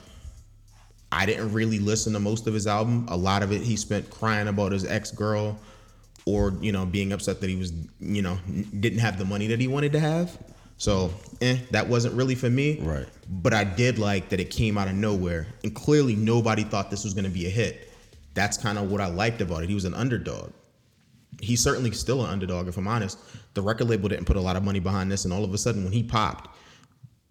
I 1.12 1.27
didn't 1.27 1.53
really 1.53 1.79
listen 1.79 2.12
to 2.14 2.20
most 2.20 2.46
of 2.46 2.55
his 2.55 2.66
album. 2.66 3.07
A 3.09 3.16
lot 3.16 3.42
of 3.42 3.53
it 3.53 3.61
he 3.61 3.77
spent 3.77 4.11
crying 4.11 4.48
about 4.48 4.72
his 4.72 4.85
ex 4.85 5.11
girl, 5.11 5.59
or 6.27 6.55
you 6.61 6.72
know 6.72 6.87
being 6.87 7.12
upset 7.12 7.40
that 7.40 7.48
he 7.48 7.57
was 7.57 7.72
you 8.00 8.22
know 8.22 8.38
didn't 8.81 8.98
have 8.98 9.18
the 9.18 9.24
money 9.24 9.46
that 9.48 9.61
he 9.61 9.68
wanted 9.68 9.92
to 9.92 10.00
have. 10.00 10.37
So 10.77 11.12
eh, 11.40 11.59
that 11.70 11.88
wasn't 11.88 12.14
really 12.14 12.35
for 12.35 12.50
me. 12.50 12.81
Right. 12.81 13.07
But 13.29 13.55
I 13.55 13.62
did 13.62 13.98
like 13.98 14.31
that 14.31 14.40
it 14.40 14.50
came 14.50 14.77
out 14.77 14.88
of 14.88 14.94
nowhere, 14.94 15.46
and 15.62 15.74
clearly 15.74 16.16
nobody 16.16 16.64
thought 16.64 16.90
this 16.90 17.05
was 17.05 17.14
going 17.14 17.24
to 17.24 17.31
be 17.31 17.46
a 17.46 17.50
hit. 17.50 17.92
That's 18.34 18.56
kind 18.56 18.78
of 18.78 18.90
what 18.90 19.00
I 19.00 19.06
liked 19.06 19.40
about 19.40 19.62
it. 19.62 19.68
He 19.68 19.74
was 19.74 19.84
an 19.84 19.94
underdog. 19.94 20.52
He's 21.40 21.62
certainly 21.62 21.90
still 21.92 22.24
an 22.24 22.30
underdog, 22.30 22.68
if 22.68 22.76
I'm 22.76 22.86
honest. 22.86 23.18
The 23.54 23.62
record 23.62 23.88
label 23.88 24.08
didn't 24.08 24.26
put 24.26 24.36
a 24.36 24.40
lot 24.40 24.56
of 24.56 24.62
money 24.62 24.80
behind 24.80 25.10
this, 25.10 25.24
and 25.24 25.32
all 25.32 25.44
of 25.44 25.52
a 25.52 25.58
sudden, 25.58 25.84
when 25.84 25.92
he 25.92 26.02
popped, 26.02 26.56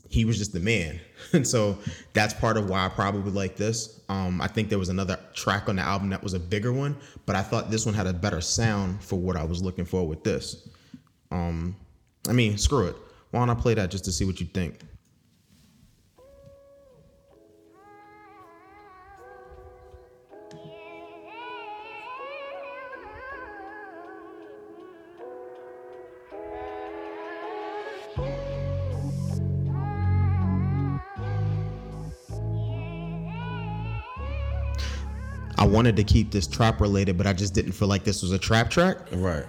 he 0.09 0.25
was 0.25 0.37
just 0.37 0.53
the 0.53 0.59
man. 0.59 0.99
And 1.31 1.47
so 1.47 1.79
that's 2.11 2.33
part 2.33 2.57
of 2.57 2.69
why 2.69 2.85
I 2.85 2.89
probably 2.89 3.31
like 3.31 3.55
this. 3.55 4.01
Um, 4.09 4.39
I 4.41 4.47
think 4.47 4.69
there 4.69 4.77
was 4.77 4.89
another 4.89 5.17
track 5.33 5.69
on 5.69 5.77
the 5.77 5.81
album 5.81 6.09
that 6.09 6.21
was 6.21 6.33
a 6.33 6.39
bigger 6.39 6.71
one, 6.71 6.95
but 7.25 7.35
I 7.35 7.41
thought 7.41 7.71
this 7.71 7.85
one 7.85 7.95
had 7.95 8.05
a 8.05 8.13
better 8.13 8.41
sound 8.41 9.01
for 9.01 9.17
what 9.17 9.37
I 9.37 9.43
was 9.43 9.63
looking 9.63 9.85
for 9.85 10.05
with 10.05 10.23
this. 10.23 10.67
Um, 11.31 11.75
I 12.27 12.33
mean, 12.33 12.57
screw 12.57 12.87
it. 12.87 12.95
Why 13.31 13.39
don't 13.39 13.49
I 13.49 13.59
play 13.59 13.73
that 13.73 13.89
just 13.89 14.05
to 14.05 14.11
see 14.11 14.25
what 14.25 14.39
you 14.39 14.45
think? 14.45 14.81
Wanted 35.73 35.95
to 35.95 36.03
keep 36.03 36.31
this 36.31 36.45
trap 36.45 36.79
related, 36.79 37.17
but 37.17 37.25
I 37.25 37.33
just 37.33 37.53
didn't 37.53 37.71
feel 37.71 37.88
like 37.88 38.03
this 38.03 38.21
was 38.21 38.31
a 38.31 38.38
trap 38.38 38.69
track. 38.69 38.97
Right. 39.12 39.45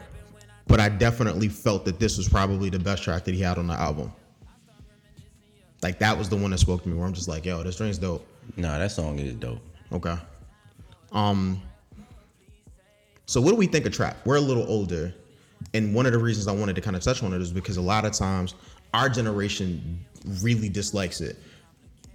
But 0.66 0.80
I 0.80 0.88
definitely 0.88 1.48
felt 1.48 1.84
that 1.84 2.00
this 2.00 2.16
was 2.16 2.28
probably 2.28 2.70
the 2.70 2.78
best 2.78 3.02
track 3.02 3.24
that 3.24 3.34
he 3.34 3.40
had 3.40 3.58
on 3.58 3.66
the 3.66 3.74
album. 3.74 4.10
Like 5.82 5.98
that 5.98 6.16
was 6.16 6.30
the 6.30 6.37
one 6.37 6.50
that 6.52 6.58
spoke 6.58 6.82
to 6.82 6.88
me 6.88 6.96
where 6.96 7.06
I'm 7.06 7.12
just 7.12 7.28
like, 7.28 7.44
yo, 7.44 7.62
this 7.62 7.76
drink's 7.76 7.98
dope. 7.98 8.26
Nah, 8.56 8.78
that 8.78 8.90
song 8.90 9.18
is 9.18 9.34
dope. 9.34 9.60
Okay. 9.92 10.16
Um 11.12 11.60
so 13.26 13.40
what 13.40 13.50
do 13.50 13.56
we 13.56 13.66
think 13.66 13.84
of 13.84 13.92
trap? 13.92 14.16
We're 14.24 14.37
a 14.37 14.40
little 14.40 14.66
older. 14.66 15.14
And 15.74 15.94
one 15.94 16.06
of 16.06 16.12
the 16.12 16.18
reasons 16.18 16.48
I 16.48 16.52
wanted 16.52 16.74
to 16.76 16.82
kind 16.82 16.96
of 16.96 17.02
touch 17.02 17.22
on 17.22 17.32
it 17.34 17.40
is 17.40 17.52
because 17.52 17.76
a 17.76 17.82
lot 17.82 18.04
of 18.04 18.12
times 18.12 18.54
our 18.94 19.08
generation 19.08 20.04
really 20.40 20.68
dislikes 20.68 21.20
it. 21.20 21.37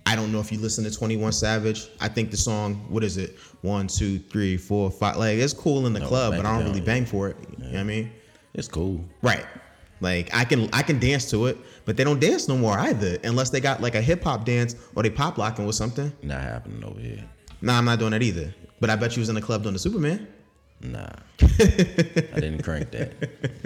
I 0.05 0.15
don't 0.15 0.31
know 0.31 0.39
if 0.39 0.51
you 0.51 0.57
listen 0.59 0.83
to 0.85 0.91
21 0.91 1.31
Savage. 1.33 1.87
I 1.99 2.07
think 2.07 2.31
the 2.31 2.37
song, 2.37 2.85
what 2.89 3.03
is 3.03 3.17
it? 3.17 3.37
One, 3.61 3.87
two, 3.87 4.19
three, 4.19 4.57
four, 4.57 4.89
five. 4.89 5.17
Like 5.17 5.37
it's 5.37 5.53
cool 5.53 5.85
in 5.85 5.93
the 5.93 5.99
No, 5.99 6.07
club, 6.07 6.31
but 6.35 6.45
I 6.45 6.51
don't 6.51 6.59
down, 6.59 6.67
really 6.69 6.79
yeah. 6.79 6.85
bang 6.85 7.05
for 7.05 7.27
it. 7.29 7.37
You 7.57 7.65
know 7.65 7.71
what 7.71 7.79
I 7.79 7.83
mean? 7.83 8.11
It's 8.53 8.67
cool. 8.67 9.03
Right. 9.21 9.45
Like 10.01 10.33
I 10.33 10.45
can 10.45 10.69
I 10.73 10.81
can 10.81 10.97
dance 10.99 11.29
to 11.31 11.47
it, 11.47 11.57
but 11.85 11.97
they 11.97 12.03
don't 12.03 12.19
dance 12.19 12.47
no 12.47 12.57
more 12.57 12.77
either, 12.79 13.17
unless 13.23 13.49
they 13.49 13.59
got 13.59 13.81
like 13.81 13.95
a 13.95 14.01
hip 14.01 14.23
hop 14.23 14.45
dance 14.45 14.75
or 14.95 15.03
they 15.03 15.09
pop 15.09 15.37
locking 15.37 15.65
with 15.65 15.75
something. 15.75 16.11
Not 16.23 16.41
happening 16.41 16.83
over 16.83 16.99
here. 16.99 17.23
Nah, 17.61 17.77
I'm 17.77 17.85
not 17.85 17.99
doing 17.99 18.11
that 18.11 18.23
either. 18.23 18.53
But 18.79 18.89
I 18.89 18.95
bet 18.95 19.15
you 19.17 19.19
was 19.21 19.27
in 19.29 19.35
the 19.35 19.41
club 19.41 19.63
doing 19.63 19.73
the 19.73 19.79
Superman. 19.79 20.27
Nah, 20.81 21.09
I 21.41 21.45
didn't 22.39 22.63
crank 22.63 22.91
that. 22.91 23.11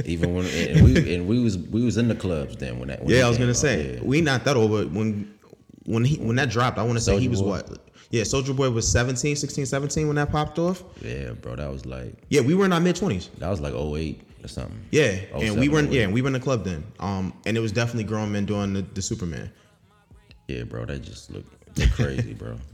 Even 0.06 0.34
when 0.34 0.46
and 0.48 0.84
we 0.84 1.14
and 1.16 1.28
we 1.28 1.40
was 1.40 1.58
we 1.60 1.84
was 1.86 1.98
in 1.98 2.08
the 2.08 2.16
clubs 2.16 2.56
then 2.58 2.80
when 2.80 2.88
that. 2.88 3.04
When 3.04 3.14
Yeah, 3.16 3.28
I 3.28 3.30
was 3.30 3.38
gonna 3.38 3.52
out, 3.52 3.56
say 3.56 3.94
yeah. 3.96 4.00
we 4.04 4.20
not 4.22 4.44
that 4.46 4.58
old, 4.58 4.72
but 4.72 4.90
when 4.92 5.33
when 5.86 6.04
he 6.06 6.18
when 6.18 6.36
that 6.38 6.50
dropped, 6.50 6.78
I 6.78 6.84
want 6.84 6.98
to 6.98 7.04
say 7.04 7.20
he 7.20 7.28
was 7.28 7.42
Boy. 7.42 7.50
what? 7.50 7.80
Yeah, 8.10 8.22
Soulja 8.24 8.56
Boy 8.56 8.70
was 8.70 8.88
17, 8.92 9.36
16, 9.36 9.66
17 9.66 10.08
when 10.08 10.16
that 10.18 10.32
popped 10.32 10.60
off. 10.60 10.84
Yeah, 11.02 11.32
bro, 11.32 11.56
that 11.56 11.72
was 11.72 11.86
like 11.86 12.14
Yeah, 12.30 12.42
we 12.42 12.54
were 12.54 12.66
in 12.66 12.72
our 12.74 12.80
mid 12.80 12.96
20s. 12.96 13.30
that 13.40 13.50
was 13.50 13.60
like 13.60 13.74
08 13.74 14.22
or 14.44 14.48
something. 14.48 14.80
Yeah, 14.92 15.16
and 15.36 15.60
we 15.60 15.68
were 15.68 15.80
in, 15.80 15.88
08. 15.88 15.92
yeah, 15.94 16.02
and 16.04 16.14
we 16.14 16.22
were 16.22 16.28
in 16.28 16.34
the 16.34 16.40
club 16.40 16.64
then. 16.64 16.84
Um, 17.00 17.34
and 17.46 17.58
it 17.58 17.60
was 17.60 17.72
definitely 17.72 18.04
grown 18.04 18.32
men 18.32 18.46
doing 18.46 18.74
the, 18.74 18.82
the 18.84 19.02
Superman. 19.02 19.52
Yeah, 20.48 20.64
bro, 20.64 20.86
that 20.86 21.00
just 21.02 21.32
looked, 21.32 21.78
looked 21.80 21.94
crazy, 21.94 22.34
bro. 22.34 22.58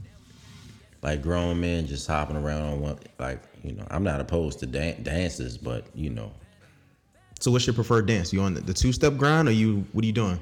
Like 1.02 1.22
grown 1.22 1.58
men 1.58 1.86
just 1.86 2.06
hopping 2.06 2.36
around 2.36 2.60
on 2.60 2.80
one. 2.82 2.98
Like 3.18 3.42
you 3.64 3.72
know, 3.72 3.86
I'm 3.90 4.04
not 4.04 4.20
opposed 4.20 4.58
to 4.58 4.66
dan- 4.66 5.02
dances, 5.02 5.56
but 5.56 5.86
you 5.94 6.10
know, 6.10 6.30
So 7.40 7.50
what's 7.50 7.66
your 7.66 7.72
preferred 7.72 8.04
dance? 8.04 8.34
You 8.34 8.42
on 8.42 8.52
the, 8.52 8.60
the 8.60 8.74
two 8.74 8.92
step 8.92 9.16
grind 9.16 9.48
or 9.48 9.52
you 9.52 9.86
what 9.92 10.02
are 10.04 10.06
you 10.06 10.12
doing? 10.12 10.38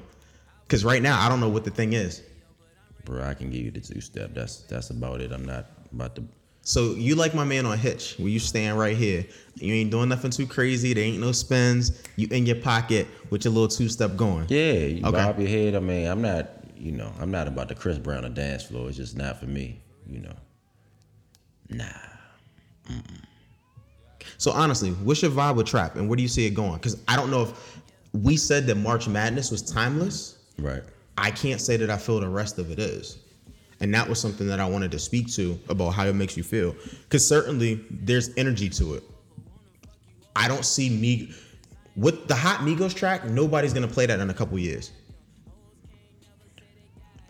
Because 0.67 0.83
right 0.83 1.01
now 1.01 1.17
I 1.25 1.29
don't 1.29 1.39
know 1.39 1.47
what 1.47 1.63
the 1.63 1.71
thing 1.71 1.93
is. 1.93 2.21
Bro, 3.09 3.23
I 3.23 3.33
can 3.33 3.49
give 3.49 3.61
you 3.65 3.71
the 3.71 3.79
two 3.79 4.01
step. 4.01 4.35
That's 4.35 4.57
that's 4.61 4.91
about 4.91 5.19
it. 5.19 5.31
I'm 5.31 5.43
not 5.43 5.65
about 5.91 6.15
to. 6.17 6.23
So 6.61 6.93
you 6.93 7.15
like 7.15 7.33
my 7.33 7.43
man 7.43 7.65
on 7.65 7.75
Hitch, 7.75 8.15
where 8.19 8.27
you 8.29 8.37
stand 8.37 8.77
right 8.77 8.95
here. 8.95 9.25
You 9.55 9.73
ain't 9.73 9.89
doing 9.89 10.09
nothing 10.09 10.29
too 10.29 10.45
crazy. 10.45 10.93
There 10.93 11.03
ain't 11.03 11.19
no 11.19 11.31
spins. 11.31 12.03
You 12.17 12.27
in 12.29 12.45
your 12.45 12.57
pocket 12.57 13.07
with 13.31 13.45
your 13.45 13.53
little 13.53 13.67
two 13.67 13.89
step 13.89 14.15
going. 14.15 14.45
Yeah, 14.49 14.73
you 14.73 15.03
Okay. 15.03 15.11
bob 15.11 15.39
your 15.39 15.49
head. 15.49 15.75
I 15.75 15.79
mean, 15.79 16.07
I'm 16.07 16.21
not. 16.21 16.51
You 16.77 16.91
know, 16.91 17.11
I'm 17.19 17.31
not 17.31 17.47
about 17.47 17.67
the 17.67 17.75
Chris 17.75 17.97
Brown 17.97 18.23
on 18.25 18.33
dance 18.35 18.63
floor. 18.63 18.87
It's 18.87 18.97
just 18.97 19.17
not 19.17 19.39
for 19.39 19.47
me. 19.47 19.81
You 20.07 20.19
know. 20.19 20.35
Nah. 21.69 21.85
So 24.37 24.51
honestly, 24.51 24.91
what's 24.91 25.21
your 25.23 25.31
vibe 25.31 25.55
with 25.55 25.65
trap, 25.65 25.95
and 25.95 26.07
where 26.07 26.15
do 26.15 26.21
you 26.21 26.29
see 26.29 26.45
it 26.45 26.51
going? 26.51 26.73
Because 26.75 27.01
I 27.07 27.15
don't 27.15 27.31
know 27.31 27.41
if 27.41 27.79
we 28.13 28.37
said 28.37 28.67
that 28.67 28.75
March 28.75 29.07
Madness 29.07 29.49
was 29.49 29.63
timeless. 29.63 30.37
Right. 30.59 30.83
I 31.21 31.31
can't 31.31 31.59
say 31.59 31.75
that 31.77 31.89
I 31.89 31.97
feel 31.97 32.19
the 32.19 32.29
rest 32.29 32.57
of 32.59 32.71
it 32.71 32.79
is. 32.79 33.17
And 33.81 33.93
that 33.93 34.07
was 34.07 34.19
something 34.19 34.47
that 34.47 34.59
I 34.59 34.65
wanted 34.65 34.91
to 34.91 34.99
speak 34.99 35.27
to 35.33 35.59
about 35.69 35.91
how 35.91 36.05
it 36.05 36.15
makes 36.15 36.35
you 36.37 36.43
feel. 36.43 36.75
Because 37.03 37.25
certainly 37.27 37.83
there's 37.89 38.29
energy 38.37 38.69
to 38.69 38.95
it. 38.95 39.03
I 40.35 40.47
don't 40.47 40.65
see 40.65 40.89
me 40.89 41.31
with 41.95 42.27
the 42.27 42.35
Hot 42.35 42.59
Migos 42.61 42.93
track, 42.95 43.25
nobody's 43.25 43.73
gonna 43.73 43.87
play 43.87 44.05
that 44.05 44.19
in 44.19 44.29
a 44.29 44.33
couple 44.33 44.57
years. 44.59 44.91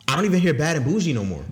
I 0.08 0.16
don't 0.16 0.26
even 0.26 0.40
hear 0.40 0.54
Bad 0.54 0.78
and 0.78 0.86
Boujee 0.86 1.14
no 1.14 1.24
more. 1.24 1.44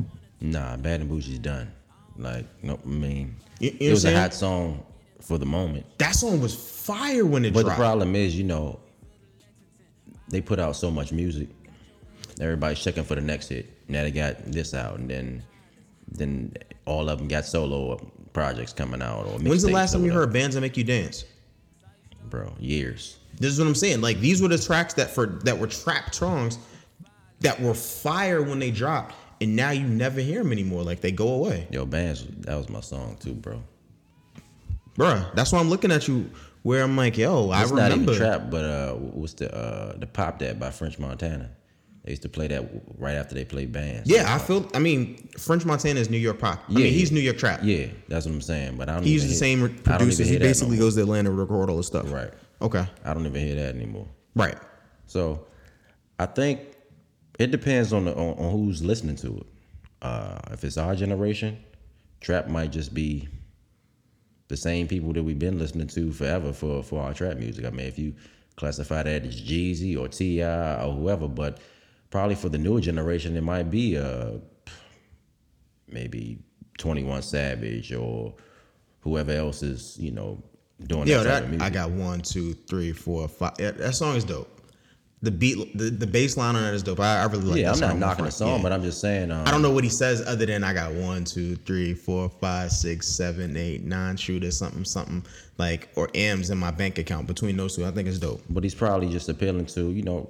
Nah, 0.41 0.77
Bad 0.77 1.01
and 1.01 1.09
Boujee's 1.09 1.39
done. 1.39 1.71
Like, 2.17 2.45
no, 2.63 2.79
I 2.83 2.88
mean, 2.88 3.35
You- 3.59 3.75
you 3.79 3.89
it 3.89 3.91
was 3.91 4.05
a 4.05 4.15
hot 4.15 4.33
song 4.33 4.83
for 5.21 5.38
the 5.38 5.45
moment. 5.45 5.85
That 5.99 6.15
song 6.15 6.39
was 6.41 6.53
fire 6.55 7.25
when 7.25 7.45
it 7.45 7.51
dropped. 7.53 7.65
But 7.65 7.69
the 7.71 7.75
problem 7.75 8.15
is, 8.15 8.35
you 8.38 8.43
know, 8.43 8.79
they 10.29 10.41
put 10.41 10.59
out 10.59 10.75
so 10.75 10.89
much 10.91 11.11
music. 11.11 11.49
Everybody's 12.39 12.79
checking 12.79 13.03
for 13.03 13.15
the 13.15 13.21
next 13.21 13.49
hit. 13.49 13.69
Now 13.89 14.03
they 14.03 14.11
got 14.11 14.43
this 14.45 14.73
out, 14.73 14.99
and 14.99 15.09
then 15.09 15.43
then 16.09 16.53
all 16.85 17.09
of 17.09 17.19
them 17.19 17.27
got 17.27 17.45
solo 17.45 17.97
projects 18.33 18.73
coming 18.73 19.01
out. 19.01 19.25
Or 19.25 19.39
When's 19.39 19.63
the 19.63 19.71
last 19.71 19.93
time 19.93 20.05
you 20.05 20.11
heard 20.11 20.31
bands 20.31 20.55
that 20.55 20.61
make 20.61 20.77
you 20.77 20.83
dance? 20.83 21.25
bro? 22.29 22.53
Years. 22.59 23.17
This 23.39 23.51
is 23.51 23.59
what 23.59 23.67
I'm 23.67 23.75
saying. 23.75 24.01
Like 24.01 24.19
these 24.19 24.41
were 24.41 24.47
the 24.47 24.57
tracks 24.57 24.93
that 24.95 25.11
for 25.11 25.27
that 25.43 25.57
were 25.57 25.67
trap 25.67 26.13
songs 26.13 26.57
that 27.39 27.59
were 27.61 27.73
fire 27.73 28.41
when 28.41 28.59
they 28.59 28.71
dropped, 28.71 29.15
and 29.41 29.55
now 29.55 29.71
you 29.71 29.85
never 29.85 30.19
hear 30.19 30.43
them 30.43 30.51
anymore. 30.51 30.83
Like 30.83 31.01
they 31.01 31.11
go 31.11 31.29
away, 31.29 31.67
Yo, 31.71 31.85
bands. 31.85 32.25
That 32.39 32.55
was 32.55 32.69
my 32.69 32.81
song 32.81 33.17
too, 33.19 33.33
bro. 33.33 33.61
Bruh, 34.97 35.33
That's 35.35 35.51
why 35.51 35.59
I'm 35.59 35.69
looking 35.69 35.91
at 35.91 36.07
you. 36.07 36.29
Where 36.63 36.83
I'm 36.83 36.97
like, 36.97 37.17
yo, 37.17 37.51
I 37.51 37.61
It's 37.61 37.71
not 37.71 37.91
even 37.91 38.13
trap, 38.13 38.49
but 38.49 38.65
uh, 38.65 38.93
what's 38.93 39.33
the 39.33 39.53
uh 39.55 39.95
the 39.97 40.07
pop 40.07 40.39
that 40.39 40.59
by 40.59 40.71
French 40.71 40.99
Montana? 40.99 41.51
They 42.08 42.12
used 42.12 42.22
to 42.22 42.30
play 42.30 42.47
that 42.47 42.64
right 42.97 43.16
after 43.16 43.36
they 43.36 43.43
played 43.43 43.74
bands. 43.74 44.10
Yeah, 44.10 44.34
I 44.34 44.38
feel. 44.39 44.66
I 44.74 44.80
mean, 44.80 45.28
French 45.38 45.66
Montana 45.66 45.99
is 45.99 46.10
New 46.10 46.18
York 46.18 46.39
pop. 46.39 46.60
I 46.70 46.72
Yeah, 46.72 46.78
mean, 46.86 46.93
he's. 46.93 47.12
New 47.12 47.20
York 47.20 47.38
trap. 47.38 47.60
Yeah, 47.64 47.88
that's 48.08 48.26
what 48.26 48.32
I'm 48.34 48.39
saying. 48.41 48.78
But 48.78 48.88
I 48.88 48.93
don't. 48.93 49.03
he 49.03 49.10
even 49.10 49.24
uses 49.26 49.38
the 49.38 49.45
hear- 49.45 49.58
same 49.58 49.66
I 49.66 49.97
producers. 49.97 50.28
He 50.30 50.36
that 50.36 50.39
no 50.39 50.45
basically 50.47 50.78
goes 50.78 50.95
to 50.95 51.01
Atlanta 51.01 51.28
to 51.28 51.36
record 51.36 51.70
all 51.70 51.76
the 51.76 51.84
stuff. 51.84 52.10
Right. 52.10 52.32
Okay. 52.62 52.86
I 53.03 53.14
don't 53.14 53.26
even 53.26 53.41
hear 53.45 53.55
that 53.55 53.76
anymore. 53.76 54.08
Right. 54.38 54.55
So 55.05 55.47
I 56.18 56.28
think 56.28 56.62
it 57.39 57.51
depends 57.51 57.91
on 57.91 58.05
the 58.05 58.16
on, 58.16 58.38
on 58.39 58.51
who's 58.53 58.82
listening 58.82 59.18
to 59.18 59.39
it. 59.39 59.45
Uh, 60.01 60.39
if 60.51 60.64
it's 60.64 60.78
our 60.78 60.95
generation, 60.95 61.62
trap 62.22 62.47
might 62.47 62.72
just 62.72 62.93
be 62.93 63.28
the 64.47 64.55
same 64.55 64.88
people 64.88 65.12
that 65.12 65.24
we've 65.24 65.39
been 65.39 65.60
listening 65.60 65.88
to 65.88 66.14
forever 66.14 66.53
for 66.53 66.82
for 66.84 67.01
our 67.01 67.14
trap 67.14 67.36
music. 67.36 67.66
I 67.66 67.70
mean, 67.72 67.86
if 67.88 67.99
you 67.99 68.14
classify 68.55 69.03
that 69.03 69.26
as 69.26 69.41
Jeezy 69.41 69.99
or 69.99 70.08
T.I. 70.08 70.86
or 70.86 70.93
whoever, 70.93 71.28
but 71.28 71.60
probably 72.10 72.36
for 72.36 72.49
the 72.49 72.58
newer 72.58 72.82
generation, 72.82 73.36
it 73.38 73.41
might 73.43 73.70
be 73.72 73.97
uh 73.97 74.34
maybe 75.88 76.39
Twenty 76.78 77.03
One 77.03 77.22
Savage 77.22 77.93
or 77.93 78.34
whoever 79.01 79.32
else 79.32 79.64
is 79.64 79.97
you 79.99 80.12
know 80.12 80.41
doing 80.86 81.08
Yo, 81.08 81.24
that, 81.24 81.49
that. 81.51 81.62
I 81.62 81.70
got 81.70 81.89
one, 81.91 82.22
two, 82.22 82.53
three, 82.53 82.91
four, 82.91 83.28
five. 83.28 83.53
Yeah, 83.60 83.72
that 83.72 83.95
song 83.95 84.16
is 84.16 84.24
dope. 84.24 84.53
The 85.24 85.32
beat, 85.32 85.76
the, 85.76 85.86
the 85.89 86.05
bass 86.05 86.38
line 86.38 86.55
on 86.55 86.62
that 86.62 86.76
is 86.76 86.84
dope. 86.84 86.99
I, 86.99 87.24
I 87.24 87.26
really 87.26 87.45
like. 87.45 87.58
yeah, 87.60 87.72
that 87.72 87.84
I'm 87.84 87.89
song 87.89 87.99
not 87.99 88.10
knocking 88.10 88.26
the 88.26 88.32
song, 88.32 88.58
Yeah. 88.58 88.62
but 88.62 88.72
I'm 88.72 88.84
just 88.84 89.01
saying. 89.01 89.32
Um, 89.32 89.47
I 89.47 89.49
don't 89.49 89.64
know 89.64 89.72
what 89.72 89.84
he 89.84 89.89
says 89.89 90.22
other 90.28 90.45
than 90.45 90.64
I 90.64 90.74
got 90.76 90.91
one, 90.93 91.24
two, 91.24 91.55
three, 91.55 91.95
four, 91.95 92.30
five, 92.30 92.72
six, 92.72 93.08
seven, 93.08 93.58
eight, 93.58 93.84
nine 93.84 94.16
shooters, 94.16 94.55
something, 94.60 94.86
something 94.86 95.26
like 95.58 95.89
or 95.95 96.08
M's 96.14 96.51
in 96.51 96.60
my 96.60 96.70
bank 96.70 96.99
account. 96.99 97.26
Between 97.26 97.58
those 97.58 97.76
two, 97.76 97.84
I 97.84 97.89
think 97.89 98.08
it's 98.08 98.20
dope. 98.20 98.43
But 98.51 98.64
he's 98.64 98.76
probably 98.76 99.10
just 99.10 99.28
appealing 99.28 99.66
to, 99.68 99.89
you 99.89 100.03
know, 100.03 100.30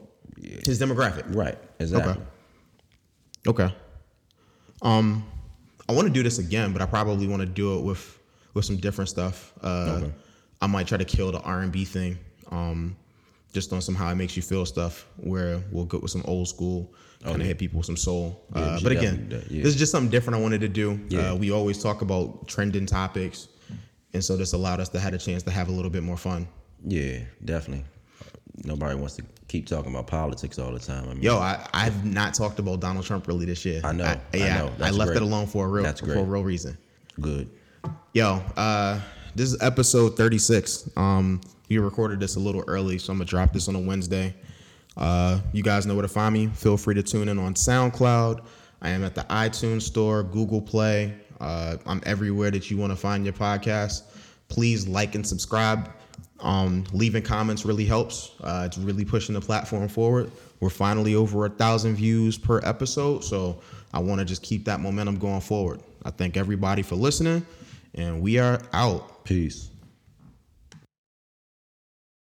His 0.65 0.79
demographic. 0.79 1.23
right, 1.35 1.57
exactly. 1.79 2.11
Okay. 3.47 3.63
Okay. 3.65 3.75
Um, 4.81 5.23
I 5.89 5.93
want 5.93 6.07
to 6.07 6.13
do 6.13 6.21
this 6.23 6.37
again, 6.39 6.73
but 6.73 6.81
I 6.81 6.85
probably 6.85 7.27
want 7.27 7.41
to 7.41 7.45
do 7.45 7.77
it 7.79 7.83
with 7.83 8.19
with 8.53 8.65
some 8.65 8.77
different 8.77 9.09
stuff. 9.09 9.53
Uh, 9.63 9.99
Okay. 10.03 10.13
I 10.61 10.67
might 10.67 10.87
try 10.87 10.97
to 10.97 11.05
kill 11.05 11.31
the 11.31 11.39
R 11.41 11.61
and 11.61 11.71
B 11.71 11.85
thing. 11.85 12.17
Um, 12.51 12.95
just 13.53 13.71
on 13.73 13.81
some 13.81 13.95
how 13.95 14.09
it 14.09 14.15
makes 14.15 14.35
you 14.35 14.41
feel 14.43 14.65
stuff. 14.65 15.05
Where 15.17 15.61
we'll 15.71 15.85
go 15.85 15.99
with 15.99 16.11
some 16.11 16.23
old 16.25 16.47
school, 16.47 16.93
kind 17.23 17.35
of 17.35 17.41
Okay. 17.41 17.47
hit 17.47 17.57
people 17.59 17.77
with 17.77 17.85
some 17.85 17.97
soul. 17.97 18.43
Yeah, 18.55 18.61
uh, 18.61 18.79
but 18.83 18.91
again, 18.91 19.29
that, 19.29 19.49
yeah. 19.51 19.63
this 19.63 19.73
is 19.73 19.79
just 19.79 19.91
something 19.91 20.09
different 20.11 20.37
I 20.37 20.41
wanted 20.41 20.61
to 20.61 20.67
do. 20.67 20.99
Yeah. 21.09 21.31
Uh, 21.31 21.35
we 21.35 21.51
always 21.51 21.81
talk 21.81 22.01
about 22.01 22.47
trending 22.47 22.85
topics, 22.85 23.47
and 24.13 24.23
so 24.23 24.35
this 24.35 24.53
allowed 24.53 24.79
us 24.79 24.89
to 24.89 24.99
have 24.99 25.13
a 25.13 25.17
chance 25.17 25.43
to 25.43 25.51
have 25.51 25.69
a 25.69 25.71
little 25.71 25.91
bit 25.91 26.03
more 26.03 26.17
fun. 26.17 26.47
Yeah, 26.85 27.19
definitely. 27.45 27.85
Nobody 28.63 28.95
wants 28.95 29.15
to 29.17 29.23
keep 29.47 29.67
talking 29.67 29.91
about 29.91 30.07
politics 30.07 30.59
all 30.59 30.71
the 30.71 30.79
time. 30.79 31.09
I 31.09 31.13
mean, 31.13 31.23
Yo, 31.23 31.37
I, 31.37 31.65
I've 31.73 32.05
not 32.05 32.33
talked 32.33 32.59
about 32.59 32.79
Donald 32.79 33.05
Trump 33.05 33.27
really 33.27 33.45
this 33.45 33.63
year. 33.65 33.81
I 33.83 33.91
know, 33.91 34.05
I 34.05 34.19
yeah, 34.33 34.57
know. 34.57 34.71
I 34.81 34.89
left 34.89 35.09
great. 35.09 35.17
it 35.17 35.21
alone 35.21 35.47
for 35.47 35.65
a 35.65 35.67
real 35.67 35.93
for 35.93 36.17
a 36.17 36.23
real 36.23 36.43
reason. 36.43 36.77
good. 37.19 37.49
Yo, 38.13 38.41
uh, 38.57 38.99
this 39.35 39.53
is 39.53 39.61
episode 39.61 40.17
36. 40.17 40.89
Um, 40.97 41.39
we 41.69 41.77
recorded 41.77 42.19
this 42.19 42.35
a 42.35 42.39
little 42.39 42.63
early, 42.67 42.97
so 42.97 43.11
I'm 43.11 43.19
gonna 43.19 43.25
drop 43.25 43.53
this 43.53 43.67
on 43.67 43.75
a 43.75 43.79
Wednesday. 43.79 44.33
Uh, 44.95 45.39
you 45.53 45.61
guys 45.61 45.85
know 45.85 45.93
where 45.93 46.01
to 46.01 46.07
find 46.07 46.33
me. 46.33 46.47
Feel 46.47 46.77
free 46.77 46.95
to 46.95 47.03
tune 47.03 47.29
in 47.29 47.37
on 47.37 47.53
SoundCloud. 47.53 48.41
I 48.81 48.89
am 48.89 49.03
at 49.03 49.15
the 49.15 49.21
iTunes 49.23 49.83
Store, 49.83 50.23
Google 50.23 50.61
Play. 50.61 51.13
Uh, 51.39 51.77
I'm 51.85 52.01
everywhere 52.05 52.51
that 52.51 52.71
you 52.71 52.77
want 52.77 52.91
to 52.91 52.95
find 52.95 53.23
your 53.23 53.33
podcast. 53.33 54.03
Please 54.49 54.87
like 54.87 55.13
and 55.15 55.25
subscribe. 55.25 55.91
Um, 56.39 56.83
leaving 56.93 57.23
comments 57.23 57.65
really 57.65 57.85
helps. 57.85 58.31
Uh, 58.41 58.63
it's 58.65 58.77
really 58.77 59.05
pushing 59.05 59.33
the 59.33 59.41
platform 59.41 59.87
forward. 59.87 60.31
We're 60.59 60.69
finally 60.69 61.15
over 61.15 61.45
a 61.45 61.49
thousand 61.49 61.95
views 61.95 62.37
per 62.37 62.59
episode, 62.63 63.23
so 63.23 63.61
I 63.93 63.99
want 63.99 64.19
to 64.19 64.25
just 64.25 64.43
keep 64.43 64.65
that 64.65 64.79
momentum 64.79 65.17
going 65.17 65.41
forward. 65.41 65.81
I 66.03 66.11
thank 66.11 66.37
everybody 66.37 66.81
for 66.81 66.95
listening, 66.95 67.45
and 67.95 68.21
we 68.21 68.37
are 68.39 68.61
out. 68.73 69.23
Peace. 69.23 69.69